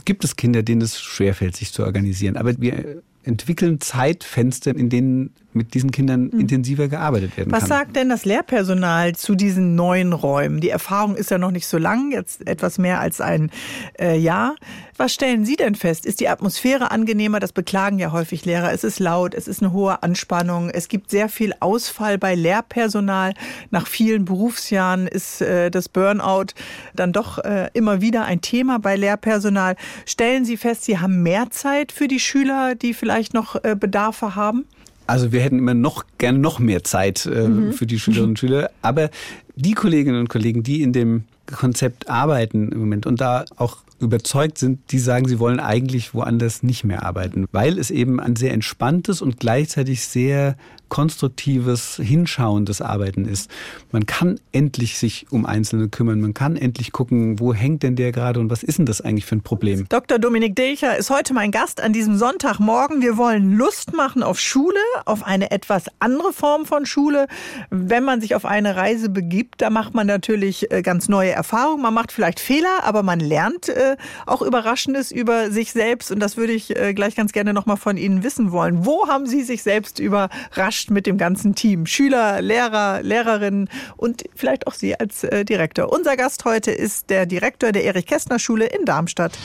gibt 0.06 0.24
es 0.24 0.36
Kinder, 0.36 0.64
denen 0.64 0.82
es 0.82 1.00
schwerfällt, 1.00 1.56
sich 1.56 1.72
zu 1.72 1.84
organisieren. 1.84 2.38
Aber 2.38 2.60
wir 2.60 3.04
entwickeln 3.24 3.80
Zeitfenster, 3.80 4.76
in 4.76 4.90
denen 4.90 5.30
mit 5.56 5.74
diesen 5.74 5.92
Kindern 5.92 6.30
mhm. 6.32 6.40
intensiver 6.42 6.88
gearbeitet 6.88 7.38
werden 7.38 7.52
Was 7.52 7.62
kann. 7.62 7.70
Was 7.70 7.78
sagt 7.78 7.96
denn 7.96 8.10
das 8.10 8.26
Lehrpersonal 8.26 9.16
zu 9.16 9.36
diesen 9.36 9.76
neuen 9.76 10.14
Räumen? 10.14 10.62
Die 10.62 10.70
Erfahrung 10.70 11.16
ist 11.16 11.32
ja 11.32 11.38
noch 11.38 11.52
nicht 11.52 11.68
so 11.68 11.78
lang, 11.78 12.12
jetzt 12.12 12.48
etwas 12.48 12.78
mehr 12.78 13.00
als 13.00 13.22
ein 13.22 13.52
äh, 14.00 14.18
Jahr. 14.18 14.56
Was 14.98 15.14
stellen 15.14 15.44
Sie 15.44 15.56
denn 15.56 15.76
fest? 15.76 16.06
Ist 16.06 16.20
die 16.20 16.30
Atmosphäre 16.30 16.92
angenehmer? 16.92 17.40
Das 17.40 17.52
beklagen 17.52 17.98
ja 17.98 18.12
häufig 18.12 18.46
Lehrer. 18.46 18.72
Es 18.72 18.84
ist 18.84 19.00
laut, 19.00 19.34
es 19.34 19.48
ist 19.48 19.62
eine 19.62 19.74
hohe 19.74 20.04
Anspannung, 20.04 20.70
es 20.70 20.88
gibt 20.88 21.10
sehr 21.10 21.30
viel 21.30 21.54
Ausfall 21.60 22.18
bei 22.18 22.36
Lehrpersonal. 22.36 23.34
Nach 23.72 23.88
vielen 23.88 24.26
Berufsjahren 24.26 25.08
ist 25.08 25.42
äh, 25.42 25.72
das 25.72 25.90
Burnout 25.90 26.54
dann 26.94 27.12
doch 27.12 27.40
äh, 27.40 27.70
immer 27.74 28.02
wieder 28.02 28.26
ein 28.26 28.42
Thema 28.42 28.80
bei 28.80 28.96
Lehrpersonal. 28.96 29.76
Stellen 30.06 30.46
Sie 30.46 30.58
fest, 30.58 30.86
Sie 30.86 31.00
haben 31.00 31.24
mehr 31.24 31.50
Zeit 31.50 31.92
für 31.92 32.08
die 32.08 32.20
Schüler, 32.20 32.76
die 32.76 32.94
vielleicht 32.94 33.34
noch 33.34 33.64
äh, 33.64 33.76
Bedarfe 33.76 34.36
haben? 34.36 34.66
Also 35.08 35.32
wir 35.32 35.42
hätten 35.42 35.58
immer 35.58 35.74
noch 35.74 36.06
gerne 36.18 36.40
noch 36.40 36.60
mehr 36.60 36.84
Zeit 36.84 37.26
äh, 37.26 37.48
mhm. 37.48 37.74
für 37.74 37.86
die 37.86 38.00
Schülerinnen 38.00 38.32
und 38.32 38.40
Schüler. 38.40 38.72
Aber 38.82 39.10
die 39.56 39.74
Kolleginnen 39.74 40.20
und 40.20 40.30
Kollegen, 40.30 40.64
die 40.64 40.82
in 40.82 40.94
dem 40.94 41.24
Konzept 41.46 42.10
arbeiten 42.10 42.72
im 42.72 42.80
Moment 42.80 43.06
und 43.06 43.20
da 43.22 43.46
auch 43.58 43.78
überzeugt 44.04 44.58
sind, 44.58 44.80
die 44.92 45.00
sagen, 45.00 45.28
sie 45.28 45.40
wollen 45.40 45.60
eigentlich 45.60 46.14
woanders 46.14 46.64
nicht 46.64 46.84
mehr 46.84 47.04
arbeiten, 47.04 47.48
weil 47.52 47.80
es 47.80 47.92
eben 47.92 48.20
ein 48.20 48.36
sehr 48.36 48.54
entspanntes 48.54 49.22
und 49.22 49.40
gleichzeitig 49.40 50.06
sehr 50.06 50.56
konstruktives, 50.94 51.96
hinschauendes 51.96 52.80
Arbeiten 52.80 53.26
ist. 53.26 53.50
Man 53.92 54.06
kann 54.06 54.40
endlich 54.52 55.00
sich 55.00 55.26
um 55.32 55.44
Einzelne 55.44 55.90
kümmern. 55.90 56.22
Man 56.22 56.36
kann 56.36 56.56
endlich 56.56 56.92
gucken, 56.92 57.40
wo 57.40 57.52
hängt 57.52 57.82
denn 57.82 57.96
der 57.96 58.12
gerade 58.12 58.40
und 58.40 58.52
was 58.52 58.62
ist 58.62 58.78
denn 58.78 58.86
das 58.86 59.02
eigentlich 59.02 59.26
für 59.26 59.38
ein 59.38 59.42
Problem? 59.42 59.88
Dr. 59.90 60.20
Dominik 60.20 60.56
Delcher 60.56 60.96
ist 60.96 61.10
heute 61.10 61.34
mein 61.34 61.50
Gast 61.50 61.82
an 61.82 61.94
diesem 61.94 62.16
Sonntagmorgen. 62.18 63.02
Wir 63.02 63.18
wollen 63.18 63.58
Lust 63.58 63.94
machen 63.94 64.22
auf 64.22 64.40
Schule, 64.40 64.78
auf 65.06 65.24
eine 65.24 65.50
etwas 65.50 65.86
andere 65.98 66.32
Form 66.32 66.68
von 66.68 66.86
Schule. 66.86 67.26
Wenn 67.72 68.04
man 68.04 68.22
sich 68.22 68.36
auf 68.36 68.46
eine 68.46 68.76
Reise 68.76 69.10
begibt, 69.10 69.64
da 69.64 69.72
macht 69.72 69.96
man 69.96 70.06
natürlich 70.06 70.72
äh, 70.72 70.84
ganz 70.84 71.10
neue 71.10 71.32
Erfahrungen. 71.32 71.82
Man 71.82 71.96
macht 71.96 72.12
vielleicht 72.12 72.40
Fehler, 72.40 72.84
aber 72.84 73.02
man 73.02 73.20
lernt 73.20 73.68
äh, 73.68 73.93
auch 74.26 74.42
Überraschendes 74.42 75.12
über 75.12 75.52
sich 75.52 75.72
selbst. 75.74 76.12
Und 76.12 76.20
das 76.20 76.38
würde 76.38 76.54
ich 76.54 76.76
äh, 76.76 76.94
gleich 76.94 77.16
ganz 77.16 77.34
gerne 77.34 77.54
nochmal 77.54 77.78
von 77.78 77.98
Ihnen 77.98 78.24
wissen 78.24 78.52
wollen. 78.52 78.86
Wo 78.86 79.08
haben 79.08 79.26
Sie 79.26 79.44
sich 79.44 79.64
selbst 79.64 80.00
überrascht? 80.00 80.84
mit 80.90 81.08
dem 81.08 81.18
ganzen 81.18 81.56
Team. 81.56 81.86
Schüler, 81.86 82.42
Lehrer, 82.42 83.02
Lehrerinnen 83.02 83.70
und 83.98 84.24
vielleicht 84.36 84.68
auch 84.68 84.74
Sie 84.74 84.98
als 84.98 85.24
äh, 85.24 85.44
Direktor. 85.44 85.92
Unser 85.92 86.16
Gast 86.16 86.46
heute 86.46 86.72
ist 86.72 87.10
der 87.10 87.26
Direktor 87.26 87.72
der 87.72 87.84
Erich-Kästner-Schule 87.84 88.66
in 88.66 88.86
Darmstadt 88.86 89.38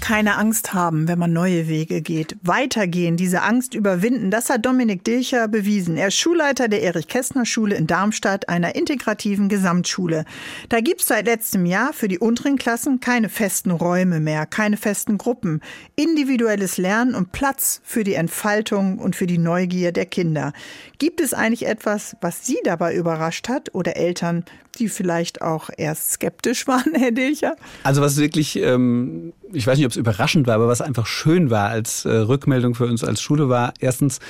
keine 0.00 0.36
Angst 0.36 0.74
haben, 0.74 1.08
wenn 1.08 1.18
man 1.18 1.32
neue 1.32 1.68
Wege 1.68 2.02
geht. 2.02 2.36
Weitergehen, 2.42 3.16
diese 3.16 3.42
Angst 3.42 3.74
überwinden, 3.74 4.30
das 4.30 4.50
hat 4.50 4.64
Dominik 4.64 5.04
Dilcher 5.04 5.48
bewiesen. 5.48 5.96
Er 5.96 6.08
ist 6.08 6.16
Schulleiter 6.16 6.68
der 6.68 6.82
Erich-Kästner-Schule 6.82 7.74
in 7.74 7.86
Darmstadt, 7.86 8.48
einer 8.48 8.74
integrativen 8.74 9.48
Gesamtschule. 9.48 10.24
Da 10.68 10.80
gibt 10.80 11.00
es 11.00 11.08
seit 11.08 11.26
letztem 11.26 11.66
Jahr 11.66 11.92
für 11.92 12.08
die 12.08 12.18
unteren 12.18 12.56
Klassen 12.56 13.00
keine 13.00 13.28
festen 13.28 13.70
Räume 13.70 14.20
mehr, 14.20 14.46
keine 14.46 14.76
festen 14.76 15.18
Gruppen. 15.18 15.60
Individuelles 15.96 16.76
Lernen 16.78 17.14
und 17.14 17.32
Platz 17.32 17.80
für 17.84 18.04
die 18.04 18.14
Entfaltung 18.14 18.98
und 18.98 19.16
für 19.16 19.26
die 19.26 19.38
Neugier 19.38 19.92
der 19.92 20.06
Kinder. 20.06 20.52
Gibt 20.98 21.20
es 21.20 21.34
eigentlich 21.34 21.66
etwas, 21.66 22.16
was 22.20 22.46
Sie 22.46 22.58
dabei 22.64 22.94
überrascht 22.94 23.48
hat 23.48 23.74
oder 23.74 23.96
Eltern, 23.96 24.44
die 24.78 24.88
vielleicht 24.88 25.42
auch 25.42 25.70
erst 25.76 26.12
skeptisch 26.12 26.66
waren, 26.66 26.94
Herr 26.94 27.12
Dilcher? 27.12 27.56
Also 27.82 28.02
was 28.02 28.16
wirklich, 28.16 28.56
ähm, 28.56 29.32
ich 29.52 29.66
weiß 29.66 29.76
nicht, 29.76 29.86
ob 29.86 29.92
es 29.92 29.96
überraschend 29.96 30.46
war, 30.46 30.54
aber 30.54 30.68
was 30.68 30.80
einfach 30.80 31.06
schön 31.06 31.50
war 31.50 31.68
als 31.68 32.04
äh, 32.04 32.10
Rückmeldung 32.10 32.74
für 32.74 32.86
uns 32.86 33.04
als 33.04 33.20
Schule 33.20 33.48
war, 33.48 33.74
erstens, 33.80 34.20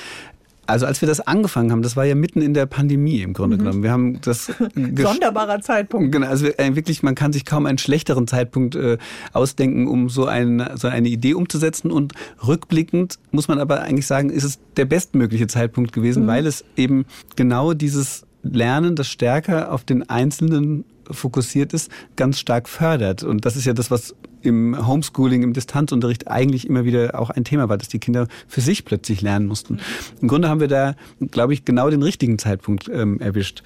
also 0.67 0.87
als 0.87 1.01
wir 1.01 1.09
das 1.09 1.21
angefangen 1.21 1.71
haben, 1.71 1.83
das 1.83 1.97
war 1.97 2.05
ja 2.05 2.15
mitten 2.15 2.43
in 2.43 2.55
der 2.55 2.67
Pandemie 2.67 3.23
im 3.23 3.33
Grunde 3.33 3.57
mhm. 3.57 3.61
genommen. 3.61 3.83
Wir 3.83 3.93
haben 3.93 4.21
das 4.21 4.47
sonderbarer 4.97 5.61
Zeitpunkt. 5.61 6.13
Genau, 6.13 6.27
also 6.27 6.47
äh, 6.47 6.75
wirklich, 6.75 7.03
man 7.03 7.15
kann 7.15 7.33
sich 7.33 7.45
kaum 7.45 7.67
einen 7.67 7.79
schlechteren 7.79 8.27
Zeitpunkt 8.27 8.75
äh, 8.75 8.99
ausdenken, 9.33 9.87
um 9.87 10.09
so, 10.09 10.27
ein, 10.27 10.69
so 10.75 10.89
eine 10.89 11.09
Idee 11.09 11.35
umzusetzen. 11.35 11.91
Und 11.91 12.15
rückblickend 12.47 13.19
muss 13.31 13.49
man 13.49 13.59
aber 13.59 13.83
eigentlich 13.83 14.07
sagen, 14.07 14.31
ist 14.31 14.45
es 14.45 14.59
der 14.77 14.87
bestmögliche 14.87 15.47
Zeitpunkt 15.47 15.93
gewesen, 15.93 16.25
mhm. 16.25 16.29
weil 16.29 16.47
es 16.47 16.65
eben 16.77 17.07
genau 17.37 17.73
dieses 17.73 18.27
Lernen, 18.43 18.97
das 18.97 19.09
stärker 19.09 19.73
auf 19.73 19.85
den 19.85 20.09
Einzelnen 20.09 20.85
fokussiert 21.11 21.73
ist, 21.73 21.91
ganz 22.17 22.39
stark 22.39 22.69
fördert. 22.69 23.23
Und 23.23 23.45
das 23.45 23.57
ist 23.57 23.65
ja 23.65 23.73
das, 23.73 23.91
was 23.91 24.15
im 24.47 24.87
Homeschooling, 24.87 25.43
im 25.43 25.53
Distanzunterricht 25.53 26.29
eigentlich 26.29 26.67
immer 26.67 26.85
wieder 26.85 27.19
auch 27.19 27.31
ein 27.31 27.45
Thema 27.45 27.69
war, 27.69 27.77
dass 27.77 27.89
die 27.89 27.99
Kinder 27.99 28.29
für 28.49 28.61
sich 28.61 28.85
plötzlich 28.85 29.21
lernen 29.21 29.47
mussten. 29.47 29.81
Im 30.21 30.29
Grunde 30.29 30.49
haben 30.49 30.61
wir 30.61 30.69
da, 30.69 30.95
glaube 31.31 31.53
ich, 31.53 31.65
genau 31.65 31.91
den 31.91 32.03
richtigen 32.03 32.39
Zeitpunkt 32.39 32.89
ähm, 32.89 33.21
erwischt. 33.21 33.63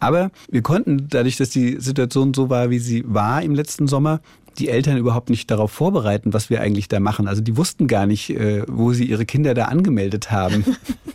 Aber 0.00 0.30
wir 0.50 0.62
konnten, 0.62 1.08
dadurch, 1.08 1.36
dass 1.36 1.50
die 1.50 1.78
Situation 1.78 2.34
so 2.34 2.50
war, 2.50 2.70
wie 2.70 2.78
sie 2.78 3.04
war 3.06 3.42
im 3.42 3.54
letzten 3.54 3.86
Sommer, 3.86 4.20
die 4.58 4.68
Eltern 4.68 4.98
überhaupt 4.98 5.30
nicht 5.30 5.50
darauf 5.50 5.70
vorbereiten, 5.70 6.32
was 6.32 6.50
wir 6.50 6.60
eigentlich 6.60 6.88
da 6.88 7.00
machen. 7.00 7.26
Also 7.26 7.40
die 7.40 7.56
wussten 7.56 7.86
gar 7.86 8.06
nicht, 8.06 8.30
äh, 8.30 8.64
wo 8.68 8.92
sie 8.92 9.04
ihre 9.04 9.24
Kinder 9.24 9.54
da 9.54 9.66
angemeldet 9.66 10.30
haben. 10.30 10.64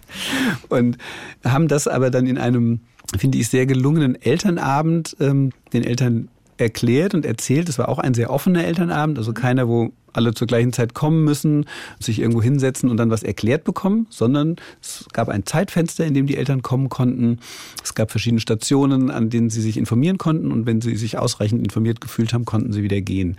und 0.69 0.97
haben 1.43 1.67
das 1.67 1.87
aber 1.87 2.09
dann 2.09 2.25
in 2.25 2.37
einem 2.37 2.79
finde 3.17 3.37
ich, 3.37 3.47
sehr 3.47 3.65
gelungenen 3.65 4.21
Elternabend 4.21 5.15
ähm, 5.19 5.51
den 5.71 5.83
Eltern 5.83 6.27
erklärt 6.57 7.13
und 7.13 7.25
erzählt. 7.25 7.69
Es 7.69 7.77
war 7.77 7.89
auch 7.89 7.99
ein 7.99 8.13
sehr 8.13 8.29
offener 8.29 8.65
Elternabend, 8.65 9.17
also 9.17 9.33
keiner, 9.33 9.67
wo 9.67 9.91
alle 10.13 10.33
zur 10.33 10.47
gleichen 10.47 10.73
Zeit 10.73 10.93
kommen 10.93 11.23
müssen, 11.23 11.65
sich 11.99 12.19
irgendwo 12.19 12.41
hinsetzen 12.41 12.89
und 12.89 12.97
dann 12.97 13.11
was 13.11 13.23
erklärt 13.23 13.63
bekommen, 13.63 14.07
sondern 14.09 14.55
es 14.81 15.05
gab 15.13 15.29
ein 15.29 15.45
Zeitfenster, 15.45 16.05
in 16.05 16.13
dem 16.13 16.25
die 16.25 16.37
Eltern 16.37 16.63
kommen 16.63 16.89
konnten. 16.89 17.39
Es 17.83 17.93
gab 17.93 18.09
verschiedene 18.11 18.41
Stationen, 18.41 19.11
an 19.11 19.29
denen 19.29 19.49
sie 19.49 19.61
sich 19.61 19.77
informieren 19.77 20.17
konnten 20.17 20.51
und 20.51 20.65
wenn 20.65 20.81
sie 20.81 20.95
sich 20.95 21.17
ausreichend 21.17 21.63
informiert 21.63 22.01
gefühlt 22.01 22.33
haben, 22.33 22.45
konnten 22.45 22.73
sie 22.73 22.83
wieder 22.83 22.99
gehen. 22.99 23.37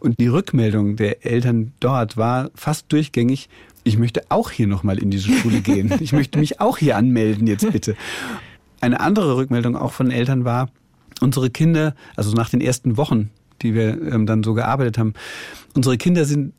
Und 0.00 0.18
die 0.18 0.26
Rückmeldung 0.26 0.96
der 0.96 1.24
Eltern 1.24 1.72
dort 1.80 2.16
war 2.16 2.50
fast 2.54 2.92
durchgängig, 2.92 3.48
ich 3.84 3.98
möchte 3.98 4.22
auch 4.30 4.50
hier 4.50 4.66
nochmal 4.66 4.98
in 4.98 5.12
diese 5.12 5.30
Schule 5.30 5.60
gehen. 5.60 5.92
Ich 6.00 6.12
möchte 6.12 6.40
mich 6.40 6.60
auch 6.60 6.76
hier 6.78 6.96
anmelden 6.96 7.46
jetzt 7.46 7.70
bitte. 7.70 7.94
Eine 8.80 8.98
andere 8.98 9.36
Rückmeldung 9.36 9.76
auch 9.76 9.92
von 9.92 10.10
Eltern 10.10 10.44
war, 10.44 10.70
unsere 11.20 11.50
Kinder, 11.50 11.94
also 12.16 12.32
nach 12.32 12.50
den 12.50 12.60
ersten 12.60 12.96
Wochen, 12.96 13.30
die 13.62 13.74
wir 13.74 14.00
ähm, 14.12 14.26
dann 14.26 14.42
so 14.42 14.54
gearbeitet 14.54 14.98
haben, 14.98 15.14
unsere 15.74 15.96
Kinder 15.96 16.24
sind 16.24 16.52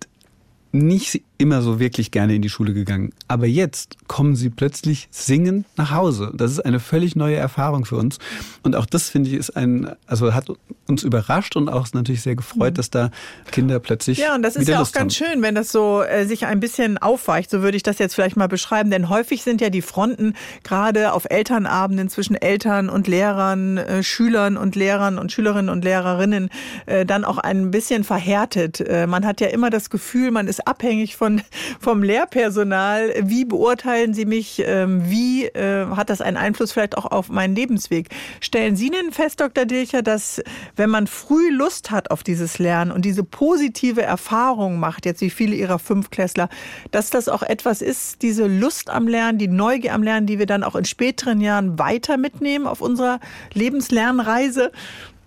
nicht 0.72 1.22
immer 1.38 1.62
so 1.62 1.80
wirklich 1.80 2.12
gerne 2.12 2.36
in 2.36 2.42
die 2.42 2.50
Schule 2.50 2.74
gegangen. 2.74 3.12
Aber 3.28 3.46
jetzt 3.46 4.08
kommen 4.08 4.36
sie 4.36 4.50
plötzlich 4.50 5.08
singend 5.12 5.66
nach 5.78 5.92
Hause. 5.92 6.32
Das 6.34 6.52
ist 6.52 6.60
eine 6.60 6.80
völlig 6.80 7.16
neue 7.16 7.36
Erfahrung 7.36 7.86
für 7.86 7.98
uns. 7.98 8.18
Und 8.64 8.76
auch 8.76 8.86
das 8.86 9.10
finde 9.10 9.30
ich 9.30 9.36
ist 9.36 9.52
ein, 9.56 9.92
also 10.08 10.34
hat 10.34 10.48
uns 10.88 11.04
überrascht 11.04 11.56
und 11.56 11.70
auch 11.70 11.88
natürlich 11.94 12.22
sehr 12.22 12.36
gefreut, 12.36 12.74
mhm. 12.74 12.76
dass 12.76 12.90
da 12.90 13.12
Kinder 13.52 13.80
plötzlich. 13.80 14.18
Ja, 14.18 14.36
und 14.36 14.42
das 14.42 14.56
ist 14.56 14.68
ja 14.68 14.82
auch 14.82 14.92
ganz 14.92 15.20
haben. 15.20 15.32
schön, 15.32 15.42
wenn 15.42 15.54
das 15.54 15.72
so 15.72 16.02
äh, 16.02 16.26
sich 16.26 16.46
ein 16.46 16.60
bisschen 16.60 16.98
aufweicht. 16.98 17.52
So 17.52 17.62
würde 17.62 17.78
ich 17.78 17.84
das 17.84 18.00
jetzt 18.00 18.16
vielleicht 18.16 18.38
mal 18.38 18.48
beschreiben. 18.48 18.90
Denn 18.90 19.10
häufig 19.10 19.44
sind 19.44 19.62
ja 19.62 19.70
die 19.70 19.82
Fronten 19.82 20.34
gerade 20.64 21.14
auf 21.14 21.26
Elternabenden 21.30 22.10
zwischen 22.10 22.36
Eltern 22.36 22.90
und 22.90 23.08
Lehrern, 23.08 23.78
äh, 23.78 24.04
Schülern 24.04 24.58
und 24.58 24.76
Lehrern 24.76 25.20
und 25.20 25.32
Schülerinnen 25.32 25.70
und 25.70 25.84
Lehrerinnen 25.84 26.50
äh, 26.86 27.06
dann 27.06 27.26
auch 27.26 27.38
ein 27.38 27.72
bisschen 27.72 28.04
verhärtet. 28.04 28.82
Äh, 28.82 29.08
man 29.08 29.26
hat 29.26 29.42
ja 29.42 29.48
immer 29.48 29.70
das 29.70 29.90
Gefühl, 29.90 30.32
man 30.32 30.48
ist 30.48 30.68
abhängig 30.68 31.16
von 31.16 31.27
von, 31.28 31.42
vom 31.80 32.04
Lehrpersonal. 32.04 33.14
Wie 33.24 33.44
beurteilen 33.44 34.14
Sie 34.14 34.26
mich? 34.26 34.64
Ähm, 34.66 35.10
wie 35.10 35.46
äh, 35.46 35.86
hat 35.88 36.10
das 36.10 36.22
einen 36.22 36.38
Einfluss 36.38 36.72
vielleicht 36.72 36.98
auch 36.98 37.06
auf 37.06 37.30
meinen 37.30 37.56
Lebensweg? 37.56 38.10
Stellen 38.40 38.78
Sie 38.78 38.90
denn 38.90 39.12
fest, 39.12 39.42
Dr. 39.42 39.66
Dilcher, 39.66 40.02
dass 40.02 40.42
wenn 40.78 40.90
man 40.90 41.08
früh 41.08 41.50
Lust 41.52 41.92
hat 41.92 42.12
auf 42.12 42.24
dieses 42.24 42.60
Lernen 42.60 42.92
und 42.92 43.04
diese 43.04 43.24
positive 43.24 44.02
Erfahrung 44.02 44.80
macht, 44.80 45.06
jetzt 45.06 45.20
wie 45.22 45.30
viele 45.30 45.56
Ihrer 45.56 45.80
Fünfklässler, 45.80 46.48
dass 46.92 47.10
das 47.10 47.28
auch 47.28 47.44
etwas 47.44 47.82
ist, 47.82 48.22
diese 48.22 48.48
Lust 48.48 48.90
am 48.90 49.08
Lernen, 49.08 49.38
die 49.38 49.50
Neugier 49.50 49.94
am 49.94 50.04
Lernen, 50.04 50.28
die 50.28 50.40
wir 50.40 50.46
dann 50.46 50.64
auch 50.64 50.76
in 50.76 50.86
späteren 50.86 51.42
Jahren 51.42 51.78
weiter 51.78 52.16
mitnehmen 52.18 52.68
auf 52.68 52.80
unserer 52.80 53.20
Lebenslernreise? 53.54 54.72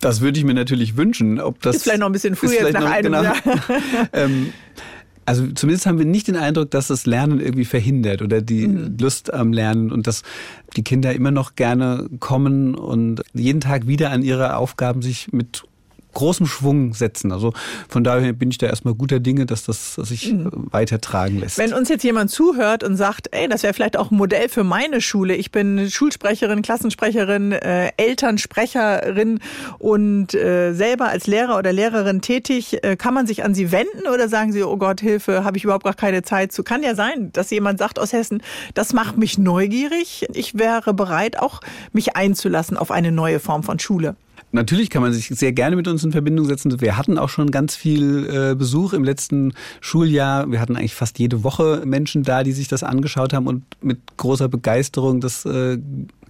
Das 0.01 0.23
würde 0.23 0.39
ich 0.39 0.47
mir 0.47 0.55
natürlich 0.55 0.97
wünschen. 0.97 1.39
Ob 1.41 1.61
das 1.61 1.77
ist 1.77 1.83
vielleicht 1.83 2.01
noch 2.01 2.07
ein 2.07 2.13
bisschen 2.13 2.35
früher 2.35 2.73
nach 2.73 2.81
noch, 2.81 2.91
einem 2.91 3.13
genau. 3.13 3.23
Jahr. 3.23 3.37
ähm, 4.15 4.55
also 5.27 5.47
zumindest 5.53 5.87
haben 5.87 5.99
wir 5.99 6.07
nicht 6.07 6.29
den 6.29 6.37
Eindruck, 6.37 6.71
dass 6.71 6.89
das 6.89 7.07
Lernen 7.07 7.41
irgendwie 7.41 7.65
verhindert 7.65 8.23
oder 8.23 8.41
die 8.41 8.67
mhm. 8.67 8.97
Lust 9.01 9.33
am 9.33 9.53
Lernen 9.53 9.93
und 9.93 10.07
dass 10.07 10.23
die 10.77 10.83
Kinder 10.83 11.15
immer 11.15 11.31
noch 11.31 11.55
gerne 11.55 12.09
kommen 12.19 12.75
und 12.75 13.23
jeden 13.33 13.61
Tag 13.61 13.87
wieder 13.87 14.11
an 14.11 14.23
ihre 14.23 14.57
Aufgaben 14.57 15.03
sich 15.03 15.33
mit 15.33 15.65
großem 16.13 16.47
Schwung 16.47 16.95
setzen. 16.95 17.33
Also 17.33 17.53
von 17.89 18.05
daher 18.05 18.33
bin 18.33 18.51
ich 18.51 18.59
da 18.59 18.67
erstmal 18.67 18.95
guter 18.95 19.21
Dinge, 19.21 19.47
dass 19.47 19.65
das 19.65 19.95
sich 19.95 20.33
mhm. 20.33 20.51
weitertragen 20.71 21.39
lässt. 21.39 21.59
Wenn 21.59 21.73
uns 21.73 21.89
jetzt 21.89 22.03
jemand 22.03 22.31
zuhört 22.31 22.85
und 22.85 22.97
sagt, 22.97 23.29
ey, 23.33 23.49
das 23.49 23.63
wäre 23.63 23.75
vielleicht 23.75 23.97
auch 23.97 24.11
ein 24.11 24.17
Modell 24.17 24.49
für 24.49 24.65
meine 24.65 25.01
Schule. 25.01 25.35
Ich 25.35 25.53
bin 25.53 25.91
Schulsprecherin, 25.91 26.63
Klassensprecherin, 26.63 27.53
äh, 27.53 27.93
Elternsprecherin 27.97 29.41
und 29.79 30.35
äh, 30.35 30.73
selber 30.73 31.09
als 31.09 31.27
Lehrer 31.27 31.59
oder 31.59 31.73
Lehrerin 31.73 32.21
tätig. 32.21 32.83
Äh, 32.83 32.97
kann 32.97 33.15
man 33.15 33.27
sich 33.27 33.45
an 33.45 33.55
Sie 33.55 33.73
wenden 33.73 34.07
oder 34.13 34.29
sagen 34.29 34.53
Sie, 34.53 34.63
oh 34.63 34.77
Gott, 34.77 35.01
Hilfe, 35.01 35.45
habe 35.45 35.57
ich 35.57 35.65
überhaupt 35.65 35.85
gar 35.85 35.95
keine 35.95 36.23
Zeit 36.23 36.53
zu? 36.53 36.63
Kann 36.63 36.83
ja 36.83 36.95
sein, 36.95 37.33
dass 37.33 37.51
jemand 37.51 37.79
sagt 37.79 37.99
aus 37.99 38.13
Hessen, 38.13 38.43
das 38.75 38.93
macht 38.93 39.17
mich 39.17 39.39
neugierig. 39.39 40.27
Ich 40.35 40.59
wäre 40.59 40.95
bereit, 40.95 41.39
auch 41.39 41.61
mich 41.93 42.17
einzulassen 42.17 42.77
auf 42.77 42.91
eine 42.91 43.13
neue 43.13 43.41
Form 43.41 43.63
von 43.63 43.79
Schule. 43.79 44.17
Natürlich 44.53 44.91
kann 44.91 45.03
man 45.03 45.13
sich 45.13 45.29
sehr 45.29 45.53
gerne 45.53 45.77
mit 45.77 45.87
uns 45.87 46.03
in 46.03 46.11
Verbindung 46.11 46.47
setzen. 46.47 46.81
Wir 46.81 46.97
hatten 46.97 47.19
auch 47.19 47.29
schon 47.29 47.51
ganz 47.51 47.77
viel 47.77 48.27
äh, 48.27 48.55
Besuch 48.57 48.93
im 48.93 49.05
letzten 49.05 49.55
Schuljahr. 49.81 50.51
Wir 50.51 50.61
hatten 50.61 50.77
eigentlich 50.77 50.95
fast 50.95 51.19
jede 51.19 51.45
Woche 51.45 51.83
Menschen 51.85 52.25
da, 52.25 52.43
die 52.43 52.53
sich 52.53 52.67
das 52.67 52.83
angeschaut 52.83 53.33
haben 53.33 53.47
und 53.47 53.65
mit 53.81 53.99
großer 54.17 54.49
Begeisterung 54.49 55.21
das 55.21 55.45
äh, 55.45 55.79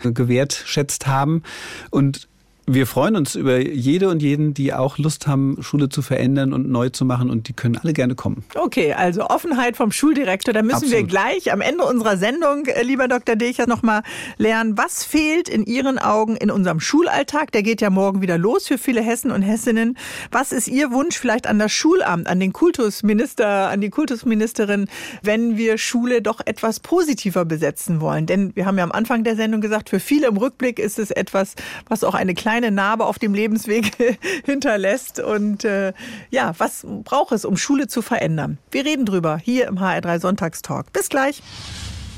gewertschätzt 0.00 1.06
haben. 1.06 1.42
Und 1.90 2.28
wir 2.66 2.86
freuen 2.86 3.16
uns 3.16 3.34
über 3.34 3.58
jede 3.58 4.08
und 4.08 4.22
jeden, 4.22 4.54
die 4.54 4.72
auch 4.72 4.98
Lust 4.98 5.26
haben, 5.26 5.58
Schule 5.60 5.88
zu 5.88 6.02
verändern 6.02 6.52
und 6.52 6.68
neu 6.68 6.88
zu 6.90 7.04
machen 7.04 7.28
und 7.30 7.48
die 7.48 7.52
können 7.52 7.76
alle 7.76 7.92
gerne 7.92 8.14
kommen. 8.14 8.44
Okay, 8.54 8.92
also 8.92 9.26
Offenheit 9.26 9.76
vom 9.76 9.90
Schuldirektor. 9.90 10.54
Da 10.54 10.62
müssen 10.62 10.76
Absolut. 10.76 10.96
wir 10.96 11.02
gleich 11.04 11.52
am 11.52 11.60
Ende 11.60 11.84
unserer 11.84 12.16
Sendung, 12.16 12.66
äh, 12.66 12.82
lieber 12.82 13.08
Dr. 13.08 13.34
Decher, 13.34 13.66
nochmal 13.66 14.02
lernen, 14.38 14.78
was 14.78 15.04
fehlt 15.04 15.48
in 15.48 15.64
Ihren 15.64 15.98
Augen 15.98 16.36
in 16.36 16.50
unserem 16.50 16.80
Schulalltag? 16.80 17.50
Der 17.52 17.62
geht 17.62 17.80
ja 17.80 17.90
morgen 17.90 18.22
wieder 18.22 18.38
los 18.38 18.68
für 18.68 18.78
viele 18.78 19.00
Hessen 19.00 19.30
und 19.32 19.42
Hessinnen. 19.42 19.96
Was 20.30 20.52
ist 20.52 20.68
Ihr 20.68 20.92
Wunsch 20.92 21.18
vielleicht 21.18 21.46
an 21.48 21.58
das 21.58 21.72
Schulamt, 21.72 22.28
an 22.28 22.38
den 22.38 22.52
Kultusminister, 22.52 23.68
an 23.68 23.80
die 23.80 23.90
Kultusministerin, 23.90 24.86
wenn 25.22 25.56
wir 25.56 25.76
Schule 25.76 26.22
doch 26.22 26.40
etwas 26.44 26.78
positiver 26.78 27.44
besetzen 27.44 28.00
wollen? 28.00 28.26
Denn 28.26 28.54
wir 28.54 28.66
haben 28.66 28.78
ja 28.78 28.84
am 28.84 28.92
Anfang 28.92 29.24
der 29.24 29.34
Sendung 29.34 29.60
gesagt, 29.60 29.90
für 29.90 29.98
viele 29.98 30.28
im 30.28 30.36
Rückblick 30.36 30.78
ist 30.78 30.98
es 30.98 31.10
etwas, 31.10 31.54
was 31.88 32.04
auch 32.04 32.14
eine 32.14 32.34
kleine 32.34 32.49
kleine 32.50 32.72
Narbe 32.72 33.04
auf 33.04 33.20
dem 33.20 33.32
Lebensweg 33.32 33.92
hinterlässt. 34.44 35.20
Und 35.20 35.64
äh, 35.64 35.92
ja, 36.30 36.52
was 36.58 36.84
braucht 37.04 37.30
es, 37.30 37.44
um 37.44 37.56
Schule 37.56 37.86
zu 37.86 38.02
verändern? 38.02 38.58
Wir 38.72 38.84
reden 38.84 39.06
drüber 39.06 39.38
hier 39.40 39.68
im 39.68 39.78
HR3 39.78 40.18
Sonntagstalk. 40.18 40.92
Bis 40.92 41.08
gleich. 41.08 41.42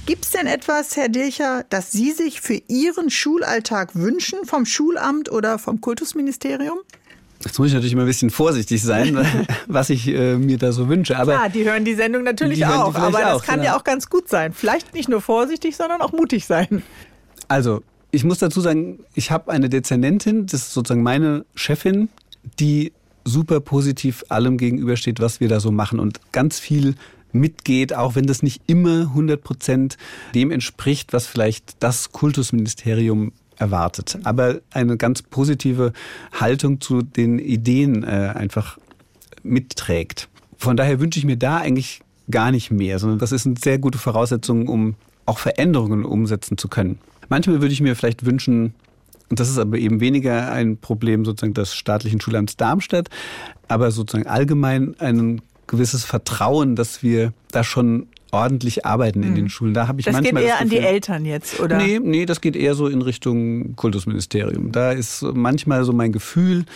Gibt 0.06 0.24
es 0.24 0.30
denn 0.30 0.46
etwas, 0.46 0.96
Herr 0.96 1.10
Dilcher, 1.10 1.64
das 1.68 1.92
Sie 1.92 2.12
sich 2.12 2.40
für 2.40 2.58
Ihren 2.66 3.10
Schulalltag 3.10 3.94
wünschen 3.94 4.46
vom 4.46 4.64
Schulamt 4.64 5.30
oder 5.30 5.58
vom 5.58 5.82
Kultusministerium? 5.82 6.78
Jetzt 7.44 7.58
muss 7.58 7.68
ich 7.68 7.74
natürlich 7.74 7.92
immer 7.92 8.02
ein 8.02 8.08
bisschen 8.08 8.30
vorsichtig 8.30 8.82
sein, 8.82 9.26
was 9.66 9.90
ich 9.90 10.08
äh, 10.08 10.36
mir 10.36 10.56
da 10.56 10.72
so 10.72 10.88
wünsche. 10.88 11.18
Aber 11.18 11.34
ja, 11.34 11.48
die 11.50 11.64
hören 11.64 11.84
die 11.84 11.94
Sendung 11.94 12.22
natürlich 12.22 12.58
die 12.58 12.66
auch, 12.66 12.94
aber 12.94 13.20
das 13.20 13.32
auch, 13.32 13.44
kann 13.44 13.56
genau. 13.56 13.72
ja 13.72 13.76
auch 13.76 13.84
ganz 13.84 14.08
gut 14.08 14.30
sein. 14.30 14.54
Vielleicht 14.54 14.94
nicht 14.94 15.10
nur 15.10 15.20
vorsichtig, 15.20 15.76
sondern 15.76 16.00
auch 16.00 16.12
mutig 16.12 16.46
sein. 16.46 16.82
Also, 17.48 17.82
ich 18.12 18.24
muss 18.24 18.38
dazu 18.38 18.60
sagen, 18.60 19.00
ich 19.14 19.30
habe 19.30 19.50
eine 19.50 19.68
Dezernentin, 19.68 20.46
das 20.46 20.60
ist 20.60 20.74
sozusagen 20.74 21.02
meine 21.02 21.44
Chefin, 21.54 22.10
die 22.60 22.92
super 23.24 23.60
positiv 23.60 24.24
allem 24.28 24.58
gegenübersteht, 24.58 25.18
was 25.18 25.40
wir 25.40 25.48
da 25.48 25.60
so 25.60 25.72
machen 25.72 25.98
und 25.98 26.20
ganz 26.30 26.60
viel 26.60 26.94
mitgeht, 27.32 27.94
auch 27.94 28.14
wenn 28.14 28.26
das 28.26 28.42
nicht 28.42 28.60
immer 28.66 29.00
100 29.00 29.42
Prozent 29.42 29.96
dem 30.34 30.50
entspricht, 30.50 31.14
was 31.14 31.26
vielleicht 31.26 31.82
das 31.82 32.12
Kultusministerium 32.12 33.32
erwartet. 33.56 34.18
Aber 34.24 34.60
eine 34.72 34.98
ganz 34.98 35.22
positive 35.22 35.94
Haltung 36.38 36.82
zu 36.82 37.00
den 37.00 37.38
Ideen 37.38 38.04
äh, 38.04 38.32
einfach 38.34 38.78
mitträgt. 39.42 40.28
Von 40.58 40.76
daher 40.76 41.00
wünsche 41.00 41.18
ich 41.18 41.24
mir 41.24 41.38
da 41.38 41.56
eigentlich 41.56 42.02
gar 42.30 42.50
nicht 42.50 42.70
mehr, 42.70 42.98
sondern 42.98 43.18
das 43.18 43.32
ist 43.32 43.46
eine 43.46 43.56
sehr 43.58 43.78
gute 43.78 43.98
Voraussetzung, 43.98 44.68
um 44.68 44.96
auch 45.24 45.38
Veränderungen 45.38 46.04
umsetzen 46.04 46.58
zu 46.58 46.68
können. 46.68 46.98
Manchmal 47.32 47.62
würde 47.62 47.72
ich 47.72 47.80
mir 47.80 47.96
vielleicht 47.96 48.26
wünschen, 48.26 48.74
und 49.30 49.40
das 49.40 49.48
ist 49.48 49.56
aber 49.56 49.78
eben 49.78 50.00
weniger 50.00 50.52
ein 50.52 50.76
Problem 50.76 51.24
sozusagen 51.24 51.54
des 51.54 51.74
staatlichen 51.74 52.20
Schulamts 52.20 52.58
Darmstadt, 52.58 53.08
aber 53.68 53.90
sozusagen 53.90 54.28
allgemein 54.28 54.94
ein 54.98 55.40
gewisses 55.66 56.04
Vertrauen, 56.04 56.76
dass 56.76 57.02
wir 57.02 57.32
da 57.50 57.64
schon 57.64 58.08
ordentlich 58.32 58.84
arbeiten 58.84 59.22
in 59.22 59.30
mhm. 59.30 59.34
den 59.36 59.48
Schulen. 59.48 59.72
Da 59.72 59.88
habe 59.88 60.00
ich 60.00 60.04
das 60.04 60.12
manchmal 60.12 60.42
geht 60.42 60.50
eher 60.50 60.58
das 60.58 60.64
Gefühl, 60.64 60.78
an 60.78 60.82
die 60.84 60.86
Eltern 60.86 61.24
jetzt, 61.24 61.58
oder? 61.58 61.78
Nee, 61.78 62.00
nee, 62.02 62.26
das 62.26 62.42
geht 62.42 62.54
eher 62.54 62.74
so 62.74 62.86
in 62.86 63.00
Richtung 63.00 63.76
Kultusministerium. 63.76 64.70
Da 64.70 64.92
ist 64.92 65.22
manchmal 65.22 65.84
so 65.84 65.94
mein 65.94 66.12
Gefühl, 66.12 66.66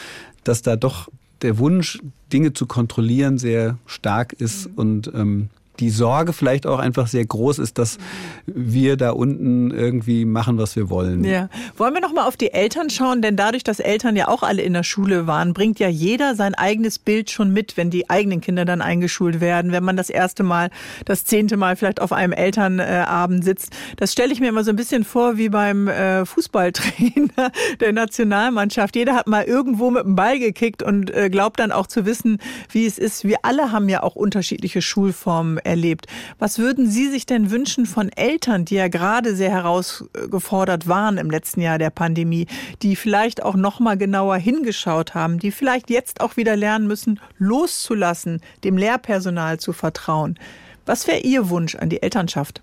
dass 0.43 0.63
da 0.63 0.77
doch 0.77 1.11
der 1.43 1.59
Wunsch, 1.59 1.99
Dinge 2.33 2.55
zu 2.55 2.65
kontrollieren, 2.65 3.37
sehr 3.37 3.77
stark 3.85 4.33
ist 4.33 4.71
mhm. 4.71 4.75
und 4.77 5.11
ähm, 5.15 5.49
die 5.81 5.91
Sorge 5.91 6.33
vielleicht 6.33 6.67
auch 6.67 6.79
einfach 6.79 7.07
sehr 7.07 7.25
groß 7.25 7.59
ist, 7.59 7.79
dass 7.79 7.99
wir 8.47 8.97
da 8.97 9.11
unten 9.11 9.71
irgendwie 9.71 10.25
machen, 10.25 10.59
was 10.59 10.77
wir 10.77 10.91
wollen. 10.91 11.25
Ja. 11.25 11.49
Wollen 11.77 11.95
wir 11.95 12.01
noch 12.01 12.13
mal 12.13 12.27
auf 12.27 12.37
die 12.37 12.53
Eltern 12.53 12.91
schauen? 12.91 13.23
Denn 13.23 13.37
dadurch, 13.37 13.65
dass 13.65 13.81
Eltern 13.81 14.17
ja 14.17 14.29
auch 14.29 14.43
alle 14.43 14.63
in 14.63 14.73
der 14.73 14.83
Schule 14.83 15.27
waren, 15.27 15.53
bringt 15.53 15.79
ja 15.79 15.89
jeder 15.89 16.35
sein 16.35 16.55
eigenes 16.55 16.99
Bild 16.99 17.31
schon 17.31 17.53
mit, 17.53 17.77
wenn 17.77 17.91
die 17.91 18.11
eigenen 18.11 18.41
Kinder 18.41 18.65
dann 18.65 18.81
eingeschult 18.81 19.41
werden. 19.41 19.73
Wenn 19.73 19.85
man 19.85 19.97
das 19.97 20.11
erste 20.11 20.43
Mal, 20.43 20.71
das 21.05 21.25
zehnte 21.25 21.57
Mal 21.57 21.77
vielleicht 21.77 22.01
auf 22.01 22.13
einem 22.13 22.33
Elternabend 22.33 23.45
sitzt. 23.45 23.75
Das 23.97 24.13
stelle 24.13 24.33
ich 24.33 24.41
mir 24.41 24.49
immer 24.49 24.65
so 24.65 24.71
ein 24.71 24.77
bisschen 24.77 25.05
vor 25.05 25.37
wie 25.37 25.49
beim 25.49 25.89
äh, 25.89 26.25
Fußballtrainer 26.25 27.53
der 27.81 27.93
Nationalmannschaft. 27.93 28.97
Jeder 28.97 29.15
hat 29.15 29.27
mal 29.27 29.45
irgendwo 29.45 29.91
mit 29.91 30.05
dem 30.05 30.17
Ball 30.17 30.39
gekickt 30.39 30.83
und 30.83 31.11
äh, 31.15 31.31
glaubt 31.31 31.61
dann 31.61 31.73
auch 31.73 31.87
zu 31.87 32.07
wissen, 32.07 32.39
wie 32.71 32.87
es 32.87 32.99
ist. 32.99 33.25
Wir 33.25 33.39
alle 33.43 33.73
haben 33.73 33.89
ja 33.89 34.03
auch 34.03 34.17
unterschiedliche 34.17 34.83
Schulformen 34.83 35.59
erlebt. 35.67 36.07
Was 36.39 36.59
würden 36.59 36.89
Sie 36.89 37.11
sich 37.11 37.27
denn 37.27 37.51
wünschen 37.51 37.85
von 37.85 38.09
Eltern, 38.11 38.65
die 38.65 38.77
ja 38.77 38.89
gerade 38.89 39.37
sehr 39.37 39.51
herausgefordert 39.51 40.89
waren 40.89 41.19
im 41.19 41.31
letzten 41.31 41.61
Jahr 41.61 41.79
der 41.79 41.91
Pandemie, 41.91 42.47
die 42.83 42.97
vielleicht 42.97 43.43
auch 43.43 43.57
noch 43.57 43.81
mal 43.81 43.99
genauer 43.99 44.37
hingeschaut 44.37 45.15
haben, 45.15 45.39
die 45.39 45.51
vielleicht 45.51 45.91
jetzt 45.91 46.21
auch 46.21 46.37
wieder 46.37 46.57
lernen 46.57 46.87
müssen, 46.87 47.21
loszulassen, 47.39 48.41
dem 48.65 48.79
Lehrpersonal 48.79 49.61
zu 49.61 49.73
vertrauen? 49.73 50.39
Was 50.87 51.07
wäre 51.07 51.21
Ihr 51.21 51.51
Wunsch 51.51 51.75
an 51.75 51.91
die 51.91 52.03
Elternschaft? 52.03 52.63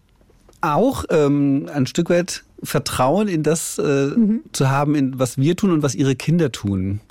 Auch 0.61 1.03
ähm, 1.09 1.69
ein 1.73 1.85
Stück 1.85 2.09
weit 2.09 2.45
Vertrauen 2.63 3.27
in 3.27 3.43
das 3.43 3.77
äh, 3.77 4.07
mhm. 4.07 4.41
zu 4.53 4.69
haben, 4.69 4.95
in 4.95 5.19
was 5.19 5.37
wir 5.37 5.55
tun 5.57 5.71
und 5.71 5.83
was 5.83 5.95
ihre 5.95 6.15
Kinder 6.15 6.51
tun. 6.51 7.01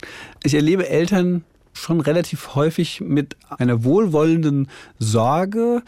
Ich 0.43 0.55
erlebe 0.55 0.89
Eltern, 0.89 1.45
schon 1.73 2.01
relativ 2.01 2.55
häufig 2.55 3.01
mit 3.01 3.37
einer 3.49 3.85
wohlwollenden 3.85 4.69
Sorge, 4.99 5.83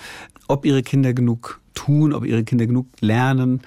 ob 0.49 0.65
ihre 0.65 0.83
Kinder 0.83 1.13
genug 1.13 1.61
tun, 1.75 2.13
ob 2.13 2.25
ihre 2.25 2.45
Kinder 2.45 2.67
genug 2.67 2.87
lernen. 3.01 3.61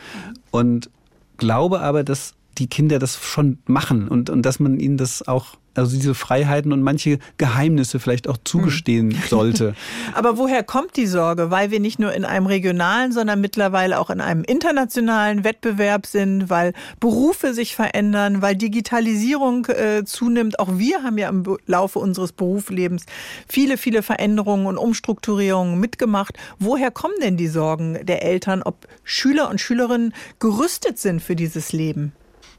Und 0.51 0.89
glaube 1.37 1.81
aber, 1.81 2.03
dass 2.03 2.33
die 2.57 2.67
Kinder 2.67 2.99
das 2.99 3.17
schon 3.21 3.59
machen 3.65 4.07
und, 4.07 4.29
und 4.29 4.43
dass 4.43 4.59
man 4.59 4.79
ihnen 4.79 4.97
das 4.97 5.27
auch 5.27 5.57
also 5.77 5.95
diese 5.95 6.15
Freiheiten 6.15 6.73
und 6.73 6.81
manche 6.81 7.19
Geheimnisse 7.37 7.99
vielleicht 7.99 8.27
auch 8.27 8.37
zugestehen 8.43 9.11
hm. 9.11 9.19
sollte. 9.29 9.75
Aber 10.13 10.37
woher 10.37 10.63
kommt 10.63 10.97
die 10.97 11.05
Sorge? 11.05 11.51
Weil 11.51 11.71
wir 11.71 11.79
nicht 11.79 11.99
nur 11.99 12.13
in 12.13 12.25
einem 12.25 12.47
regionalen, 12.47 13.11
sondern 13.11 13.39
mittlerweile 13.39 13.99
auch 13.99 14.09
in 14.09 14.19
einem 14.19 14.43
internationalen 14.43 15.43
Wettbewerb 15.43 16.05
sind, 16.05 16.49
weil 16.49 16.73
Berufe 16.99 17.53
sich 17.53 17.75
verändern, 17.75 18.41
weil 18.41 18.55
Digitalisierung 18.55 19.65
äh, 19.67 20.03
zunimmt. 20.05 20.59
Auch 20.59 20.77
wir 20.77 21.03
haben 21.03 21.17
ja 21.17 21.29
im 21.29 21.43
Laufe 21.67 21.99
unseres 21.99 22.31
Berufslebens 22.31 23.05
viele, 23.47 23.77
viele 23.77 24.01
Veränderungen 24.01 24.65
und 24.65 24.77
Umstrukturierungen 24.77 25.79
mitgemacht. 25.79 26.37
Woher 26.59 26.91
kommen 26.91 27.15
denn 27.21 27.37
die 27.37 27.47
Sorgen 27.47 28.05
der 28.05 28.23
Eltern, 28.23 28.63
ob 28.63 28.87
Schüler 29.03 29.49
und 29.49 29.61
Schülerinnen 29.61 30.13
gerüstet 30.39 30.97
sind 30.97 31.21
für 31.21 31.35
dieses 31.35 31.71
Leben? 31.71 32.13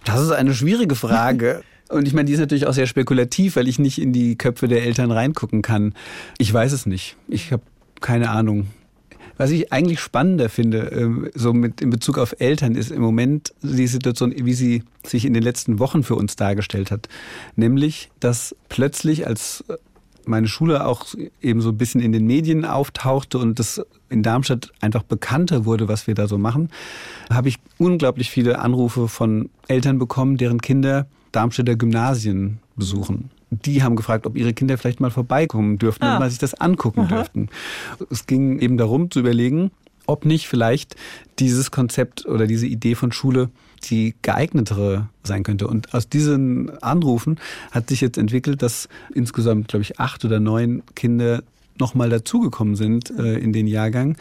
Das 0.04 0.20
ist 0.20 0.30
eine 0.30 0.54
schwierige 0.54 0.94
Frage. 0.94 1.62
Und 1.88 2.06
ich 2.06 2.12
meine, 2.12 2.26
die 2.26 2.34
ist 2.34 2.40
natürlich 2.40 2.66
auch 2.66 2.74
sehr 2.74 2.86
spekulativ, 2.86 3.56
weil 3.56 3.66
ich 3.66 3.78
nicht 3.78 4.00
in 4.00 4.12
die 4.12 4.36
Köpfe 4.36 4.68
der 4.68 4.82
Eltern 4.82 5.10
reingucken 5.10 5.62
kann. 5.62 5.94
Ich 6.36 6.52
weiß 6.52 6.72
es 6.72 6.84
nicht. 6.84 7.16
Ich 7.28 7.50
habe 7.50 7.62
keine 8.00 8.30
Ahnung. 8.30 8.66
Was 9.38 9.50
ich 9.50 9.72
eigentlich 9.72 10.00
spannender 10.00 10.48
finde, 10.48 10.88
ähm, 10.88 11.30
so 11.34 11.52
mit 11.52 11.80
in 11.80 11.90
Bezug 11.90 12.18
auf 12.18 12.34
Eltern, 12.40 12.74
ist 12.74 12.90
im 12.90 13.00
Moment 13.00 13.54
die 13.62 13.86
Situation, 13.86 14.34
wie 14.36 14.52
sie 14.52 14.82
sich 15.06 15.24
in 15.24 15.32
den 15.32 15.44
letzten 15.44 15.78
Wochen 15.78 16.02
für 16.02 16.16
uns 16.16 16.34
dargestellt 16.34 16.90
hat. 16.90 17.08
Nämlich, 17.54 18.10
dass 18.18 18.56
plötzlich, 18.68 19.28
als 19.28 19.64
meine 20.28 20.48
Schule 20.48 20.86
auch 20.86 21.06
eben 21.40 21.60
so 21.60 21.70
ein 21.70 21.76
bisschen 21.76 22.00
in 22.00 22.12
den 22.12 22.26
Medien 22.26 22.64
auftauchte 22.64 23.38
und 23.38 23.58
das 23.58 23.80
in 24.08 24.22
Darmstadt 24.22 24.72
einfach 24.80 25.02
bekannter 25.02 25.64
wurde, 25.64 25.88
was 25.88 26.06
wir 26.06 26.14
da 26.14 26.26
so 26.28 26.38
machen, 26.38 26.70
habe 27.30 27.48
ich 27.48 27.58
unglaublich 27.78 28.30
viele 28.30 28.58
Anrufe 28.58 29.08
von 29.08 29.50
Eltern 29.66 29.98
bekommen, 29.98 30.36
deren 30.36 30.60
Kinder 30.60 31.06
Darmstädter 31.32 31.76
Gymnasien 31.76 32.58
besuchen. 32.76 33.30
Die 33.50 33.82
haben 33.82 33.96
gefragt, 33.96 34.26
ob 34.26 34.36
ihre 34.36 34.52
Kinder 34.52 34.76
vielleicht 34.78 35.00
mal 35.00 35.10
vorbeikommen 35.10 35.78
dürften 35.78 36.04
ah. 36.04 36.14
und 36.14 36.20
mal 36.20 36.30
sich 36.30 36.38
das 36.38 36.54
angucken 36.54 37.00
Aha. 37.00 37.08
dürften. 37.08 37.48
Es 38.10 38.26
ging 38.26 38.58
eben 38.58 38.76
darum 38.76 39.10
zu 39.10 39.20
überlegen, 39.20 39.70
ob 40.06 40.24
nicht 40.24 40.48
vielleicht 40.48 40.96
dieses 41.38 41.70
Konzept 41.70 42.26
oder 42.26 42.46
diese 42.46 42.66
Idee 42.66 42.94
von 42.94 43.12
Schule 43.12 43.50
die 43.80 44.14
geeignetere 44.22 45.08
sein 45.22 45.42
könnte. 45.42 45.66
Und 45.66 45.94
aus 45.94 46.08
diesen 46.08 46.70
Anrufen 46.82 47.38
hat 47.70 47.88
sich 47.88 48.00
jetzt 48.00 48.18
entwickelt, 48.18 48.62
dass 48.62 48.88
insgesamt, 49.14 49.68
glaube 49.68 49.82
ich, 49.82 50.00
acht 50.00 50.24
oder 50.24 50.40
neun 50.40 50.82
Kinder 50.94 51.42
nochmal 51.78 52.08
dazugekommen 52.08 52.76
sind 52.76 53.10
äh, 53.10 53.38
in 53.38 53.52
den 53.52 53.66
Jahrgang 53.66 54.16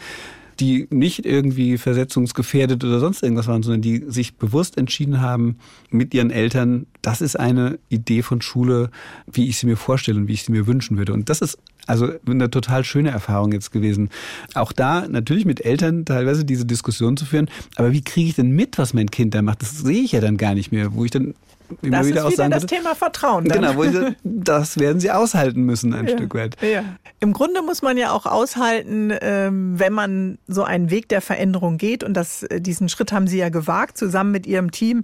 die 0.60 0.88
nicht 0.90 1.24
irgendwie 1.24 1.78
versetzungsgefährdet 1.78 2.82
oder 2.84 2.98
sonst 2.98 3.22
irgendwas 3.22 3.46
waren, 3.46 3.62
sondern 3.62 3.82
die 3.82 4.04
sich 4.08 4.36
bewusst 4.36 4.76
entschieden 4.76 5.20
haben 5.20 5.58
mit 5.90 6.14
ihren 6.14 6.30
Eltern, 6.30 6.86
das 7.02 7.20
ist 7.20 7.38
eine 7.38 7.78
Idee 7.88 8.22
von 8.22 8.40
Schule, 8.40 8.90
wie 9.30 9.48
ich 9.48 9.58
sie 9.58 9.66
mir 9.66 9.76
vorstelle 9.76 10.18
und 10.18 10.28
wie 10.28 10.32
ich 10.32 10.42
sie 10.42 10.52
mir 10.52 10.66
wünschen 10.66 10.98
würde. 10.98 11.12
Und 11.12 11.28
das 11.28 11.40
ist 11.40 11.58
also 11.86 12.10
eine 12.26 12.50
total 12.50 12.84
schöne 12.84 13.10
Erfahrung 13.10 13.52
jetzt 13.52 13.72
gewesen. 13.72 14.10
Auch 14.54 14.72
da 14.72 15.08
natürlich 15.08 15.46
mit 15.46 15.64
Eltern 15.64 16.04
teilweise 16.04 16.44
diese 16.44 16.66
Diskussion 16.66 17.16
zu 17.16 17.24
führen. 17.24 17.48
Aber 17.76 17.92
wie 17.92 18.02
kriege 18.02 18.28
ich 18.28 18.34
denn 18.34 18.50
mit, 18.50 18.78
was 18.78 18.92
mein 18.94 19.10
Kind 19.10 19.34
da 19.34 19.42
macht? 19.42 19.62
Das 19.62 19.78
sehe 19.78 20.02
ich 20.02 20.12
ja 20.12 20.20
dann 20.20 20.36
gar 20.36 20.54
nicht 20.54 20.70
mehr, 20.70 20.94
wo 20.94 21.04
ich 21.04 21.10
dann 21.10 21.34
immer 21.82 21.98
das 21.98 22.06
wieder 22.06 22.26
ist 22.26 22.32
wieder 22.32 22.48
das 22.48 22.66
Thema 22.66 22.94
Vertrauen. 22.94 23.44
Dann. 23.44 23.62
Genau, 23.62 23.82
ich, 23.82 24.16
das 24.22 24.78
werden 24.78 25.00
sie 25.00 25.10
aushalten 25.10 25.62
müssen 25.62 25.94
ein 25.94 26.06
ja, 26.06 26.16
Stück 26.16 26.34
weit. 26.34 26.56
Ja. 26.62 26.84
Im 27.20 27.32
Grunde 27.32 27.62
muss 27.62 27.82
man 27.82 27.96
ja 27.96 28.12
auch 28.12 28.26
aushalten, 28.26 29.12
ähm, 29.20 29.78
wenn 29.78 29.92
man 29.92 30.38
so 30.46 30.64
einen 30.64 30.90
Weg 30.90 31.08
der 31.08 31.20
Veränderung 31.20 31.78
geht 31.78 32.04
und 32.04 32.14
das, 32.14 32.42
äh, 32.44 32.60
diesen 32.60 32.88
Schritt 32.88 33.12
haben 33.12 33.26
Sie 33.26 33.38
ja 33.38 33.48
gewagt, 33.48 33.98
zusammen 33.98 34.30
mit 34.30 34.46
Ihrem 34.46 34.70
Team. 34.70 35.02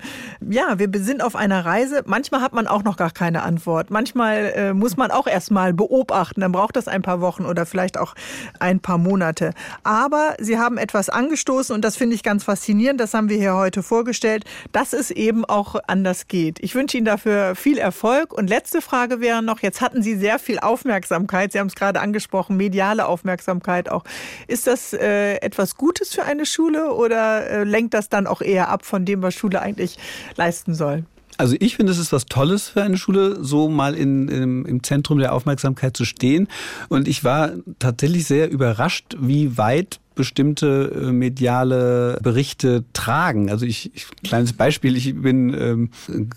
Ja, 0.48 0.78
wir 0.78 0.88
sind 1.02 1.22
auf 1.22 1.36
einer 1.36 1.64
Reise. 1.64 2.02
Manchmal 2.06 2.40
hat 2.40 2.52
man 2.52 2.66
auch 2.66 2.84
noch 2.84 2.96
gar 2.96 3.10
keine 3.10 3.42
Antwort. 3.42 3.90
Manchmal 3.90 4.52
äh, 4.54 4.74
muss 4.74 4.96
man 4.96 5.10
auch 5.10 5.26
erst 5.26 5.50
mal 5.50 5.72
beobachten. 5.72 6.40
Dann 6.40 6.52
braucht 6.52 6.76
das 6.76 6.88
ein 6.88 7.02
paar 7.02 7.20
Wochen 7.20 7.44
oder 7.44 7.66
vielleicht 7.66 7.98
auch 7.98 8.14
ein 8.60 8.80
paar 8.80 8.98
Monate. 8.98 9.52
Aber 9.82 10.34
Sie 10.38 10.58
haben 10.58 10.78
etwas 10.78 11.08
angestoßen 11.08 11.74
und 11.74 11.84
das 11.84 11.96
finde 11.96 12.14
ich 12.14 12.22
ganz 12.22 12.44
faszinierend. 12.44 13.00
Das 13.00 13.14
haben 13.14 13.28
wir 13.28 13.38
hier 13.38 13.54
heute 13.54 13.82
vorgestellt, 13.82 14.44
dass 14.72 14.92
es 14.92 15.10
eben 15.10 15.44
auch 15.44 15.76
anders 15.86 16.28
geht 16.28 16.53
geht. 16.55 16.64
Ich 16.64 16.74
wünsche 16.74 16.96
Ihnen 16.96 17.07
dafür 17.07 17.55
viel 17.55 17.78
Erfolg. 17.78 18.32
Und 18.32 18.48
letzte 18.48 18.80
Frage 18.80 19.20
wäre 19.20 19.42
noch, 19.42 19.61
jetzt 19.61 19.80
hatten 19.80 20.02
Sie 20.02 20.16
sehr 20.16 20.38
viel 20.38 20.59
Aufmerksamkeit. 20.59 21.52
Sie 21.52 21.59
haben 21.59 21.66
es 21.68 21.74
gerade 21.74 22.00
angesprochen, 22.00 22.57
mediale 22.57 23.07
Aufmerksamkeit 23.07 23.90
auch. 23.90 24.05
Ist 24.46 24.66
das 24.66 24.92
äh, 24.92 25.36
etwas 25.36 25.76
Gutes 25.76 26.14
für 26.14 26.24
eine 26.24 26.46
Schule 26.46 26.92
oder 26.92 27.46
äh, 27.46 27.64
lenkt 27.64 27.94
das 27.94 28.09
dann 28.09 28.26
auch 28.26 28.40
eher 28.40 28.68
ab 28.68 28.84
von 28.84 29.05
dem, 29.05 29.22
was 29.22 29.34
Schule 29.34 29.61
eigentlich 29.61 29.98
leisten 30.36 30.74
soll? 30.74 31.05
Also 31.36 31.57
ich 31.59 31.74
finde, 31.74 31.90
es 31.90 31.98
ist 31.98 32.12
was 32.12 32.26
Tolles 32.26 32.68
für 32.68 32.82
eine 32.82 32.96
Schule, 32.96 33.42
so 33.42 33.68
mal 33.68 33.94
in, 33.94 34.28
im, 34.28 34.66
im 34.66 34.82
Zentrum 34.84 35.18
der 35.18 35.32
Aufmerksamkeit 35.32 35.96
zu 35.96 36.05
stehen. 36.05 36.46
Und 36.88 37.09
ich 37.09 37.24
war 37.24 37.52
tatsächlich 37.80 38.26
sehr 38.26 38.50
überrascht, 38.50 39.16
wie 39.18 39.59
weit 39.59 39.98
bestimmte 40.14 40.92
äh, 40.94 41.12
mediale 41.12 42.18
Berichte 42.22 42.84
tragen. 42.92 43.50
Also 43.50 43.66
ich, 43.66 43.94
ich 43.94 44.06
kleines 44.22 44.52
Beispiel, 44.52 44.96
ich 44.96 45.14
bin 45.20 45.54
ähm, 45.54 45.90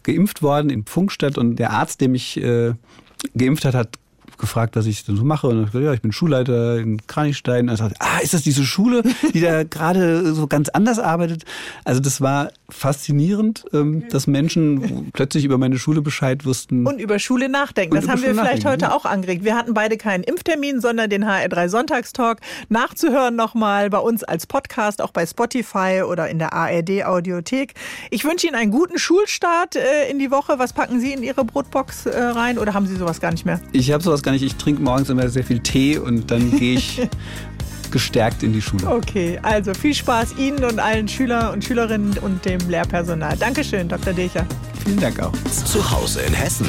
geimpft 0.03 0.41
worden 0.41 0.69
in 0.69 0.85
Funkstadt 0.85 1.37
und 1.37 1.57
der 1.57 1.71
Arzt, 1.71 2.01
der 2.01 2.09
mich 2.09 2.37
äh, 2.37 2.73
geimpft 3.35 3.65
hat, 3.65 3.75
hat 3.75 3.99
gefragt, 4.37 4.75
was 4.75 4.85
ich 4.85 5.05
denn 5.05 5.15
so 5.15 5.23
mache. 5.23 5.47
Und 5.47 5.59
ich 5.59 5.71
gesagt, 5.71 5.85
ja, 5.85 5.93
ich 5.93 6.01
bin 6.01 6.11
Schulleiter 6.11 6.77
in 6.77 7.05
Kranichstein. 7.07 7.65
Und 7.65 7.69
er 7.69 7.77
sagt, 7.77 7.95
ah, 7.99 8.19
ist 8.21 8.33
das 8.33 8.41
diese 8.41 8.63
Schule, 8.63 9.03
die 9.33 9.41
da 9.41 9.63
gerade 9.69 10.33
so 10.33 10.47
ganz 10.47 10.69
anders 10.69 10.99
arbeitet? 10.99 11.43
Also 11.83 11.99
das 11.99 12.21
war 12.21 12.51
faszinierend, 12.69 13.65
ähm, 13.73 14.07
dass 14.09 14.27
Menschen 14.27 15.11
plötzlich 15.13 15.45
über 15.45 15.57
meine 15.57 15.79
Schule 15.79 16.01
Bescheid 16.01 16.45
wussten. 16.45 16.85
Und 16.85 16.99
über 16.99 17.19
Schule 17.19 17.49
nachdenken. 17.49 17.95
Das 17.95 18.07
haben 18.07 18.21
wir 18.21 18.35
vielleicht 18.35 18.65
heute 18.65 18.93
auch 18.93 19.05
angeregt. 19.05 19.43
Wir 19.43 19.55
hatten 19.55 19.73
beide 19.73 19.97
keinen 19.97 20.23
Impftermin, 20.23 20.81
sondern 20.81 21.09
den 21.09 21.25
HR3 21.25 21.69
Sonntagstalk 21.69 22.39
nachzuhören 22.69 23.35
nochmal 23.35 23.89
bei 23.89 23.99
uns 23.99 24.23
als 24.23 24.47
Podcast, 24.47 25.01
auch 25.01 25.11
bei 25.11 25.25
Spotify 25.25 26.03
oder 26.07 26.29
in 26.29 26.39
der 26.39 26.53
ARD 26.53 27.05
Audiothek. 27.05 27.73
Ich 28.11 28.23
wünsche 28.25 28.47
Ihnen 28.47 28.55
einen 28.55 28.71
guten 28.71 28.99
Schulstart 28.99 29.75
äh, 29.75 30.09
in 30.09 30.19
die 30.19 30.31
Woche. 30.31 30.59
Was 30.59 30.73
packen 30.73 30.99
Sie 30.99 31.13
in 31.13 31.23
Ihre 31.23 31.45
Brotbox 31.45 32.05
äh, 32.05 32.19
rein 32.21 32.57
oder 32.57 32.73
haben 32.73 32.87
Sie 32.87 32.95
sowas 32.95 33.21
gar 33.21 33.31
nicht 33.31 33.45
mehr? 33.45 33.61
Ich 33.71 33.91
habe 33.91 34.03
sowas 34.03 34.23
gar 34.27 34.33
nicht. 34.33 34.43
Ich 34.43 34.55
trinke 34.55 34.81
morgens 34.81 35.09
immer 35.09 35.29
sehr 35.29 35.45
viel 35.45 35.59
Tee 35.59 35.97
und 35.97 36.29
dann 36.29 36.51
gehe 36.51 36.77
ich 36.77 37.01
gestärkt 37.91 38.43
in 38.43 38.51
die 38.51 38.61
Schule. 38.61 38.85
Okay, 38.85 39.39
also 39.41 39.73
viel 39.73 39.93
Spaß 39.93 40.35
Ihnen 40.37 40.65
und 40.65 40.79
allen 40.79 41.07
Schüler 41.07 41.53
und 41.53 41.63
Schülerinnen 41.63 42.17
und 42.17 42.43
dem 42.43 42.59
Lehrpersonal. 42.69 43.37
Dankeschön, 43.37 43.87
Dr. 43.87 44.11
Decher. 44.11 44.45
Vielen 44.83 44.99
Dank 44.99 45.21
auch. 45.21 45.31
Zu 45.49 45.89
Hause 45.89 46.23
in 46.23 46.33
Hessen. 46.33 46.67